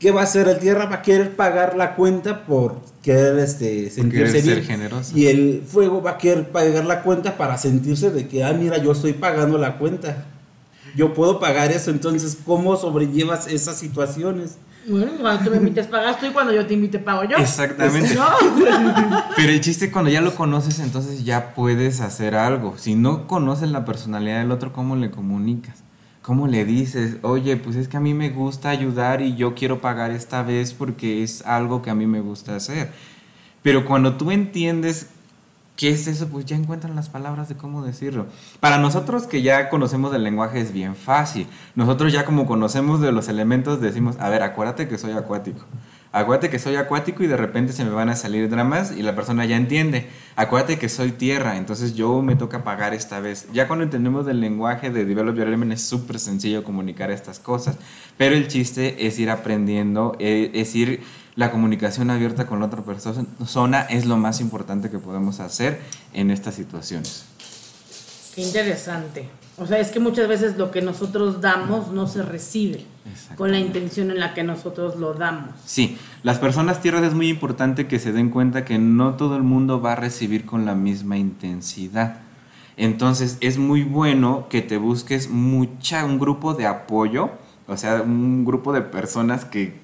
¿Qué 0.00 0.10
va 0.10 0.22
a 0.22 0.24
hacer 0.24 0.48
el 0.48 0.58
tierra? 0.58 0.86
Va 0.86 0.96
a 0.96 1.02
querer 1.02 1.36
pagar 1.36 1.76
la 1.76 1.94
cuenta 1.94 2.44
por 2.44 2.80
querer 3.02 3.38
este, 3.40 3.90
sentirse 3.90 4.32
querer 4.32 4.42
ser 4.42 4.54
bien. 4.56 4.66
generoso. 4.66 5.16
Y 5.16 5.26
el 5.26 5.62
fuego 5.66 6.00
va 6.00 6.12
a 6.12 6.18
querer 6.18 6.50
pagar 6.50 6.84
la 6.84 7.02
cuenta 7.02 7.36
para 7.36 7.58
sentirse 7.58 8.10
de 8.10 8.28
que, 8.28 8.44
ah, 8.44 8.52
mira, 8.52 8.78
yo 8.78 8.92
estoy 8.92 9.12
pagando 9.12 9.58
la 9.58 9.76
cuenta. 9.78 10.24
Yo 10.94 11.12
puedo 11.12 11.40
pagar 11.40 11.72
eso. 11.72 11.90
Entonces, 11.90 12.38
¿cómo 12.44 12.76
sobrellevas 12.76 13.46
esas 13.46 13.76
situaciones? 13.76 14.56
Bueno, 14.86 15.12
cuando 15.20 15.44
tú 15.44 15.50
me 15.50 15.56
invites 15.58 15.86
pagas 15.86 16.18
tú 16.18 16.26
y 16.26 16.30
cuando 16.30 16.52
yo 16.52 16.66
te 16.66 16.74
invite 16.74 16.98
pago 16.98 17.24
yo. 17.24 17.36
Exactamente. 17.36 18.14
¿No? 18.14 18.26
Pero 19.36 19.52
el 19.52 19.60
chiste 19.60 19.92
cuando 19.92 20.10
ya 20.10 20.20
lo 20.20 20.34
conoces, 20.34 20.80
entonces 20.80 21.24
ya 21.24 21.54
puedes 21.54 22.00
hacer 22.00 22.34
algo. 22.34 22.74
Si 22.78 22.94
no 22.94 23.26
conoces 23.28 23.70
la 23.70 23.84
personalidad 23.84 24.40
del 24.40 24.50
otro, 24.50 24.72
¿cómo 24.72 24.96
le 24.96 25.10
comunicas? 25.10 25.82
¿Cómo 26.22 26.46
le 26.46 26.64
dices? 26.64 27.16
Oye, 27.22 27.56
pues 27.56 27.74
es 27.74 27.88
que 27.88 27.96
a 27.96 28.00
mí 28.00 28.14
me 28.14 28.30
gusta 28.30 28.70
ayudar 28.70 29.22
y 29.22 29.34
yo 29.34 29.56
quiero 29.56 29.80
pagar 29.80 30.12
esta 30.12 30.44
vez 30.44 30.72
porque 30.72 31.24
es 31.24 31.44
algo 31.44 31.82
que 31.82 31.90
a 31.90 31.96
mí 31.96 32.06
me 32.06 32.20
gusta 32.20 32.54
hacer. 32.54 32.92
Pero 33.62 33.84
cuando 33.84 34.16
tú 34.16 34.30
entiendes 34.30 35.08
qué 35.76 35.90
es 35.90 36.06
eso, 36.06 36.28
pues 36.28 36.44
ya 36.44 36.54
encuentran 36.54 36.94
las 36.94 37.08
palabras 37.08 37.48
de 37.48 37.56
cómo 37.56 37.84
decirlo. 37.84 38.26
Para 38.60 38.78
nosotros 38.78 39.26
que 39.26 39.42
ya 39.42 39.68
conocemos 39.68 40.12
del 40.12 40.22
lenguaje 40.22 40.60
es 40.60 40.72
bien 40.72 40.94
fácil. 40.94 41.48
Nosotros 41.74 42.12
ya 42.12 42.24
como 42.24 42.46
conocemos 42.46 43.00
de 43.00 43.10
los 43.10 43.28
elementos 43.28 43.80
decimos, 43.80 44.16
a 44.20 44.28
ver, 44.28 44.44
acuérdate 44.44 44.86
que 44.86 44.98
soy 44.98 45.12
acuático. 45.12 45.64
Acuérdate 46.12 46.50
que 46.50 46.58
soy 46.58 46.76
acuático 46.76 47.22
y 47.22 47.26
de 47.26 47.38
repente 47.38 47.72
se 47.72 47.84
me 47.84 47.90
van 47.90 48.10
a 48.10 48.16
salir 48.16 48.50
dramas 48.50 48.92
y 48.92 49.02
la 49.02 49.14
persona 49.14 49.46
ya 49.46 49.56
entiende. 49.56 50.08
Acuérdate 50.36 50.78
que 50.78 50.90
soy 50.90 51.12
tierra, 51.12 51.56
entonces 51.56 51.94
yo 51.94 52.20
me 52.20 52.36
toca 52.36 52.64
pagar 52.64 52.92
esta 52.92 53.18
vez. 53.20 53.48
Ya 53.54 53.66
cuando 53.66 53.84
entendemos 53.84 54.26
del 54.26 54.40
lenguaje 54.40 54.90
de 54.90 55.06
Develop 55.06 55.36
Your 55.36 55.48
Element 55.48 55.72
es 55.72 55.80
súper 55.80 56.18
sencillo 56.18 56.64
comunicar 56.64 57.10
estas 57.10 57.38
cosas. 57.38 57.76
Pero 58.18 58.36
el 58.36 58.46
chiste 58.48 59.06
es 59.06 59.18
ir 59.18 59.30
aprendiendo, 59.30 60.14
eh, 60.18 60.50
es 60.52 60.74
ir 60.74 61.02
la 61.34 61.50
comunicación 61.50 62.10
abierta 62.10 62.46
con 62.46 62.60
la 62.60 62.66
otra 62.66 62.82
persona 62.82 63.80
es 63.88 64.04
lo 64.04 64.18
más 64.18 64.40
importante 64.40 64.90
que 64.90 64.98
podemos 64.98 65.40
hacer 65.40 65.80
en 66.12 66.30
estas 66.30 66.56
situaciones. 66.56 67.24
Qué 68.34 68.42
interesante. 68.42 69.30
O 69.58 69.66
sea, 69.66 69.78
es 69.78 69.90
que 69.90 70.00
muchas 70.00 70.28
veces 70.28 70.56
lo 70.56 70.70
que 70.70 70.80
nosotros 70.80 71.40
damos 71.40 71.88
no 71.92 72.06
se 72.06 72.22
recibe 72.22 72.84
con 73.36 73.50
la 73.50 73.58
intención 73.58 74.10
en 74.10 74.18
la 74.18 74.32
que 74.32 74.42
nosotros 74.42 74.96
lo 74.96 75.12
damos. 75.14 75.50
Sí, 75.66 75.98
las 76.22 76.38
personas 76.38 76.80
tierras 76.80 77.04
es 77.04 77.14
muy 77.14 77.28
importante 77.28 77.86
que 77.86 77.98
se 77.98 78.12
den 78.12 78.30
cuenta 78.30 78.64
que 78.64 78.78
no 78.78 79.14
todo 79.14 79.36
el 79.36 79.42
mundo 79.42 79.80
va 79.80 79.92
a 79.92 79.96
recibir 79.96 80.46
con 80.46 80.64
la 80.64 80.74
misma 80.74 81.18
intensidad. 81.18 82.20
Entonces 82.76 83.36
es 83.40 83.58
muy 83.58 83.82
bueno 83.82 84.46
que 84.48 84.62
te 84.62 84.78
busques 84.78 85.28
mucha, 85.28 86.04
un 86.04 86.18
grupo 86.18 86.54
de 86.54 86.66
apoyo, 86.66 87.30
o 87.66 87.76
sea, 87.76 88.02
un 88.02 88.44
grupo 88.44 88.72
de 88.72 88.80
personas 88.80 89.44
que 89.44 89.82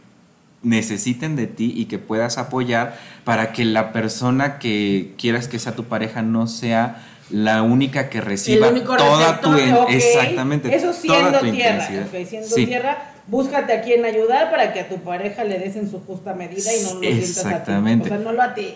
necesiten 0.62 1.36
de 1.36 1.46
ti 1.46 1.72
y 1.76 1.84
que 1.84 1.98
puedas 1.98 2.38
apoyar 2.38 2.98
para 3.24 3.52
que 3.52 3.64
la 3.64 3.92
persona 3.92 4.58
que 4.58 5.14
quieras 5.18 5.46
que 5.46 5.58
sea 5.58 5.76
tu 5.76 5.84
pareja 5.84 6.22
no 6.22 6.46
sea 6.46 7.04
la 7.30 7.62
única 7.62 8.08
que 8.08 8.20
reciba 8.20 8.68
el 8.68 8.72
único 8.74 8.96
toda 8.96 9.18
receptor, 9.28 9.54
tu 9.56 9.58
en- 9.62 9.74
ok, 9.74 9.88
exactamente 9.90 10.74
Eso 10.74 10.86
toda 10.86 10.94
siendo 10.94 11.38
tu 11.38 11.50
tierra, 11.50 11.70
intensidad. 11.84 12.06
ok, 12.22 12.26
siendo 12.28 12.48
Sí. 12.48 12.66
tierra, 12.66 12.98
búscate 13.26 13.72
a 13.74 13.82
quien 13.82 14.04
ayudar 14.04 14.50
para 14.50 14.72
que 14.72 14.80
a 14.80 14.88
tu 14.88 14.96
pareja 14.98 15.44
le 15.44 15.58
des 15.58 15.76
en 15.76 15.90
su 15.90 16.00
justa 16.00 16.32
medida 16.34 16.70
y 16.74 16.80
no 16.84 16.94
lo 16.94 17.00
sientas 17.00 17.00
a 17.00 17.02
ti. 17.02 17.18
Exactamente. 17.20 18.04
O 18.06 18.08
sea, 18.08 18.18
no 18.18 18.32
lo 18.32 18.42
ati, 18.42 18.74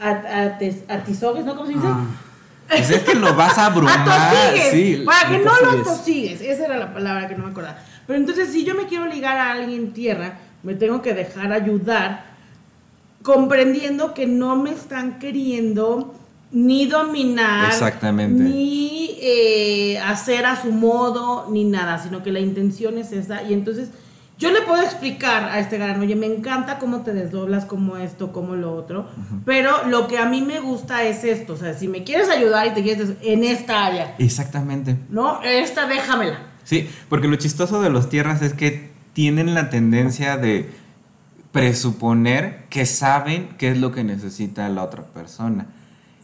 a, 0.00 0.10
a, 0.10 0.58
te- 0.58 0.82
atizogues, 0.88 1.44
¿no? 1.44 1.54
¿Cómo 1.54 1.66
se 1.66 1.74
dice? 1.74 1.86
Ah, 1.86 2.06
Pues 2.68 2.88
es 2.90 3.02
que 3.02 3.14
lo 3.16 3.34
vas 3.34 3.58
a 3.58 3.66
abrumar, 3.66 4.06
sí. 4.70 5.02
para 5.04 5.28
que 5.28 5.38
no 5.44 5.52
lo 5.60 5.80
atosigues. 5.80 6.40
Esa 6.40 6.66
era 6.66 6.76
la 6.78 6.94
palabra 6.94 7.28
que 7.28 7.34
no 7.34 7.44
me 7.44 7.50
acordaba. 7.50 7.78
Pero 8.06 8.18
entonces, 8.18 8.50
si 8.50 8.64
yo 8.64 8.74
me 8.76 8.86
quiero 8.86 9.06
ligar 9.06 9.36
a 9.36 9.52
alguien 9.52 9.92
tierra, 9.92 10.38
me 10.62 10.74
tengo 10.74 11.02
que 11.02 11.12
dejar 11.12 11.52
ayudar, 11.52 12.24
comprendiendo 13.22 14.14
que 14.14 14.26
no 14.26 14.56
me 14.56 14.70
están 14.70 15.18
queriendo 15.18 16.14
ni 16.52 16.86
dominar, 16.86 17.70
Exactamente. 17.70 18.42
ni 18.42 19.16
eh, 19.20 19.98
hacer 19.98 20.46
a 20.46 20.60
su 20.60 20.72
modo, 20.72 21.48
ni 21.50 21.64
nada, 21.64 21.98
sino 21.98 22.22
que 22.22 22.32
la 22.32 22.40
intención 22.40 22.98
es 22.98 23.12
esa. 23.12 23.42
Y 23.42 23.52
entonces, 23.52 23.90
yo 24.38 24.50
le 24.50 24.62
puedo 24.62 24.82
explicar 24.82 25.44
a 25.44 25.60
este 25.60 25.76
gran, 25.76 26.00
oye, 26.00 26.16
me 26.16 26.26
encanta 26.26 26.78
cómo 26.78 27.02
te 27.02 27.12
desdoblas, 27.12 27.66
como 27.66 27.98
esto, 27.98 28.32
como 28.32 28.56
lo 28.56 28.74
otro, 28.74 29.06
pero 29.44 29.86
lo 29.86 30.08
que 30.08 30.18
a 30.18 30.24
mí 30.24 30.40
me 30.40 30.60
gusta 30.60 31.04
es 31.04 31.24
esto, 31.24 31.52
o 31.52 31.56
sea, 31.56 31.74
si 31.74 31.88
me 31.88 32.04
quieres 32.04 32.30
ayudar 32.30 32.66
y 32.66 32.70
te 32.70 32.82
quieres 32.82 33.10
en 33.22 33.44
esta 33.44 33.84
área, 33.84 34.14
Exactamente. 34.18 34.96
¿no? 35.10 35.42
Esta 35.42 35.86
déjamela. 35.86 36.38
Sí, 36.64 36.88
porque 37.10 37.28
lo 37.28 37.36
chistoso 37.36 37.82
de 37.82 37.90
los 37.90 38.08
tierras 38.08 38.40
es 38.40 38.54
que 38.54 38.90
tienen 39.12 39.54
la 39.54 39.68
tendencia 39.68 40.38
de 40.38 40.70
presuponer 41.52 42.64
que 42.70 42.86
saben 42.86 43.50
qué 43.58 43.72
es 43.72 43.78
lo 43.78 43.92
que 43.92 44.04
necesita 44.04 44.68
la 44.68 44.84
otra 44.84 45.02
persona. 45.02 45.66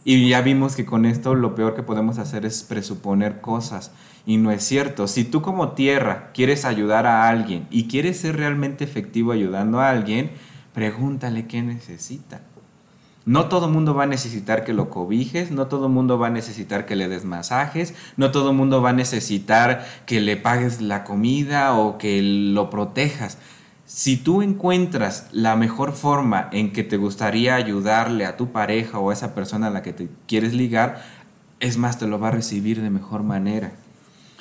Y 0.09 0.29
ya 0.29 0.39
vimos 0.39 0.77
que 0.77 0.85
con 0.85 1.05
esto 1.05 1.35
lo 1.35 1.53
peor 1.53 1.75
que 1.75 1.83
podemos 1.83 2.17
hacer 2.17 2.45
es 2.45 2.63
presuponer 2.63 3.41
cosas. 3.41 3.91
Y 4.25 4.37
no 4.37 4.51
es 4.51 4.63
cierto. 4.63 5.05
Si 5.05 5.25
tú 5.25 5.41
como 5.41 5.73
tierra 5.73 6.31
quieres 6.33 6.63
ayudar 6.63 7.05
a 7.05 7.27
alguien 7.27 7.67
y 7.71 7.89
quieres 7.89 8.17
ser 8.17 8.37
realmente 8.37 8.85
efectivo 8.85 9.33
ayudando 9.33 9.81
a 9.81 9.89
alguien, 9.89 10.31
pregúntale 10.71 11.45
qué 11.45 11.61
necesita. 11.61 12.39
No 13.25 13.49
todo 13.49 13.67
mundo 13.67 13.95
va 13.95 14.03
a 14.03 14.07
necesitar 14.07 14.63
que 14.63 14.71
lo 14.71 14.89
cobijes, 14.89 15.51
no 15.51 15.67
todo 15.67 15.89
mundo 15.89 16.17
va 16.17 16.27
a 16.27 16.29
necesitar 16.29 16.85
que 16.85 16.95
le 16.95 17.09
des 17.09 17.25
masajes, 17.25 17.93
no 18.15 18.31
todo 18.31 18.53
mundo 18.53 18.81
va 18.81 18.91
a 18.91 18.93
necesitar 18.93 19.85
que 20.05 20.21
le 20.21 20.37
pagues 20.37 20.79
la 20.79 21.03
comida 21.03 21.73
o 21.73 21.97
que 21.97 22.21
lo 22.21 22.69
protejas. 22.69 23.39
Si 23.87 24.17
tú 24.17 24.41
encuentras 24.41 25.29
la 25.31 25.55
mejor 25.55 25.93
forma 25.93 26.49
en 26.51 26.73
que 26.73 26.83
te 26.83 26.97
gustaría 26.97 27.55
ayudarle 27.55 28.25
a 28.25 28.35
tu 28.35 28.51
pareja 28.51 28.99
o 28.99 29.09
a 29.09 29.13
esa 29.13 29.33
persona 29.33 29.67
a 29.67 29.69
la 29.69 29.81
que 29.81 29.93
te 29.93 30.09
quieres 30.27 30.53
ligar, 30.53 31.01
es 31.61 31.77
más, 31.77 31.97
te 31.97 32.05
lo 32.05 32.19
va 32.19 32.27
a 32.27 32.31
recibir 32.31 32.81
de 32.81 32.89
mejor 32.89 33.23
manera. 33.23 33.71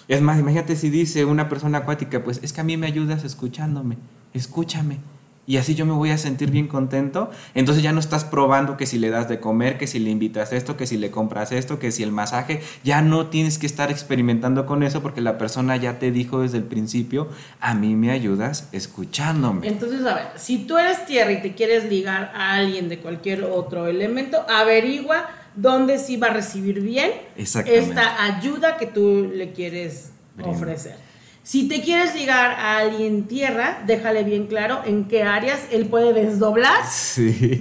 Es 0.08 0.20
más, 0.20 0.40
imagínate 0.40 0.74
si 0.74 0.90
dice 0.90 1.24
una 1.24 1.48
persona 1.48 1.78
acuática, 1.78 2.24
pues 2.24 2.40
es 2.42 2.52
que 2.52 2.60
a 2.60 2.64
mí 2.64 2.76
me 2.76 2.88
ayudas 2.88 3.22
escuchándome, 3.22 3.98
escúchame. 4.34 4.98
Y 5.46 5.58
así 5.58 5.74
yo 5.74 5.86
me 5.86 5.92
voy 5.92 6.10
a 6.10 6.18
sentir 6.18 6.50
bien 6.50 6.66
contento. 6.66 7.30
Entonces 7.54 7.82
ya 7.82 7.92
no 7.92 8.00
estás 8.00 8.24
probando 8.24 8.76
que 8.76 8.86
si 8.86 8.98
le 8.98 9.10
das 9.10 9.28
de 9.28 9.38
comer, 9.38 9.78
que 9.78 9.86
si 9.86 9.98
le 9.98 10.10
invitas 10.10 10.52
esto, 10.52 10.76
que 10.76 10.86
si 10.86 10.96
le 10.96 11.10
compras 11.10 11.52
esto, 11.52 11.78
que 11.78 11.92
si 11.92 12.02
el 12.02 12.12
masaje, 12.12 12.60
ya 12.82 13.00
no 13.00 13.26
tienes 13.26 13.58
que 13.58 13.66
estar 13.66 13.90
experimentando 13.90 14.66
con 14.66 14.82
eso 14.82 15.02
porque 15.02 15.20
la 15.20 15.38
persona 15.38 15.76
ya 15.76 15.98
te 15.98 16.10
dijo 16.10 16.42
desde 16.42 16.58
el 16.58 16.64
principio, 16.64 17.28
a 17.60 17.74
mí 17.74 17.94
me 17.94 18.10
ayudas 18.10 18.68
escuchándome. 18.72 19.66
Entonces, 19.68 20.04
a 20.04 20.14
ver, 20.14 20.26
si 20.36 20.58
tú 20.66 20.78
eres 20.78 21.06
tierra 21.06 21.32
y 21.32 21.42
te 21.42 21.54
quieres 21.54 21.88
ligar 21.88 22.32
a 22.34 22.54
alguien 22.54 22.88
de 22.88 22.98
cualquier 22.98 23.44
otro 23.44 23.86
elemento, 23.86 24.44
averigua 24.48 25.28
dónde 25.54 25.98
sí 25.98 26.16
va 26.16 26.28
a 26.28 26.32
recibir 26.32 26.80
bien 26.80 27.10
esta 27.36 28.24
ayuda 28.24 28.76
que 28.76 28.86
tú 28.86 29.30
le 29.32 29.52
quieres 29.52 30.10
ofrecer. 30.42 31.05
Si 31.46 31.68
te 31.68 31.80
quieres 31.80 32.12
ligar 32.16 32.50
a 32.58 32.78
alguien 32.78 33.28
tierra, 33.28 33.78
déjale 33.86 34.24
bien 34.24 34.48
claro 34.48 34.80
en 34.84 35.04
qué 35.04 35.22
áreas 35.22 35.60
él 35.70 35.86
puede 35.86 36.12
desdoblar 36.12 36.74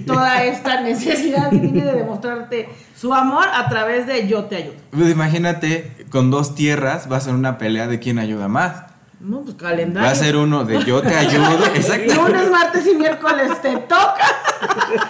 toda 0.04 0.42
esta 0.42 0.80
necesidad 0.82 1.50
que 1.50 1.58
tiene 1.58 1.84
de 1.84 1.92
demostrarte 1.92 2.68
su 2.96 3.14
amor 3.14 3.46
a 3.54 3.68
través 3.68 4.08
de 4.08 4.26
yo 4.26 4.46
te 4.46 4.56
ayudo. 4.56 4.74
Pues 4.90 5.08
imagínate, 5.08 6.04
con 6.10 6.32
dos 6.32 6.56
tierras 6.56 7.06
va 7.10 7.18
a 7.18 7.20
ser 7.20 7.34
una 7.34 7.58
pelea 7.58 7.86
de 7.86 8.00
quién 8.00 8.18
ayuda 8.18 8.48
más. 8.48 8.86
No, 9.20 9.42
pues 9.42 9.54
calendario. 9.54 10.04
Va 10.04 10.12
a 10.12 10.16
ser 10.16 10.36
uno 10.36 10.64
de 10.64 10.84
yo 10.84 11.00
te 11.00 11.14
ayudo. 11.14 11.66
Exacto. 11.72 12.12
Lunes, 12.12 12.50
martes 12.50 12.88
y 12.88 12.94
miércoles 12.96 13.62
te 13.62 13.76
toca. 13.76 14.26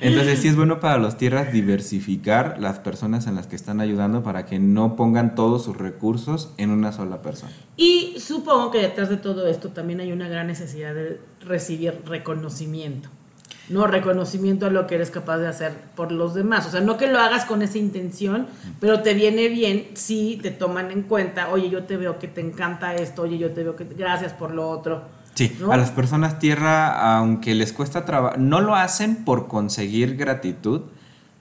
Entonces 0.00 0.40
sí 0.40 0.48
es 0.48 0.56
bueno 0.56 0.80
para 0.80 0.98
los 0.98 1.16
tierras 1.16 1.52
diversificar 1.52 2.58
las 2.58 2.78
personas 2.78 3.26
en 3.26 3.34
las 3.34 3.46
que 3.46 3.56
están 3.56 3.80
ayudando 3.80 4.22
para 4.22 4.46
que 4.46 4.58
no 4.58 4.96
pongan 4.96 5.34
todos 5.34 5.64
sus 5.64 5.76
recursos 5.76 6.52
en 6.56 6.70
una 6.70 6.92
sola 6.92 7.22
persona. 7.22 7.52
Y 7.76 8.16
supongo 8.18 8.70
que 8.70 8.78
detrás 8.78 9.08
de 9.08 9.16
todo 9.16 9.46
esto 9.46 9.70
también 9.70 10.00
hay 10.00 10.12
una 10.12 10.28
gran 10.28 10.46
necesidad 10.46 10.94
de 10.94 11.20
recibir 11.40 12.00
reconocimiento. 12.06 13.08
No 13.68 13.86
reconocimiento 13.86 14.66
a 14.66 14.70
lo 14.70 14.86
que 14.88 14.96
eres 14.96 15.10
capaz 15.10 15.38
de 15.38 15.46
hacer 15.46 15.72
por 15.94 16.10
los 16.10 16.34
demás. 16.34 16.66
O 16.66 16.70
sea, 16.70 16.80
no 16.80 16.96
que 16.96 17.06
lo 17.06 17.20
hagas 17.20 17.44
con 17.44 17.62
esa 17.62 17.78
intención, 17.78 18.48
pero 18.80 19.00
te 19.02 19.14
viene 19.14 19.48
bien 19.48 19.90
si 19.94 20.40
te 20.42 20.50
toman 20.50 20.90
en 20.90 21.02
cuenta, 21.02 21.50
oye, 21.50 21.70
yo 21.70 21.84
te 21.84 21.96
veo 21.96 22.18
que 22.18 22.26
te 22.26 22.40
encanta 22.40 22.96
esto, 22.96 23.22
oye, 23.22 23.38
yo 23.38 23.52
te 23.52 23.62
veo 23.62 23.76
que 23.76 23.84
gracias 23.84 24.32
por 24.32 24.52
lo 24.52 24.68
otro 24.68 25.19
Sí, 25.40 25.56
a 25.70 25.78
las 25.78 25.90
personas 25.90 26.38
tierra, 26.38 27.16
aunque 27.16 27.54
les 27.54 27.72
cuesta 27.72 28.04
trabajo, 28.04 28.36
no 28.36 28.60
lo 28.60 28.74
hacen 28.74 29.24
por 29.24 29.48
conseguir 29.48 30.16
gratitud, 30.16 30.82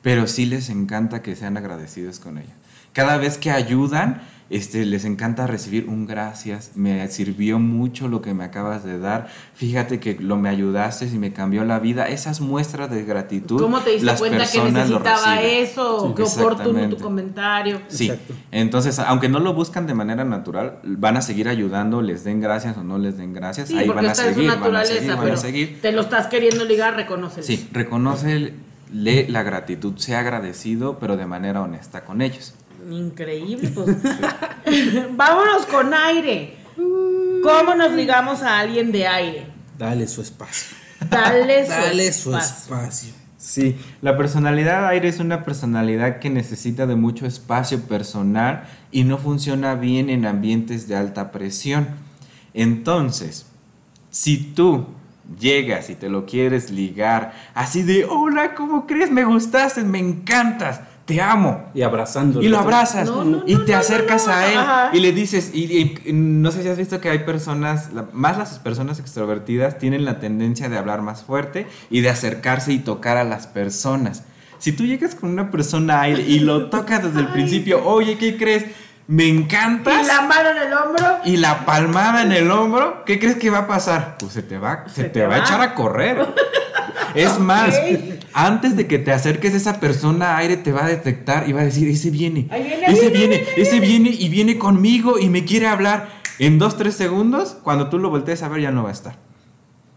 pero 0.02 0.26
sí 0.26 0.46
les 0.46 0.70
encanta 0.70 1.22
que 1.22 1.36
sean 1.36 1.58
agradecidos 1.58 2.20
con 2.20 2.38
ella. 2.38 2.54
Cada 2.94 3.18
vez 3.18 3.38
que 3.38 3.52
ayudan, 3.52 4.22
este, 4.50 4.86
les 4.86 5.06
encanta 5.06 5.46
recibir 5.48 5.88
un 5.88 6.08
gracias, 6.08 6.72
me 6.76 7.08
sirvió 7.08 7.60
mucho 7.60 8.08
lo 8.08 8.22
que 8.22 8.34
me 8.34 8.44
acabas 8.44 8.84
de 8.84 8.98
dar, 8.98 9.28
fíjate 9.54 10.00
que 10.00 10.16
lo 10.16 10.38
me 10.38 10.50
ayudaste 10.50 11.06
y 11.06 11.18
me 11.18 11.34
cambió 11.34 11.64
la 11.66 11.80
vida, 11.80 12.08
esas 12.08 12.42
muestras 12.42 12.90
de 12.90 13.04
gratitud. 13.04 13.62
¿Cómo 13.62 13.80
te 13.80 13.92
diste 13.92 14.12
cuenta 14.16 14.46
que 14.46 14.72
necesitaba 14.72 15.42
eso? 15.42 16.14
Qué 16.16 16.24
oportuno 16.24 16.90
tu 16.90 16.98
comentario. 16.98 17.82
Sí, 17.88 18.12
entonces, 18.52 19.00
aunque 19.00 19.30
no 19.30 19.40
lo 19.40 19.54
buscan 19.54 19.86
de 19.86 19.94
manera 19.94 20.26
natural, 20.26 20.80
van 20.84 21.18
a 21.18 21.22
seguir 21.22 21.48
ayudando, 21.48 22.02
les 22.02 22.24
den 22.24 22.42
gracias 22.42 22.78
o 22.78 22.84
no 22.84 22.98
les 22.98 23.18
den 23.18 23.34
gracias, 23.34 23.70
ahí 23.72 23.88
van 23.88 24.06
a, 24.06 24.16
seguir, 24.16 24.50
van 24.50 24.76
a 24.76 24.86
seguir, 24.86 25.16
van 25.16 25.32
a 25.32 25.38
seguir. 25.38 25.80
Te 25.82 25.92
lo 25.92 26.02
estás 26.02 26.28
queriendo 26.28 26.66
ligar, 26.66 26.96
reconoce. 26.96 27.44
Sí, 27.44 27.70
reconoce 27.72 28.54
la 28.92 29.44
gratitud, 29.44 29.98
sea 29.98 30.20
agradecido, 30.20 30.98
pero 31.00 31.18
de 31.18 31.26
manera 31.26 31.62
honesta 31.62 32.04
con 32.04 32.22
ellos. 32.22 32.56
Increíble, 32.90 33.70
pues. 33.70 33.98
Vámonos 35.12 35.66
con 35.66 35.94
aire. 35.94 36.58
¿Cómo 36.76 37.76
nos 37.76 37.92
ligamos 37.94 38.42
a 38.42 38.60
alguien 38.60 38.92
de 38.92 39.08
aire? 39.08 39.48
Dale 39.78 40.08
su 40.08 40.22
espacio. 40.22 40.78
Dale 41.10 41.66
su, 41.66 41.72
Dale 41.72 42.14
su 42.14 42.36
espacio. 42.36 43.14
Sí, 43.38 43.78
la 44.02 44.18
personalidad 44.18 44.88
aire 44.88 45.08
es 45.08 45.20
una 45.20 45.46
personalidad 45.46 46.20
que 46.20 46.30
necesita 46.30 46.86
de 46.86 46.96
mucho 46.96 47.26
espacio 47.26 47.82
personal 47.84 48.66
y 48.92 49.06
no 49.06 49.18
funciona 49.18 49.76
bien 49.76 50.10
en 50.10 50.26
ambientes 50.26 50.88
de 50.90 50.98
alta 50.98 51.32
presión. 51.32 51.88
Entonces, 52.54 53.46
si 54.10 54.38
tú 54.38 54.88
llegas 55.40 55.90
y 55.90 55.96
te 55.96 56.10
lo 56.10 56.26
quieres 56.26 56.70
ligar 56.72 57.34
así 57.54 57.84
de, 57.84 58.04
hola, 58.06 58.56
¿cómo 58.56 58.86
crees? 58.86 59.10
Me 59.10 59.24
gustaste, 59.24 59.84
me 59.84 60.00
encantas 60.00 60.82
te 61.10 61.20
amo. 61.20 61.72
Y 61.74 61.82
abrazándolo. 61.82 62.46
Y 62.46 62.50
lo 62.50 62.60
abrazas. 62.60 63.10
y 63.48 63.58
te 63.66 63.74
acercas 63.74 64.28
a 64.28 64.90
él 64.92 64.98
y 64.98 65.00
le 65.00 65.12
dices, 65.12 65.52
y, 65.56 65.98
no 66.14 66.52
sé 66.52 66.62
si 66.62 66.70
has 66.70 66.78
visto 66.78 67.02
que 67.02 67.10
hay 67.10 67.20
personas, 67.20 67.90
más 68.14 68.38
las 68.38 68.60
personas 68.60 69.00
extrovertidas 69.00 69.80
tienen 69.80 70.06
la 70.06 70.20
tendencia 70.20 70.70
de 70.70 70.78
hablar 70.78 71.02
más 71.02 71.24
fuerte 71.24 71.66
y 71.90 72.02
de 72.02 72.10
acercarse 72.10 72.74
y 72.74 72.80
tocar 72.80 73.18
a 73.18 73.24
las 73.24 73.48
personas. 73.48 74.24
Si 74.60 74.72
tú 74.72 74.86
llegas 74.86 75.16
con 75.16 75.32
una 75.32 75.50
persona 75.50 76.02
aire 76.02 76.22
y 76.22 76.40
lo 76.40 76.70
tocas 76.70 77.04
desde 77.04 77.22
el 77.22 77.30
principio, 77.30 77.84
oye, 77.84 78.20
¿qué 78.20 78.38
crees? 78.38 78.66
Me 79.08 79.28
encantas. 79.28 80.04
Y 80.04 80.06
la 80.08 80.22
mano 80.22 80.50
en 80.52 80.58
el 80.58 80.74
hombro. 80.74 81.18
Y 81.26 81.38
la 81.38 81.66
palmada 81.66 82.22
en 82.22 82.32
el 82.34 82.52
hombro. 82.52 83.04
¿Qué 83.04 83.18
crees 83.18 83.38
que 83.38 83.50
va 83.50 83.60
a 83.60 83.68
pasar? 83.68 84.18
Pues 84.20 84.34
se 84.34 84.44
te 84.44 84.60
va, 84.60 84.86
se, 84.88 85.06
te, 85.06 85.26
va 85.26 85.36
a 85.36 85.40
echar 85.40 85.62
a 85.62 85.74
correr. 85.74 86.28
Es 87.16 87.40
más, 87.40 87.74
antes 88.34 88.76
de 88.76 88.88
que 88.88 89.00
te 89.00 89.12
acerques 89.12 89.54
esa 89.54 89.80
persona 89.80 90.38
aire 90.38 90.58
te 90.58 90.72
va 90.72 90.86
a 90.86 90.88
detectar 90.88 91.48
y 91.48 91.54
va 91.54 91.62
a 91.62 91.66
decir, 91.66 91.88
ese 91.88 92.10
viene, 92.10 92.48
ese 92.88 93.10
viene, 93.10 93.44
ese 93.58 93.80
viene 93.80 94.10
y 94.10 94.30
viene 94.30 94.58
conmigo 94.58 95.20
y 95.20 95.30
me 95.30 95.46
quiere 95.46 95.68
hablar. 95.68 96.20
En 96.40 96.58
dos, 96.58 96.78
tres 96.78 96.96
segundos, 96.96 97.58
cuando 97.64 97.90
tú 97.90 98.00
lo 98.00 98.10
voltees 98.10 98.44
a 98.44 98.48
ver, 98.48 98.62
ya 98.62 98.72
no 98.72 98.84
va 98.84 98.90
a 98.90 98.94
estar. 98.94 99.18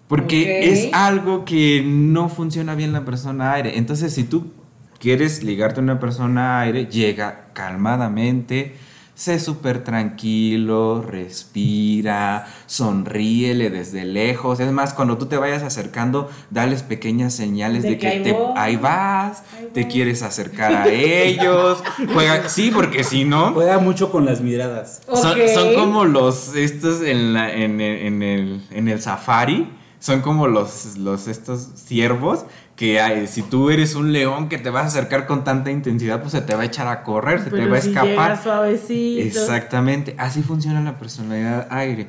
Porque 0.09 0.73
es 0.73 0.93
algo 0.93 1.45
que 1.45 1.83
no 1.87 2.29
funciona 2.29 2.75
bien 2.75 2.93
la 2.93 3.05
persona 3.05 3.53
aire. 3.53 3.79
Entonces, 3.79 4.13
si 4.13 4.25
tú 4.25 4.53
quieres 4.99 5.43
ligarte 5.43 5.81
a 5.81 5.83
una 5.83 6.01
persona 6.01 6.61
aire, 6.61 6.87
llega 6.87 7.47
calmadamente, 7.55 8.75
sé 9.15 9.39
súper 9.39 9.85
tranquilo, 9.85 11.03
respira, 11.03 12.47
sonríele 12.67 13.71
desde 13.71 14.05
lejos. 14.05 14.59
Es 14.61 14.73
más, 14.73 14.95
cuando 14.95 15.19
tú 15.19 15.27
te 15.27 15.37
vayas 15.37 15.63
acercando, 15.63 16.31
dales 16.51 16.83
pequeñas 16.83 17.35
señales 17.35 17.83
de, 17.83 17.99
que, 17.99 18.37
ahí, 18.57 18.77
vas, 18.77 19.43
te 19.75 19.87
quieres 19.87 20.23
acercar 20.23 20.75
a 20.75 20.89
ellos. 20.89 21.83
Juega, 22.13 22.49
sí, 22.49 22.71
porque 22.75 23.05
si 23.05 23.25
no. 23.25 23.53
Juega 23.53 23.79
mucho 23.79 24.11
con 24.11 24.25
las 24.25 24.41
miradas. 24.41 25.03
Son, 25.15 25.75
como 25.75 26.05
los 26.05 26.55
estos 26.55 27.03
en, 27.03 27.35
la, 27.35 27.53
en, 27.53 27.81
en, 27.81 28.23
el, 28.23 28.63
en 28.71 28.89
el 28.89 29.01
safari. 29.01 29.71
Son 29.99 30.21
como 30.21 30.49
los, 30.49 30.97
los 30.97 31.29
estos 31.29 31.69
ciervos 31.77 32.45
que 32.83 33.01
hay, 33.01 33.29
si 33.29 33.43
tú 33.43 33.71
eres 33.71 33.95
un 33.95 34.13
león 34.13 34.49
que 34.49 34.59
te 34.59 34.69
vas 34.69 34.83
a 34.83 34.87
acercar 34.89 35.25
con 35.25 35.45
tanta 35.45 35.71
intensidad, 35.71 36.21
pues 36.21 36.33
se 36.33 36.41
te 36.41 36.57
va 36.57 36.63
a 36.63 36.65
echar 36.65 36.89
a 36.89 37.05
correr, 37.05 37.39
se 37.39 37.51
te 37.53 37.65
va 37.65 37.77
a 37.77 37.79
escapar. 37.79 38.41
Exactamente, 38.89 40.17
así 40.19 40.43
funciona 40.43 40.81
la 40.81 40.99
personalidad 40.99 41.69
aire. 41.71 42.09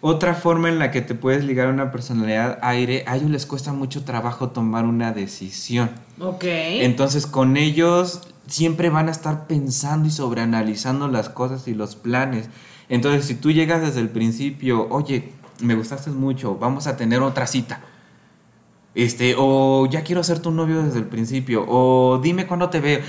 Otra 0.00 0.34
forma 0.34 0.68
en 0.68 0.78
la 0.78 0.92
que 0.92 1.00
te 1.00 1.16
puedes 1.16 1.42
ligar 1.42 1.66
a 1.66 1.70
una 1.70 1.90
personalidad 1.90 2.60
aire, 2.62 3.02
a 3.08 3.16
ellos 3.16 3.30
les 3.30 3.46
cuesta 3.46 3.72
mucho 3.72 4.04
trabajo 4.04 4.50
tomar 4.50 4.84
una 4.84 5.10
decisión. 5.10 5.90
Ok. 6.20 6.44
Entonces 6.44 7.26
con 7.26 7.56
ellos 7.56 8.20
siempre 8.46 8.90
van 8.90 9.08
a 9.08 9.10
estar 9.10 9.48
pensando 9.48 10.06
y 10.06 10.12
sobreanalizando 10.12 11.08
las 11.08 11.30
cosas 11.30 11.66
y 11.66 11.74
los 11.74 11.96
planes. 11.96 12.48
Entonces 12.88 13.24
si 13.24 13.34
tú 13.34 13.50
llegas 13.50 13.80
desde 13.80 13.98
el 13.98 14.08
principio, 14.08 14.86
oye, 14.88 15.32
me 15.58 15.74
gustaste 15.74 16.10
mucho, 16.10 16.54
vamos 16.58 16.86
a 16.86 16.96
tener 16.96 17.22
otra 17.22 17.48
cita 17.48 17.80
este, 18.94 19.34
o 19.38 19.86
ya 19.90 20.02
quiero 20.02 20.22
ser 20.24 20.40
tu 20.40 20.50
novio 20.50 20.82
desde 20.82 20.98
el 20.98 21.06
principio, 21.06 21.64
o 21.68 22.20
dime 22.22 22.46
cuándo 22.46 22.70
te 22.70 22.80
veo. 22.80 23.00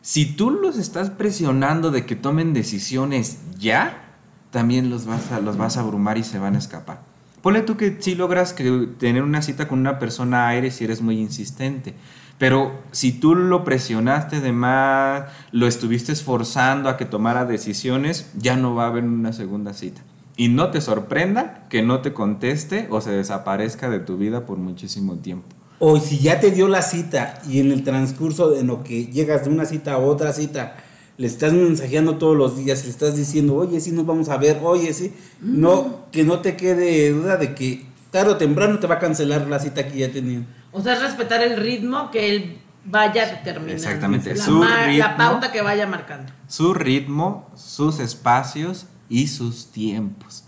Si 0.00 0.26
tú 0.26 0.50
los 0.50 0.78
estás 0.78 1.10
presionando 1.10 1.90
de 1.90 2.06
que 2.06 2.16
tomen 2.16 2.52
decisiones 2.54 3.38
ya, 3.58 4.16
también 4.50 4.90
los 4.90 5.06
vas 5.06 5.32
a, 5.32 5.40
los 5.40 5.56
vas 5.56 5.76
a 5.76 5.80
abrumar 5.80 6.18
y 6.18 6.24
se 6.24 6.38
van 6.38 6.56
a 6.56 6.58
escapar. 6.58 7.02
Ponle 7.40 7.62
tú 7.62 7.76
que 7.76 7.96
si 8.00 8.14
logras 8.14 8.52
que 8.52 8.88
tener 8.98 9.22
una 9.22 9.42
cita 9.42 9.66
con 9.66 9.80
una 9.80 9.98
persona 9.98 10.48
aire 10.48 10.70
si 10.70 10.84
eres 10.84 11.02
muy 11.02 11.18
insistente. 11.18 11.94
Pero 12.38 12.82
si 12.90 13.12
tú 13.12 13.34
lo 13.34 13.62
presionaste 13.62 14.40
de 14.40 14.52
más, 14.52 15.24
lo 15.52 15.66
estuviste 15.66 16.12
esforzando 16.12 16.88
a 16.88 16.96
que 16.96 17.04
tomara 17.04 17.44
decisiones, 17.44 18.30
ya 18.36 18.56
no 18.56 18.74
va 18.74 18.84
a 18.84 18.88
haber 18.88 19.04
una 19.04 19.32
segunda 19.32 19.74
cita. 19.74 20.02
Y 20.42 20.48
no 20.48 20.72
te 20.72 20.80
sorprenda 20.80 21.68
que 21.68 21.82
no 21.82 22.00
te 22.00 22.12
conteste 22.12 22.88
o 22.90 23.00
se 23.00 23.12
desaparezca 23.12 23.88
de 23.88 24.00
tu 24.00 24.16
vida 24.16 24.44
por 24.44 24.58
muchísimo 24.58 25.14
tiempo. 25.18 25.46
O 25.78 26.00
si 26.00 26.18
ya 26.18 26.40
te 26.40 26.50
dio 26.50 26.66
la 26.66 26.82
cita 26.82 27.40
y 27.48 27.60
en 27.60 27.70
el 27.70 27.84
transcurso 27.84 28.56
en 28.56 28.66
lo 28.66 28.82
que 28.82 29.06
llegas 29.06 29.44
de 29.44 29.50
una 29.50 29.66
cita 29.66 29.92
a 29.92 29.98
otra 29.98 30.32
cita, 30.32 30.74
le 31.16 31.28
estás 31.28 31.52
mensajeando 31.52 32.16
todos 32.16 32.36
los 32.36 32.56
días, 32.56 32.82
le 32.82 32.90
estás 32.90 33.16
diciendo, 33.16 33.54
oye, 33.54 33.78
sí 33.80 33.92
nos 33.92 34.04
vamos 34.04 34.30
a 34.30 34.36
ver, 34.36 34.58
oye, 34.64 34.92
sí, 34.92 35.14
no, 35.40 36.06
que 36.10 36.24
no 36.24 36.40
te 36.40 36.56
quede 36.56 37.10
duda 37.10 37.36
de 37.36 37.54
que 37.54 37.86
tarde 38.10 38.32
o 38.32 38.36
temprano 38.36 38.80
te 38.80 38.88
va 38.88 38.96
a 38.96 38.98
cancelar 38.98 39.46
la 39.46 39.60
cita 39.60 39.86
que 39.86 39.96
ya 39.96 40.10
tenían. 40.10 40.48
O 40.72 40.82
sea, 40.82 40.94
es 40.94 41.02
respetar 41.02 41.40
el 41.40 41.56
ritmo 41.56 42.10
que 42.10 42.34
él 42.34 42.58
vaya 42.84 43.26
determinando. 43.26 43.74
Exactamente, 43.74 44.34
la, 44.34 44.44
su 44.44 44.60
ritmo, 44.60 44.98
la 44.98 45.16
pauta 45.16 45.52
que 45.52 45.62
vaya 45.62 45.86
marcando. 45.86 46.32
Su 46.48 46.74
ritmo, 46.74 47.48
sus 47.54 48.00
espacios 48.00 48.88
y 49.12 49.26
sus 49.26 49.66
tiempos. 49.66 50.44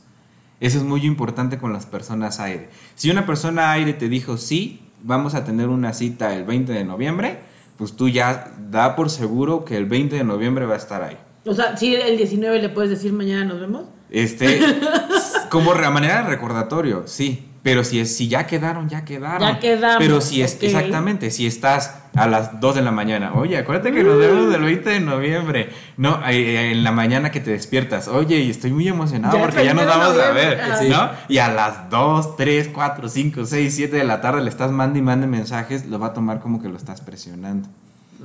Eso 0.59 0.79
es 0.79 0.85
muy 0.85 1.05
importante 1.05 1.59
con 1.59 1.75
las 1.75 1.85
personas 1.85 2.41
aire. 2.41 2.71
Si 2.95 3.11
una 3.11 3.27
persona 3.27 3.73
aire 3.73 3.93
te 3.93 4.09
dijo 4.09 4.39
sí, 4.39 4.81
vamos 5.03 5.35
a 5.35 5.45
tener 5.45 5.69
una 5.69 5.93
cita 5.93 6.35
el 6.35 6.45
20 6.45 6.73
de 6.73 6.85
noviembre, 6.85 7.41
pues 7.77 7.95
tú 7.95 8.09
ya 8.09 8.55
da 8.71 8.97
por 8.97 9.11
seguro 9.11 9.67
que 9.67 9.77
el 9.77 9.85
20 9.85 10.17
de 10.17 10.25
noviembre 10.25 10.65
va 10.65 10.75
a 10.75 10.79
estar 10.79 11.03
ahí. 11.03 11.19
O 11.45 11.53
sea, 11.53 11.77
si 11.77 11.95
el 11.95 12.17
19 12.17 12.63
le 12.63 12.71
puedes 12.71 12.91
decir 12.91 13.13
mañana 13.13 13.45
nos 13.45 13.61
vemos. 13.61 13.85
Este, 14.09 14.61
como 15.51 15.75
manera 15.75 16.23
de 16.23 16.31
recordatorio, 16.31 17.03
sí. 17.07 17.47
Pero 17.65 17.83
si, 17.83 17.99
es, 17.99 18.15
si 18.15 18.29
ya 18.29 18.47
quedaron, 18.47 18.91
ya 18.91 19.07
quedaron. 19.07 19.41
Ya 19.41 19.59
quedamos, 19.59 19.97
Pero 19.99 20.21
si 20.21 20.43
es, 20.43 20.55
ok. 20.57 20.65
exactamente, 20.65 21.31
si 21.31 21.47
estás 21.47 21.95
a 22.15 22.27
las 22.29 22.61
2 22.61 22.75
de 22.75 22.83
la 22.83 22.91
mañana, 22.93 23.33
oye, 23.33 23.57
acuérdate 23.57 23.91
que 23.91 24.05
nos 24.05 24.19
vemos 24.19 24.51
del 24.53 24.61
20 24.61 24.91
de 24.91 25.01
noviembre. 25.01 25.71
No, 25.97 26.21
eh, 26.29 26.73
en 26.73 26.85
la 26.85 26.93
mañana 26.93 27.31
que 27.31 27.41
te 27.41 27.53
despiertas, 27.53 28.07
oye, 28.07 28.39
y 28.41 28.51
estoy 28.51 28.71
muy 28.71 28.87
emocionado 28.87 29.39
Ya 29.39 29.43
porque 29.43 29.65
ya 29.65 29.73
nos 29.73 29.87
20 29.87 29.99
de 29.99 30.05
vamos 30.05 30.23
a 30.23 30.31
ver, 30.33 30.61
ajá. 30.61 30.83
¿no? 30.85 31.11
Y 31.31 31.39
a 31.39 31.49
las 31.49 31.89
2, 31.89 32.37
3, 32.37 32.69
4, 32.69 33.09
5, 33.09 33.47
6, 33.47 33.75
7 33.75 33.97
de 33.97 34.05
la 34.05 34.21
tarde 34.21 34.43
le 34.43 34.51
estás 34.51 34.71
mandando 34.71 34.99
y 34.99 35.03
mande 35.03 35.27
mensajes, 35.27 35.87
lo 35.87 35.99
va 35.99 36.09
a 36.09 36.13
tomar 36.13 36.41
como 36.41 36.61
que 36.61 36.69
lo 36.69 36.77
estás 36.77 37.01
presionando. 37.01 37.67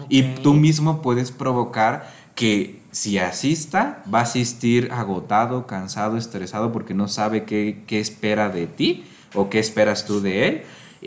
Y 0.10 0.22
Ok. 0.34 0.42
tú 0.44 0.54
mismo 0.54 1.02
puedes 1.02 1.32
provocar 1.32 2.12
que 2.36 2.82
si 2.92 3.18
asista, 3.20 4.04
va 4.14 4.20
a 4.20 4.24
asistir 4.24 4.90
agotado, 4.92 5.66
cansado, 5.66 6.18
estresado 6.18 6.74
porque 6.74 6.94
no 6.94 7.08
sabe 7.08 7.46
qué, 7.46 7.84
qué 7.88 8.02
espera 8.02 8.50
de 8.50 8.68
ti 8.68 9.06
o 9.36 9.50
qué 9.50 9.60
esperas 9.60 10.06
tú 10.06 10.22
de 10.22 10.48
él. 10.48 10.62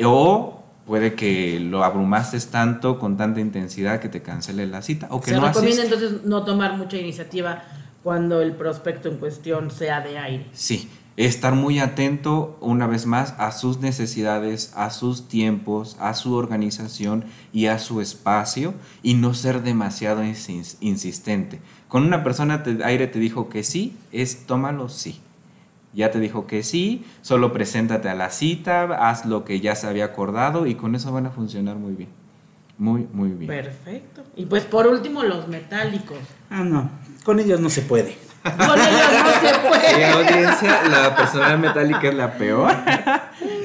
O 0.04 0.62
puede 0.86 1.14
que 1.14 1.60
lo 1.60 1.84
abrumaste 1.84 2.38
tanto 2.40 2.98
con 2.98 3.16
tanta 3.16 3.40
intensidad 3.40 4.00
que 4.00 4.08
te 4.08 4.22
cancele 4.22 4.66
la 4.66 4.82
cita 4.82 5.06
o 5.10 5.20
que 5.20 5.30
Se 5.30 5.36
no 5.36 5.46
recomienda 5.46 5.84
entonces 5.84 6.24
no 6.24 6.44
tomar 6.44 6.76
mucha 6.76 6.96
iniciativa 6.96 7.62
cuando 8.02 8.40
el 8.42 8.52
prospecto 8.52 9.08
en 9.08 9.18
cuestión 9.18 9.70
sea 9.70 10.00
de 10.00 10.18
aire. 10.18 10.46
Sí, 10.52 10.88
estar 11.16 11.54
muy 11.54 11.78
atento 11.78 12.58
una 12.60 12.88
vez 12.88 13.06
más 13.06 13.34
a 13.38 13.52
sus 13.52 13.78
necesidades, 13.80 14.72
a 14.74 14.90
sus 14.90 15.28
tiempos, 15.28 15.96
a 16.00 16.14
su 16.14 16.34
organización 16.34 17.24
y 17.52 17.66
a 17.66 17.78
su 17.78 18.00
espacio 18.00 18.74
y 19.04 19.14
no 19.14 19.34
ser 19.34 19.62
demasiado 19.62 20.24
insis- 20.24 20.76
insistente. 20.80 21.60
Con 21.86 22.02
una 22.04 22.24
persona 22.24 22.58
de 22.58 22.82
aire 22.84 23.06
te 23.06 23.20
dijo 23.20 23.48
que 23.48 23.62
sí, 23.62 23.96
es 24.10 24.46
tómalo 24.46 24.88
sí. 24.88 25.20
Ya 25.94 26.10
te 26.10 26.20
dijo 26.20 26.46
que 26.46 26.62
sí, 26.62 27.04
solo 27.20 27.52
preséntate 27.52 28.08
a 28.08 28.14
la 28.14 28.30
cita, 28.30 28.84
haz 29.08 29.26
lo 29.26 29.44
que 29.44 29.60
ya 29.60 29.74
se 29.74 29.86
había 29.86 30.06
acordado 30.06 30.66
y 30.66 30.74
con 30.74 30.94
eso 30.94 31.12
van 31.12 31.26
a 31.26 31.30
funcionar 31.30 31.76
muy 31.76 31.92
bien. 31.92 32.08
Muy, 32.78 33.06
muy 33.12 33.30
bien. 33.30 33.48
Perfecto. 33.48 34.22
Y 34.34 34.46
pues 34.46 34.64
por 34.64 34.86
último, 34.86 35.22
los 35.22 35.46
metálicos. 35.48 36.18
Ah, 36.50 36.64
no. 36.64 36.90
Con 37.24 37.38
ellos 37.38 37.60
no 37.60 37.70
se 37.70 37.82
puede. 37.82 38.16
Con 38.42 38.80
ellos 38.80 39.08
no 39.24 39.48
se 39.48 39.58
puede. 39.68 40.04
audiencia, 40.06 40.82
la 40.88 41.14
personalidad 41.14 41.58
metálica 41.58 42.08
es 42.08 42.14
la 42.14 42.32
peor. 42.32 42.72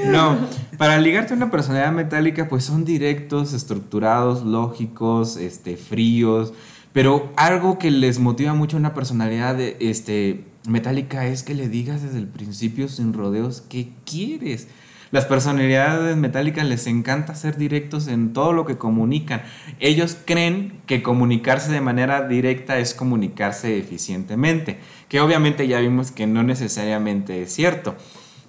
No, 0.06 0.38
para 0.78 1.00
ligarte 1.00 1.34
a 1.34 1.36
una 1.36 1.50
personalidad 1.50 1.92
metálica, 1.92 2.48
pues 2.48 2.64
son 2.64 2.86
directos, 2.86 3.54
estructurados, 3.54 4.44
lógicos, 4.44 5.38
este, 5.38 5.76
fríos. 5.76 6.54
Pero 6.98 7.32
algo 7.36 7.78
que 7.78 7.92
les 7.92 8.18
motiva 8.18 8.56
mucho 8.56 8.76
una 8.76 8.96
personalidad 8.96 9.54
de, 9.54 9.78
este, 9.80 10.46
metálica 10.68 11.28
es 11.28 11.44
que 11.44 11.54
le 11.54 11.70
digas 11.70 12.02
desde 12.02 12.18
el 12.18 12.26
principio 12.26 12.88
sin 12.88 13.14
rodeos 13.14 13.62
qué 13.62 13.90
quieres. 14.04 14.68
Las 15.12 15.26
personalidades 15.26 16.18
metálicas 16.18 16.66
les 16.66 16.88
encanta 16.88 17.36
ser 17.36 17.56
directos 17.56 18.08
en 18.08 18.34
todo 18.34 18.52
lo 18.52 18.66
que 18.66 18.80
comunican. 18.80 19.44
Ellos 19.80 20.18
creen 20.26 20.82
que 20.88 21.04
comunicarse 21.04 21.72
de 21.72 21.82
manera 21.82 22.28
directa 22.28 22.80
es 22.80 22.96
comunicarse 22.96 23.78
eficientemente, 23.78 24.80
que 25.08 25.22
obviamente 25.22 25.68
ya 25.68 25.80
vimos 25.80 26.10
que 26.10 26.26
no 26.26 26.42
necesariamente 26.42 27.44
es 27.44 27.54
cierto. 27.54 27.96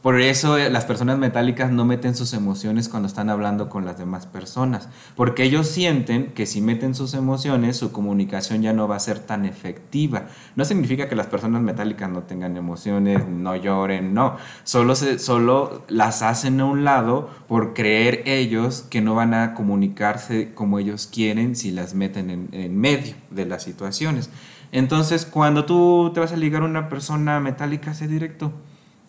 Por 0.02 0.20
eso 0.20 0.56
eh, 0.56 0.70
las 0.70 0.84
personas 0.84 1.18
metálicas 1.18 1.72
no 1.72 1.84
meten 1.84 2.14
sus 2.14 2.32
emociones 2.32 2.88
cuando 2.88 3.08
están 3.08 3.30
hablando 3.30 3.68
con 3.68 3.84
las 3.84 3.98
demás 3.98 4.26
personas, 4.26 4.88
porque 5.16 5.42
ellos 5.42 5.66
sienten 5.66 6.32
que 6.34 6.46
si 6.46 6.60
meten 6.60 6.94
sus 6.94 7.14
emociones, 7.14 7.76
su 7.76 7.90
comunicación 7.90 8.62
ya 8.62 8.72
no 8.72 8.86
va 8.86 8.94
a 8.94 9.00
ser 9.00 9.18
tan 9.18 9.44
efectiva. 9.44 10.26
No 10.54 10.64
significa 10.64 11.08
que 11.08 11.16
las 11.16 11.26
personas 11.26 11.62
metálicas 11.62 12.08
no 12.10 12.22
tengan 12.22 12.56
emociones, 12.56 13.26
no 13.26 13.56
lloren, 13.56 14.14
no. 14.14 14.36
Solo, 14.62 14.94
solo 14.94 15.82
las 15.88 16.22
hacen 16.22 16.60
a 16.60 16.66
un 16.66 16.84
lado 16.84 17.28
por 17.48 17.74
creer 17.74 18.22
ellos 18.26 18.86
que 18.88 19.00
no 19.00 19.16
van 19.16 19.34
a 19.34 19.54
comunicarse 19.54 20.54
como 20.54 20.78
ellos 20.78 21.08
quieren 21.12 21.56
si 21.56 21.72
las 21.72 21.94
meten 21.94 22.30
en, 22.30 22.48
en 22.52 22.78
medio 22.78 23.16
de 23.30 23.46
las 23.46 23.64
situaciones. 23.64 24.30
Entonces, 24.70 25.26
cuando 25.26 25.64
tú 25.64 26.12
te 26.14 26.20
vas 26.20 26.30
a 26.30 26.36
ligar 26.36 26.62
a 26.62 26.66
una 26.66 26.88
persona 26.88 27.40
metálica, 27.40 27.94
sé 27.94 28.06
directo. 28.06 28.52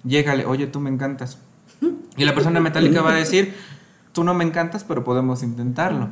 Llégale, 0.04 0.46
oye, 0.46 0.68
tú 0.68 0.80
me 0.80 0.90
encantas. 0.90 1.38
Y 2.18 2.26
la 2.26 2.34
persona 2.36 2.60
metálica 2.60 3.02
va 3.02 3.12
a 3.12 3.16
decir, 3.16 3.54
tú 4.14 4.24
no 4.24 4.34
me 4.34 4.44
encantas, 4.44 4.84
pero 4.84 5.04
podemos 5.04 5.44
intentarlo. 5.44 6.10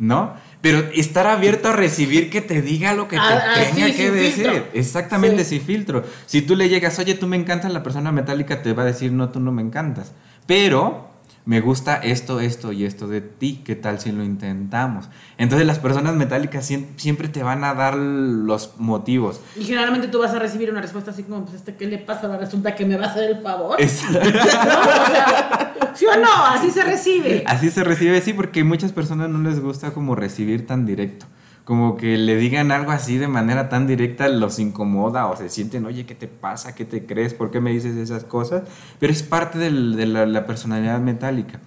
¿No? 0.00 0.34
Pero 0.60 0.78
estar 0.94 1.26
abierto 1.26 1.68
a 1.68 1.72
recibir 1.72 2.30
que 2.30 2.40
te 2.40 2.62
diga 2.62 2.94
lo 2.94 3.08
que 3.08 3.16
te 3.16 3.22
Ah, 3.22 3.42
ah, 3.48 3.54
tenga 3.74 3.86
sí, 3.88 3.94
que 3.94 4.10
decir. 4.12 4.44
filtro. 4.46 4.64
Exactamente, 4.72 5.44
Sí. 5.44 5.56
sin 5.58 5.66
filtro. 5.66 6.04
Si 6.26 6.40
tú 6.42 6.54
le 6.54 6.68
llegas, 6.68 6.96
oye, 7.00 7.14
tú 7.16 7.26
me 7.26 7.36
encantas, 7.36 7.72
la 7.72 7.82
persona 7.82 8.12
metálica 8.12 8.62
te 8.62 8.72
va 8.74 8.84
a 8.84 8.86
decir, 8.86 9.10
no, 9.10 9.30
tú 9.30 9.40
no 9.40 9.50
me 9.50 9.60
encantas. 9.60 10.12
Pero 10.46 11.07
me 11.48 11.62
gusta 11.62 11.96
esto, 11.96 12.40
esto 12.40 12.72
y 12.72 12.84
esto 12.84 13.08
de 13.08 13.22
ti. 13.22 13.62
¿Qué 13.64 13.74
tal 13.74 13.98
si 14.00 14.12
lo 14.12 14.22
intentamos? 14.22 15.08
Entonces 15.38 15.66
las 15.66 15.78
personas 15.78 16.14
metálicas 16.14 16.70
siem- 16.70 16.88
siempre 16.96 17.28
te 17.28 17.42
van 17.42 17.64
a 17.64 17.72
dar 17.72 17.96
los 17.96 18.74
motivos. 18.76 19.40
Y 19.58 19.64
generalmente 19.64 20.08
tú 20.08 20.18
vas 20.18 20.34
a 20.34 20.38
recibir 20.38 20.70
una 20.70 20.82
respuesta 20.82 21.10
así 21.10 21.22
como, 21.22 21.44
pues, 21.46 21.56
este, 21.56 21.74
¿qué 21.74 21.86
le 21.86 21.96
pasa? 21.96 22.36
Resulta 22.36 22.74
que 22.74 22.84
me 22.84 22.98
va 22.98 23.06
a 23.06 23.08
hacer 23.10 23.30
el 23.30 23.40
favor. 23.40 23.80
Es- 23.80 24.02
¿No? 24.10 24.18
O 24.18 24.22
sea, 24.22 25.72
¿Sí 25.94 26.04
o 26.04 26.16
no? 26.20 26.28
Así 26.46 26.70
se 26.70 26.82
recibe. 26.84 27.44
Así 27.46 27.70
se 27.70 27.82
recibe, 27.82 28.20
sí, 28.20 28.34
porque 28.34 28.62
muchas 28.62 28.92
personas 28.92 29.30
no 29.30 29.38
les 29.40 29.58
gusta 29.60 29.92
como 29.92 30.14
recibir 30.14 30.66
tan 30.66 30.84
directo. 30.84 31.24
Como 31.68 31.98
que 31.98 32.16
le 32.16 32.36
digan 32.36 32.72
algo 32.72 32.92
así 32.92 33.18
de 33.18 33.28
manera 33.28 33.68
tan 33.68 33.86
directa 33.86 34.26
los 34.28 34.58
incomoda 34.58 35.26
o 35.26 35.36
se 35.36 35.50
sienten, 35.50 35.84
oye, 35.84 36.06
¿qué 36.06 36.14
te 36.14 36.26
pasa? 36.26 36.74
¿Qué 36.74 36.86
te 36.86 37.04
crees? 37.04 37.34
¿Por 37.34 37.50
qué 37.50 37.60
me 37.60 37.70
dices 37.70 37.94
esas 37.94 38.24
cosas? 38.24 38.62
Pero 38.98 39.12
es 39.12 39.22
parte 39.22 39.58
de 39.58 39.70
la, 39.70 40.24
la 40.24 40.46
personalidad 40.46 40.98
metálica. 41.00 41.60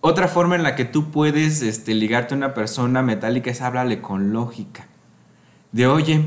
Otra 0.00 0.26
forma 0.26 0.56
en 0.56 0.62
la 0.62 0.74
que 0.74 0.86
tú 0.86 1.10
puedes 1.10 1.60
este, 1.60 1.92
ligarte 1.92 2.32
a 2.32 2.38
una 2.38 2.54
persona 2.54 3.02
metálica 3.02 3.50
es 3.50 3.60
háblale 3.60 4.00
con 4.00 4.32
lógica. 4.32 4.86
De, 5.70 5.86
oye, 5.86 6.24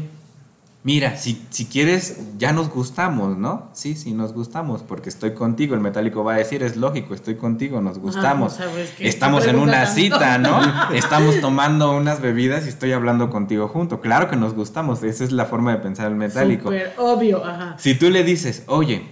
mira, 0.84 1.16
si, 1.18 1.42
si 1.50 1.66
quieres, 1.66 2.18
ya 2.38 2.52
nos 2.52 2.70
gustamos, 2.70 3.38
¿no? 3.38 3.70
Sí, 3.74 3.96
sí, 3.96 4.12
nos 4.14 4.34
gustamos, 4.34 4.82
porque 4.84 5.10
estoy 5.10 5.34
contigo. 5.34 5.76
El 5.76 5.82
metálico 5.82 6.24
va 6.24 6.34
a 6.34 6.38
decir, 6.38 6.62
es 6.64 6.76
lógico, 6.76 7.14
estoy 7.14 7.36
contigo, 7.36 7.82
nos 7.82 8.00
gustamos. 8.00 8.60
pues, 8.74 8.92
¿qué 8.92 9.08
Estamos 9.08 9.46
en 9.48 9.58
una 9.58 9.86
tanto? 9.86 9.94
cita, 9.94 10.38
¿no? 10.38 10.60
Estamos 10.94 11.40
tomando 11.42 11.96
unas 11.96 12.22
bebidas 12.22 12.66
y 12.66 12.70
estoy 12.70 12.92
hablando 12.92 13.30
contigo 13.30 13.68
junto. 13.68 14.02
Claro 14.02 14.30
que 14.30 14.36
nos 14.36 14.54
gustamos, 14.54 15.04
esa 15.04 15.24
es 15.24 15.32
la 15.32 15.46
forma 15.46 15.72
de 15.72 15.78
pensar 15.78 16.08
el 16.08 16.16
metálico. 16.16 16.64
Súper 16.66 16.94
obvio, 16.98 17.46
ajá. 17.46 17.76
Si 17.78 17.96
tú 17.96 18.10
le 18.10 18.24
dices, 18.24 18.64
oye, 18.68 19.04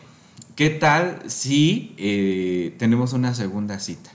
¿qué 0.56 0.70
tal 0.70 1.20
si 1.28 1.96
eh, 1.98 2.76
tenemos 2.78 3.14
una 3.14 3.34
segunda 3.34 3.80
cita? 3.80 4.12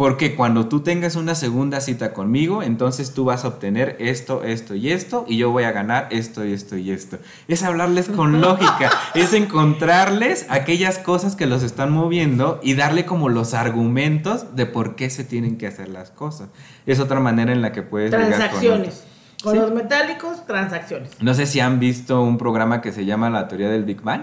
Porque 0.00 0.34
cuando 0.34 0.66
tú 0.66 0.80
tengas 0.80 1.14
una 1.14 1.34
segunda 1.34 1.82
cita 1.82 2.14
conmigo, 2.14 2.62
entonces 2.62 3.12
tú 3.12 3.26
vas 3.26 3.44
a 3.44 3.48
obtener 3.48 3.96
esto, 4.00 4.42
esto 4.44 4.74
y 4.74 4.92
esto, 4.92 5.26
y 5.28 5.36
yo 5.36 5.50
voy 5.50 5.64
a 5.64 5.72
ganar 5.72 6.08
esto 6.10 6.42
y 6.42 6.54
esto 6.54 6.78
y 6.78 6.90
esto. 6.90 7.18
Es 7.48 7.62
hablarles 7.62 8.08
con 8.08 8.40
lógica, 8.40 8.90
es 9.14 9.34
encontrarles 9.34 10.46
aquellas 10.48 10.96
cosas 10.96 11.36
que 11.36 11.44
los 11.44 11.62
están 11.62 11.92
moviendo 11.92 12.60
y 12.62 12.76
darle 12.76 13.04
como 13.04 13.28
los 13.28 13.52
argumentos 13.52 14.56
de 14.56 14.64
por 14.64 14.96
qué 14.96 15.10
se 15.10 15.22
tienen 15.22 15.58
que 15.58 15.66
hacer 15.66 15.90
las 15.90 16.10
cosas. 16.10 16.48
Es 16.86 16.98
otra 16.98 17.20
manera 17.20 17.52
en 17.52 17.60
la 17.60 17.70
que 17.72 17.82
puedes 17.82 18.10
con 18.10 18.20
Transacciones. 18.24 19.04
Con 19.42 19.52
Sí. 19.52 19.58
los 19.58 19.70
metálicos, 19.70 20.46
transacciones. 20.46 21.10
no 21.20 21.34
sé 21.34 21.44
si 21.44 21.60
han 21.60 21.78
visto 21.78 22.22
un 22.22 22.38
programa 22.38 22.80
que 22.80 22.92
se 22.92 23.04
llama 23.04 23.28
La 23.28 23.48
teoría 23.48 23.68
del 23.68 23.84
Big 23.84 24.00
Bang, 24.00 24.22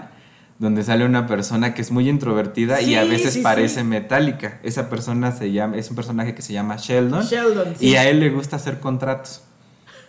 donde 0.58 0.82
sale 0.82 1.04
una 1.04 1.26
persona 1.26 1.72
que 1.74 1.82
es 1.82 1.90
muy 1.92 2.08
introvertida 2.08 2.80
y 2.80 2.96
a 2.96 3.04
veces 3.04 3.34
sí, 3.34 3.40
parece 3.42 3.80
sí. 3.82 3.86
metálica. 3.86 4.58
Esa 4.62 4.90
persona 4.90 5.30
se 5.32 5.52
llama, 5.52 5.76
es 5.76 5.88
un 5.90 5.96
personaje 5.96 6.34
que 6.34 6.42
se 6.42 6.52
llama 6.52 6.76
Sheldon, 6.76 7.22
Sheldon, 7.24 7.74
sí. 7.78 7.86
y 7.88 7.94
a 7.96 8.08
él 8.08 8.18
le 8.20 8.30
gusta 8.30 8.56
hacer 8.56 8.80
contratos. 8.80 9.42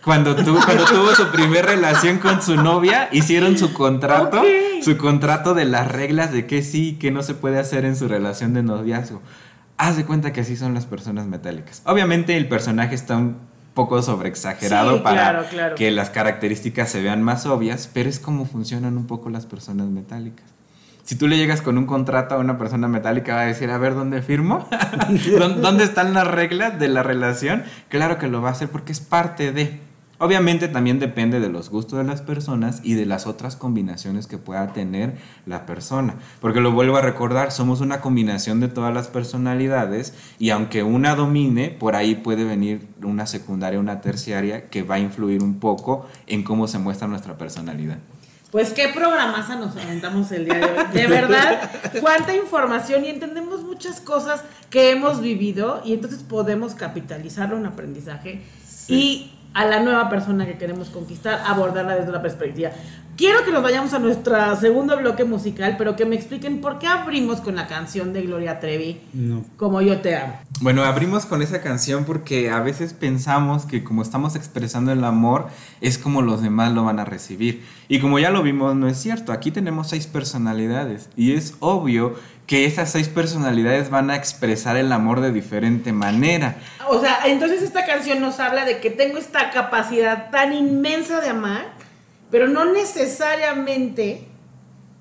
Cuando, 0.04 0.34
tu- 0.34 0.58
cuando 0.64 0.84
tuvo 0.86 1.14
su 1.14 1.26
primer 1.30 1.66
relación 1.66 2.18
con 2.18 2.40
su 2.42 2.56
novia, 2.56 3.08
hicieron 3.12 3.58
su 3.58 3.72
contrato, 3.74 4.42
su 4.82 4.96
contrato 4.96 5.52
de 5.54 5.66
las 5.66 5.86
reglas 5.92 6.32
de 6.32 6.46
qué 6.46 6.62
sí 6.62 6.88
y 6.88 6.92
qué 6.94 7.10
no 7.10 7.22
se 7.22 7.34
puede 7.34 7.58
hacer 7.58 7.84
en 7.84 7.94
su 7.96 8.08
relación 8.08 8.54
de 8.54 8.62
noviazgo. 8.62 9.20
Haz 9.76 9.96
de 9.98 10.04
cuenta 10.06 10.32
que 10.32 10.40
así 10.40 10.56
son 10.56 10.72
las 10.74 10.86
personas 10.86 11.26
metálicas. 11.26 11.82
Obviamente 11.84 12.36
el 12.36 12.48
personaje 12.48 12.94
está 12.94 13.18
un 13.18 13.36
poco 13.84 14.02
sobreexagerado 14.02 14.96
Sí, 14.96 15.02
para 15.02 15.16
claro, 15.30 15.44
claro. 15.50 15.74
que 15.76 15.90
las 15.90 16.10
características 16.10 16.90
se 16.90 17.00
vean 17.02 17.22
más 17.22 17.46
obvias, 17.46 17.88
pero 17.92 18.08
es 18.08 18.18
como 18.18 18.44
funcionan 18.46 18.96
un 18.96 19.06
poco 19.06 19.30
las 19.30 19.46
personas 19.46 19.86
metálicas. 19.88 20.46
Si 21.04 21.16
tú 21.16 21.26
le 21.26 21.36
llegas 21.36 21.60
con 21.62 21.76
un 21.78 21.86
contrato 21.86 22.34
a 22.34 22.38
una 22.38 22.56
persona 22.58 22.86
metálica, 22.86 23.34
va 23.34 23.40
a 23.40 23.46
decir, 23.46 23.70
a 23.70 23.78
ver, 23.78 23.94
¿dónde 23.94 24.22
firmo? 24.22 24.68
¿Dó- 25.38 25.48
¿Dónde 25.48 25.84
están 25.84 26.14
las 26.14 26.26
reglas 26.26 26.78
de 26.78 26.88
la 26.88 27.02
relación? 27.02 27.64
Claro 27.88 28.18
que 28.18 28.28
lo 28.28 28.42
va 28.42 28.50
a 28.50 28.52
hacer 28.52 28.68
porque 28.68 28.92
es 28.92 29.00
parte 29.00 29.50
de... 29.52 29.80
Obviamente 30.22 30.68
también 30.68 30.98
depende 30.98 31.40
de 31.40 31.48
los 31.48 31.70
gustos 31.70 31.98
de 31.98 32.04
las 32.04 32.20
personas 32.20 32.82
y 32.84 32.92
de 32.92 33.06
las 33.06 33.26
otras 33.26 33.56
combinaciones 33.56 34.26
que 34.26 34.36
pueda 34.36 34.74
tener 34.74 35.14
la 35.46 35.64
persona. 35.64 36.16
Porque 36.42 36.60
lo 36.60 36.72
vuelvo 36.72 36.98
a 36.98 37.00
recordar, 37.00 37.50
somos 37.50 37.80
una 37.80 38.02
combinación 38.02 38.60
de 38.60 38.68
todas 38.68 38.92
las 38.92 39.08
personalidades 39.08 40.12
y 40.38 40.50
aunque 40.50 40.82
una 40.82 41.14
domine, 41.14 41.70
por 41.70 41.96
ahí 41.96 42.16
puede 42.16 42.44
venir 42.44 42.86
una 43.02 43.24
secundaria, 43.24 43.80
una 43.80 44.02
terciaria 44.02 44.68
que 44.68 44.82
va 44.82 44.96
a 44.96 44.98
influir 44.98 45.42
un 45.42 45.58
poco 45.58 46.06
en 46.26 46.42
cómo 46.42 46.68
se 46.68 46.78
muestra 46.78 47.08
nuestra 47.08 47.38
personalidad. 47.38 47.96
Pues 48.50 48.74
qué 48.74 48.88
programaza 48.88 49.56
nos 49.56 49.74
aventamos 49.74 50.30
el 50.32 50.44
día 50.44 50.58
de 50.58 50.64
hoy. 50.64 50.86
De 50.92 51.06
verdad, 51.06 51.70
cuánta 52.02 52.36
información 52.36 53.06
y 53.06 53.08
entendemos 53.08 53.62
muchas 53.62 54.02
cosas 54.02 54.44
que 54.68 54.90
hemos 54.90 55.22
vivido 55.22 55.80
y 55.82 55.94
entonces 55.94 56.22
podemos 56.22 56.74
capitalizarlo 56.74 57.56
en 57.56 57.64
aprendizaje 57.64 58.42
y 58.86 59.32
a 59.54 59.64
la 59.64 59.80
nueva 59.80 60.08
persona 60.08 60.46
que 60.46 60.56
queremos 60.58 60.90
conquistar, 60.90 61.42
abordarla 61.46 61.96
desde 61.96 62.12
la 62.12 62.22
perspectiva. 62.22 62.70
Quiero 63.16 63.44
que 63.44 63.52
nos 63.52 63.62
vayamos 63.62 63.92
a 63.92 63.98
nuestro 63.98 64.56
segundo 64.56 64.96
bloque 64.96 65.24
musical, 65.24 65.74
pero 65.76 65.94
que 65.94 66.06
me 66.06 66.16
expliquen 66.16 66.62
por 66.62 66.78
qué 66.78 66.86
abrimos 66.86 67.42
con 67.42 67.54
la 67.54 67.66
canción 67.66 68.14
de 68.14 68.22
Gloria 68.22 68.60
Trevi, 68.60 69.02
Como 69.58 69.82
yo 69.82 70.00
te 70.00 70.16
amo. 70.16 70.38
Bueno, 70.62 70.84
abrimos 70.84 71.26
con 71.26 71.42
esa 71.42 71.60
canción 71.60 72.04
porque 72.06 72.48
a 72.50 72.60
veces 72.60 72.94
pensamos 72.94 73.66
que 73.66 73.84
como 73.84 74.00
estamos 74.00 74.36
expresando 74.36 74.90
el 74.92 75.04
amor, 75.04 75.48
es 75.82 75.98
como 75.98 76.22
los 76.22 76.40
demás 76.40 76.72
lo 76.72 76.84
van 76.84 76.98
a 76.98 77.04
recibir. 77.04 77.62
Y 77.88 77.98
como 77.98 78.18
ya 78.18 78.30
lo 78.30 78.42
vimos, 78.42 78.74
no 78.74 78.88
es 78.88 78.96
cierto. 78.96 79.32
Aquí 79.32 79.50
tenemos 79.50 79.88
seis 79.88 80.06
personalidades 80.06 81.10
y 81.14 81.32
es 81.32 81.56
obvio 81.60 82.14
que 82.50 82.64
esas 82.64 82.90
seis 82.90 83.08
personalidades 83.08 83.90
van 83.90 84.10
a 84.10 84.16
expresar 84.16 84.76
el 84.76 84.90
amor 84.90 85.20
de 85.20 85.30
diferente 85.30 85.92
manera. 85.92 86.56
O 86.88 87.00
sea, 87.00 87.20
entonces 87.26 87.62
esta 87.62 87.86
canción 87.86 88.20
nos 88.20 88.40
habla 88.40 88.64
de 88.64 88.80
que 88.80 88.90
tengo 88.90 89.18
esta 89.18 89.50
capacidad 89.52 90.30
tan 90.32 90.52
inmensa 90.52 91.20
de 91.20 91.28
amar, 91.28 91.66
pero 92.28 92.48
no 92.48 92.64
necesariamente 92.64 94.26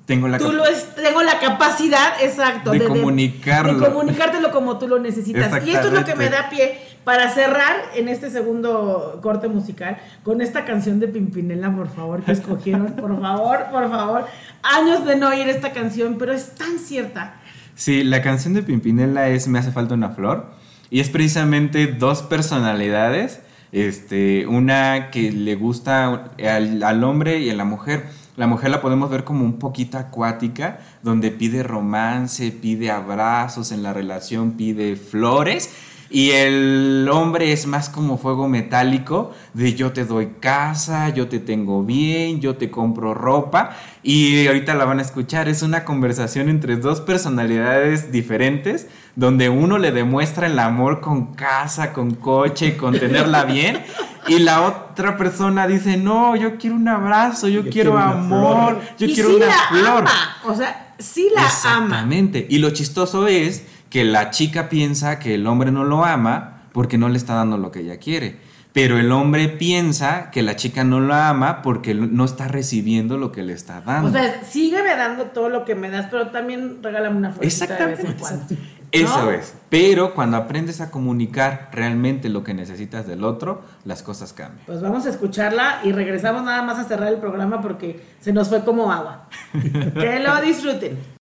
tengo 0.06 0.28
la, 0.28 0.38
tú 0.38 0.52
lo 0.52 0.64
tengo 0.95 1.24
la 1.24 1.39
capacidad, 1.39 2.22
exacto, 2.22 2.70
de, 2.70 2.86
comunicarlo. 2.86 3.80
De, 3.80 3.88
comunicártelo 3.88 4.52
como 4.52 4.78
tú 4.78 4.88
lo 4.88 5.00
necesitas. 5.00 5.66
Y 5.66 5.72
esto 5.72 5.88
es 5.88 5.93
lo 5.93 6.06
que 6.06 6.14
me 6.14 6.30
da 6.30 6.52
pie 6.52 6.80
para 7.04 7.32
cerrar 7.32 7.76
en 7.95 8.10
este 8.10 8.30
segundo 8.30 9.20
corte 9.24 9.47
musical 9.47 9.97
con 10.22 10.41
esta 10.41 10.66
canción 10.66 11.00
de 11.00 11.08
Pimpinela, 11.08 11.76
por 11.76 11.89
favor, 11.89 12.22
que 12.22 12.32
escogieron. 12.32 12.91
Por 13.00 13.20
favor, 13.20 13.66
por 13.72 13.89
favor. 13.89 14.26
Años 14.62 15.04
de 15.06 15.16
no 15.16 15.30
oír 15.30 15.50
esta 15.50 15.74
canción, 15.74 16.18
pero 16.20 16.34
es 16.34 16.52
tan 16.56 16.78
cierta. 16.78 17.39
Sí, 17.80 18.04
la 18.04 18.22
canción 18.22 18.54
de 18.54 18.62
Pimpinela 18.62 19.30
es 19.30 19.48
Me 19.48 19.58
hace 19.58 19.72
falta 19.72 19.94
una 19.94 20.10
flor. 20.10 20.52
Y 20.90 21.00
es 21.00 21.08
precisamente 21.08 21.88
dos 21.88 22.24
personalidades. 22.24 23.40
Este, 23.72 24.46
una 24.48 25.12
que 25.12 25.32
le 25.32 25.56
gusta 25.56 26.34
al, 26.46 26.84
al 26.84 27.04
hombre 27.06 27.40
y 27.40 27.50
a 27.50 27.56
la 27.56 27.64
mujer. 27.64 28.08
La 28.36 28.48
mujer 28.48 28.72
la 28.72 28.82
podemos 28.82 29.10
ver 29.10 29.24
como 29.24 29.46
un 29.46 29.60
poquito 29.60 29.98
acuática, 29.98 30.82
donde 31.04 31.32
pide 31.32 31.64
romance, 31.64 32.52
pide 32.52 32.92
abrazos 32.92 33.72
en 33.72 33.82
la 33.82 33.94
relación, 33.94 34.58
pide 34.58 34.98
flores 34.98 35.74
y 36.12 36.32
el 36.32 37.07
hombre 37.12 37.51
es 37.51 37.68
más 37.68 37.88
como 37.88 38.18
fuego 38.18 38.47
metálico, 38.47 39.32
de 39.53 39.76
yo 39.76 39.91
te 39.91 40.05
doy 40.05 40.34
casa, 40.39 41.10
yo 41.10 41.28
te 41.28 41.38
tengo 41.39 41.84
bien, 41.84 42.41
yo 42.41 42.55
te 42.55 42.72
compro 42.72 43.14
ropa. 43.14 43.78
Y 44.01 44.47
ahorita 44.47 44.74
la 44.74 44.86
van 44.86 44.97
a 44.99 45.03
escuchar, 45.03 45.47
es 45.47 45.62
una 45.62 45.86
conversación 45.86 46.49
entre 46.49 46.78
dos 46.78 47.01
personalidades 47.01 48.12
diferentes, 48.12 48.88
donde 49.16 49.49
uno 49.49 49.78
le 49.78 49.91
demuestra 49.91 50.47
el 50.47 50.57
amor 50.57 50.99
con 50.99 51.36
casa, 51.36 51.93
con 51.93 52.16
coche, 52.16 52.76
con 52.76 52.97
tenerla 52.97 53.43
bien. 53.45 53.84
Y 54.28 54.39
la 54.39 54.62
otra 54.62 55.16
persona 55.16 55.68
dice, 55.68 55.97
no, 55.97 56.36
yo 56.36 56.57
quiero 56.57 56.76
un 56.76 56.88
abrazo, 56.88 57.47
yo, 57.47 57.70
quiero, 57.70 57.97
amor, 57.99 58.82
yo 58.97 59.07
quiero 59.07 59.36
una 59.36 59.51
flor. 59.70 60.05
O 60.45 60.55
sea, 60.55 60.95
sí 60.97 61.30
la 61.36 61.41
ama. 61.41 61.49
Exactamente. 61.49 62.47
Y 62.49 62.57
lo 62.57 62.72
chistoso 62.72 63.28
es 63.28 63.64
que 63.90 64.04
la 64.04 64.30
chica 64.30 64.70
piensa 64.70 65.20
que 65.20 65.36
el 65.36 65.48
hombre 65.48 65.72
no 65.72 65.84
lo 65.84 66.06
ama 66.06 66.64
porque 66.74 66.98
no 66.98 67.10
le 67.10 67.18
está 67.18 67.36
dando 67.36 67.58
lo 67.58 67.72
que 67.72 67.80
ella 67.80 67.98
quiere. 67.98 68.38
Pero 68.72 69.00
el 69.00 69.12
hombre 69.12 69.48
piensa 69.48 70.30
que 70.30 70.44
la 70.44 70.56
chica 70.56 70.84
no 70.84 71.00
lo 71.00 71.16
ama 71.16 71.64
porque 71.64 71.96
no 71.96 72.24
está 72.24 72.48
recibiendo 72.48 73.18
lo 73.18 73.32
que 73.32 73.42
le 73.42 73.54
está 73.54 73.82
dando. 73.82 74.10
O 74.10 74.12
sea, 74.12 74.44
sígueme 74.44 74.96
dando 74.96 75.26
todo 75.26 75.50
lo 75.50 75.66
que 75.66 75.74
me 75.74 75.90
das, 75.90 76.08
pero 76.12 76.28
también 76.28 76.84
regálame 76.84 77.18
una 77.18 77.32
florcita 77.32 77.76
de 77.76 77.86
vez 77.88 78.04
en 78.04 78.14
cuando. 78.14 78.46
Eso 78.92 79.32
es. 79.32 79.56
Pero 79.70 80.14
cuando 80.14 80.38
aprendes 80.38 80.82
a 80.82 80.92
comunicar 80.92 81.70
realmente 81.72 82.30
lo 82.30 82.44
que 82.44 82.54
necesitas 82.54 83.08
del 83.08 83.24
otro, 83.24 83.64
las 83.86 84.04
cosas 84.04 84.34
cambian. 84.34 84.66
Pues 84.68 84.82
vamos 84.82 85.06
a 85.08 85.10
escucharla 85.10 85.82
y 85.84 85.92
regresamos 85.92 86.44
nada 86.44 86.62
más 86.62 86.78
a 86.78 86.84
cerrar 86.84 87.12
el 87.12 87.20
programa 87.20 87.62
porque 87.62 88.04
se 88.20 88.34
nos 88.34 88.50
fue 88.50 88.64
como 88.64 88.92
agua. 88.92 89.28
que 89.54 90.20
lo 90.20 90.42
disfruten. 90.42 91.18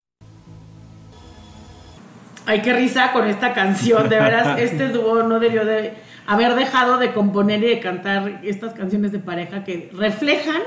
Ay, 2.46 2.62
qué 2.62 2.74
risa 2.74 3.12
con 3.14 3.28
esta 3.28 3.54
canción, 3.54 4.10
de 4.10 4.20
veras, 4.20 4.60
este 4.60 4.90
dúo 4.90 5.24
no 5.24 5.40
debió 5.40 5.66
de 5.66 5.94
haber 6.26 6.56
dejado 6.56 6.98
de 6.98 7.14
componer 7.14 7.64
y 7.64 7.68
de 7.68 7.80
cantar 7.80 8.42
estas 8.44 8.74
canciones 8.74 9.12
de 9.12 9.20
pareja 9.20 9.64
que 9.64 9.90
reflejan 9.94 10.62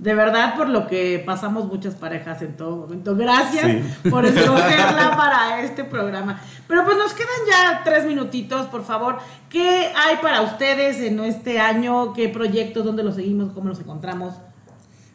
de 0.00 0.14
verdad 0.14 0.54
por 0.56 0.68
lo 0.70 0.86
que 0.86 1.22
pasamos 1.24 1.66
muchas 1.66 1.94
parejas 1.94 2.40
en 2.40 2.56
todo 2.56 2.74
momento. 2.74 3.14
Gracias 3.14 3.84
por 4.08 4.24
escogerla 4.24 5.14
para 5.16 5.62
este 5.62 5.84
programa. 5.84 6.40
Pero 6.66 6.86
pues 6.86 6.96
nos 6.96 7.12
quedan 7.12 7.28
ya 7.46 7.82
tres 7.84 8.06
minutitos, 8.06 8.66
por 8.68 8.82
favor. 8.82 9.18
¿Qué 9.50 9.92
hay 9.94 10.16
para 10.22 10.40
ustedes 10.40 11.00
en 11.00 11.20
este 11.20 11.60
año? 11.60 12.14
¿Qué 12.14 12.30
proyectos? 12.30 12.82
¿Dónde 12.82 13.02
los 13.02 13.16
seguimos? 13.16 13.52
¿Cómo 13.52 13.68
los 13.68 13.78
encontramos? 13.78 14.34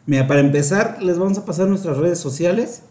Mira, 0.06 0.28
para 0.28 0.38
empezar, 0.38 1.02
les 1.02 1.18
vamos 1.18 1.36
a 1.36 1.44
pasar 1.44 1.66
nuestras 1.66 1.96
redes 1.96 2.20
sociales 2.20 2.84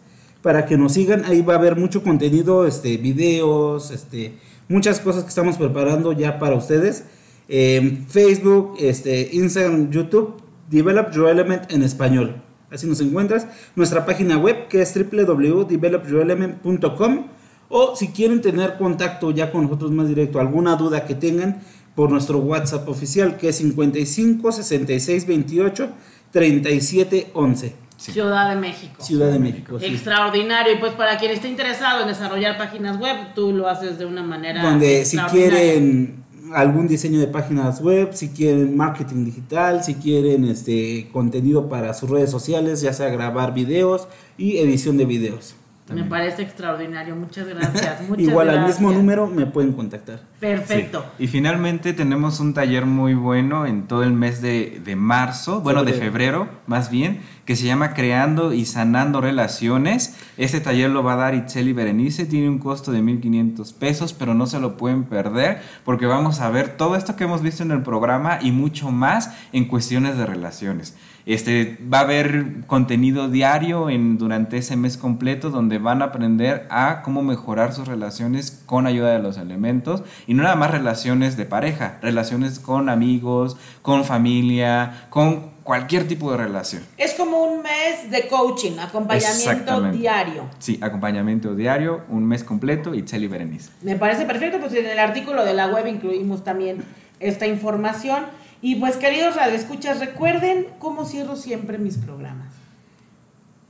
para 0.45 0.65
que 0.67 0.77
nos 0.77 0.93
sigan. 0.93 1.25
Ahí 1.25 1.41
va 1.41 1.55
a 1.55 1.57
haber 1.57 1.75
mucho 1.75 2.03
contenido, 2.03 2.67
este, 2.67 2.97
videos, 2.97 3.89
este, 3.89 4.37
muchas 4.69 4.99
cosas 4.99 5.23
que 5.23 5.29
estamos 5.29 5.57
preparando 5.57 6.13
ya 6.13 6.37
para 6.37 6.55
ustedes. 6.55 7.05
Facebook, 7.47 8.75
este, 8.79 9.31
Instagram, 9.33 9.89
YouTube, 9.89 10.35
Develop 10.69 11.11
Your 11.11 11.29
Element 11.29 11.71
en 11.71 11.81
español. 11.81 12.43
Así 12.69 12.85
nos 12.85 13.01
encuentras. 13.01 13.47
Nuestra 13.75 14.05
página 14.05 14.37
web 14.37 14.67
que 14.67 14.83
es 14.83 14.93
www.developyourelement.com 14.93 17.25
o 17.69 17.95
si 17.95 18.09
quieren 18.09 18.41
tener 18.41 18.77
contacto 18.77 19.31
ya 19.31 19.51
con 19.51 19.63
nosotros 19.63 19.89
más 19.89 20.07
directo, 20.07 20.39
alguna 20.39 20.75
duda 20.75 21.07
que 21.07 21.15
tengan 21.15 21.61
por 21.95 22.11
nuestro 22.11 22.37
WhatsApp 22.37 22.87
oficial 22.87 23.37
que 23.37 23.49
es 23.49 23.55
55 23.55 24.51
66 24.51 25.25
28 25.25 25.89
37 26.31 27.31
11. 27.33 27.84
Ciudad 28.11 28.49
de 28.49 28.55
México. 28.55 29.03
Ciudad 29.03 29.31
de 29.31 29.39
México. 29.39 29.77
Extraordinario. 29.79 30.73
Y 30.73 30.77
pues 30.77 30.93
para 30.93 31.17
quien 31.17 31.31
esté 31.31 31.47
interesado 31.47 32.01
en 32.01 32.07
desarrollar 32.07 32.57
páginas 32.57 32.97
web, 32.97 33.33
tú 33.33 33.51
lo 33.51 33.67
haces 33.67 33.97
de 33.97 34.05
una 34.05 34.23
manera. 34.23 34.63
Donde 34.63 35.05
si 35.05 35.17
quieren 35.17 36.23
algún 36.53 36.87
diseño 36.87 37.19
de 37.19 37.27
páginas 37.27 37.81
web, 37.81 38.09
si 38.13 38.29
quieren 38.29 38.75
marketing 38.75 39.25
digital, 39.25 39.83
si 39.83 39.95
quieren 39.95 40.45
este 40.45 41.09
contenido 41.11 41.69
para 41.69 41.93
sus 41.93 42.09
redes 42.09 42.31
sociales, 42.31 42.81
ya 42.81 42.93
sea 42.93 43.09
grabar 43.09 43.53
videos 43.53 44.07
y 44.37 44.57
edición 44.57 44.97
de 44.97 45.05
videos. 45.05 45.55
Me 45.93 46.03
parece 46.03 46.41
extraordinario, 46.41 47.15
muchas 47.15 47.47
gracias. 47.47 48.01
Igual 48.17 48.49
al 48.49 48.65
mismo 48.65 48.91
número 48.91 49.27
me 49.27 49.45
pueden 49.45 49.73
contactar. 49.73 50.21
Perfecto. 50.45 51.05
Y 51.17 51.27
finalmente 51.27 51.93
tenemos 51.93 52.39
un 52.39 52.53
taller 52.53 52.85
muy 52.85 53.15
bueno 53.15 53.65
en 53.65 53.87
todo 53.87 54.03
el 54.03 54.13
mes 54.13 54.41
de, 54.41 54.79
de 54.83 54.95
marzo, 54.95 55.61
bueno, 55.61 55.83
de 55.83 55.93
febrero 55.93 56.47
más 56.67 56.91
bien, 56.91 57.19
que 57.45 57.55
se 57.55 57.65
llama 57.65 57.93
Creando 57.93 58.53
y 58.53 58.65
Sanando 58.65 59.21
Relaciones. 59.21 60.15
Este 60.37 60.61
taller 60.61 60.91
lo 60.91 61.03
va 61.03 61.13
a 61.13 61.17
dar 61.17 61.35
Itzel 61.35 61.69
y 61.69 61.73
Berenice, 61.73 62.25
tiene 62.25 62.49
un 62.49 62.59
costo 62.59 62.91
de 62.91 63.01
1.500 63.01 63.73
pesos, 63.73 64.13
pero 64.13 64.35
no 64.35 64.45
se 64.45 64.59
lo 64.59 64.77
pueden 64.77 65.05
perder 65.05 65.61
porque 65.83 66.05
vamos 66.05 66.41
a 66.41 66.49
ver 66.49 66.77
todo 66.77 66.95
esto 66.95 67.15
que 67.15 67.23
hemos 67.23 67.41
visto 67.41 67.63
en 67.63 67.71
el 67.71 67.81
programa 67.81 68.39
y 68.41 68.51
mucho 68.51 68.91
más 68.91 69.31
en 69.51 69.65
cuestiones 69.65 70.17
de 70.17 70.27
relaciones. 70.27 70.95
Este, 71.25 71.79
va 71.91 71.99
a 71.99 72.01
haber 72.01 72.65
contenido 72.67 73.29
diario 73.29 73.89
en, 73.89 74.19
durante 74.19 74.57
ese 74.57 74.75
mes 74.75 74.95
completo 74.95 75.49
donde 75.49 75.79
van 75.79 76.03
a 76.03 76.05
aprender 76.05 76.67
a 76.69 77.01
cómo 77.01 77.23
mejorar 77.23 77.73
sus 77.73 77.87
relaciones 77.87 78.63
con 78.67 78.85
ayuda 78.85 79.11
de 79.11 79.23
los 79.23 79.37
elementos 79.37 80.03
y 80.27 80.34
no 80.35 80.43
nada 80.43 80.55
más 80.55 80.71
relaciones 80.71 81.37
de 81.37 81.45
pareja, 81.45 81.97
relaciones 82.01 82.59
con 82.59 82.89
amigos, 82.89 83.57
con 83.81 84.03
familia, 84.03 85.07
con 85.09 85.55
cualquier 85.63 86.07
tipo 86.07 86.31
de 86.31 86.37
relación. 86.37 86.83
Es 86.97 87.15
como 87.15 87.43
un 87.43 87.63
mes 87.63 88.11
de 88.11 88.27
coaching, 88.27 88.77
acompañamiento 88.79 89.91
diario. 89.91 90.43
Sí, 90.59 90.77
acompañamiento 90.81 91.55
diario, 91.55 92.03
un 92.09 92.25
mes 92.25 92.43
completo, 92.43 92.93
y 92.93 93.03
y 93.03 93.27
Berenice. 93.27 93.71
Me 93.81 93.95
parece 93.95 94.25
perfecto, 94.25 94.59
pues 94.59 94.73
en 94.73 94.85
el 94.85 94.99
artículo 94.99 95.43
de 95.43 95.55
la 95.55 95.67
web 95.67 95.87
incluimos 95.87 96.43
también 96.43 96.83
esta 97.19 97.47
información. 97.47 98.25
Y 98.61 98.75
pues 98.75 98.97
queridos 98.97 99.35
radioescuchas, 99.35 99.99
recuerden 99.99 100.67
cómo 100.79 101.05
cierro 101.05 101.35
siempre 101.35 101.77
mis 101.77 101.97
programas. 101.97 102.53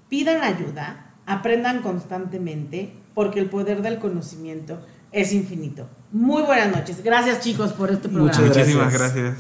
Pidan 0.10 0.44
ayuda, 0.44 1.14
aprendan 1.26 1.82
constantemente, 1.82 2.94
porque 3.14 3.40
el 3.40 3.50
poder 3.50 3.82
del 3.82 4.00
conocimiento 4.00 4.80
es 5.16 5.32
infinito. 5.32 5.88
Muy 6.12 6.44
buenas 6.44 6.76
noches. 6.76 7.02
Gracias 7.02 7.40
chicos 7.40 7.72
por 7.72 7.90
este 7.90 8.10
programa. 8.10 8.38
Muchísimas 8.38 8.94
gracias. 8.94 9.38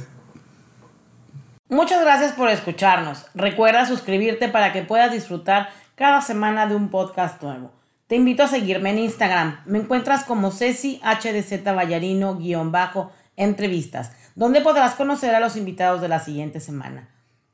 Muchas 1.67 2.01
gracias 2.01 2.31
por 2.31 2.49
escucharnos. 2.49 3.25
Recuerda 3.35 3.85
suscribirte 3.85 4.47
para 4.47 4.71
que 4.71 4.83
puedas 4.83 5.11
disfrutar 5.11 5.67
cada 5.95 6.21
semana 6.21 6.65
de 6.65 6.75
un 6.75 6.87
podcast 6.89 7.43
nuevo. 7.43 7.73
Te 8.07 8.15
invito 8.15 8.43
a 8.43 8.47
seguirme 8.47 8.91
en 8.91 8.99
Instagram. 8.99 9.59
Me 9.65 9.79
encuentras 9.79 10.23
como 10.23 10.51
Ceci 10.51 11.01
HDZ 11.03 11.61
Ballarino-entrevistas, 11.63 14.13
donde 14.35 14.61
podrás 14.61 14.95
conocer 14.95 15.35
a 15.35 15.41
los 15.41 15.57
invitados 15.57 15.99
de 15.99 16.07
la 16.07 16.19
siguiente 16.19 16.61
semana. 16.61 17.09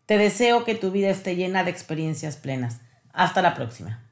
Te 0.05 0.19
deseo 0.19 0.63
que 0.63 0.75
tu 0.75 0.91
vida 0.91 1.09
esté 1.09 1.35
llena 1.35 1.63
de 1.63 1.71
experiencias 1.71 2.37
plenas. 2.37 2.81
Hasta 3.13 3.41
la 3.41 3.55
próxima. 3.55 4.10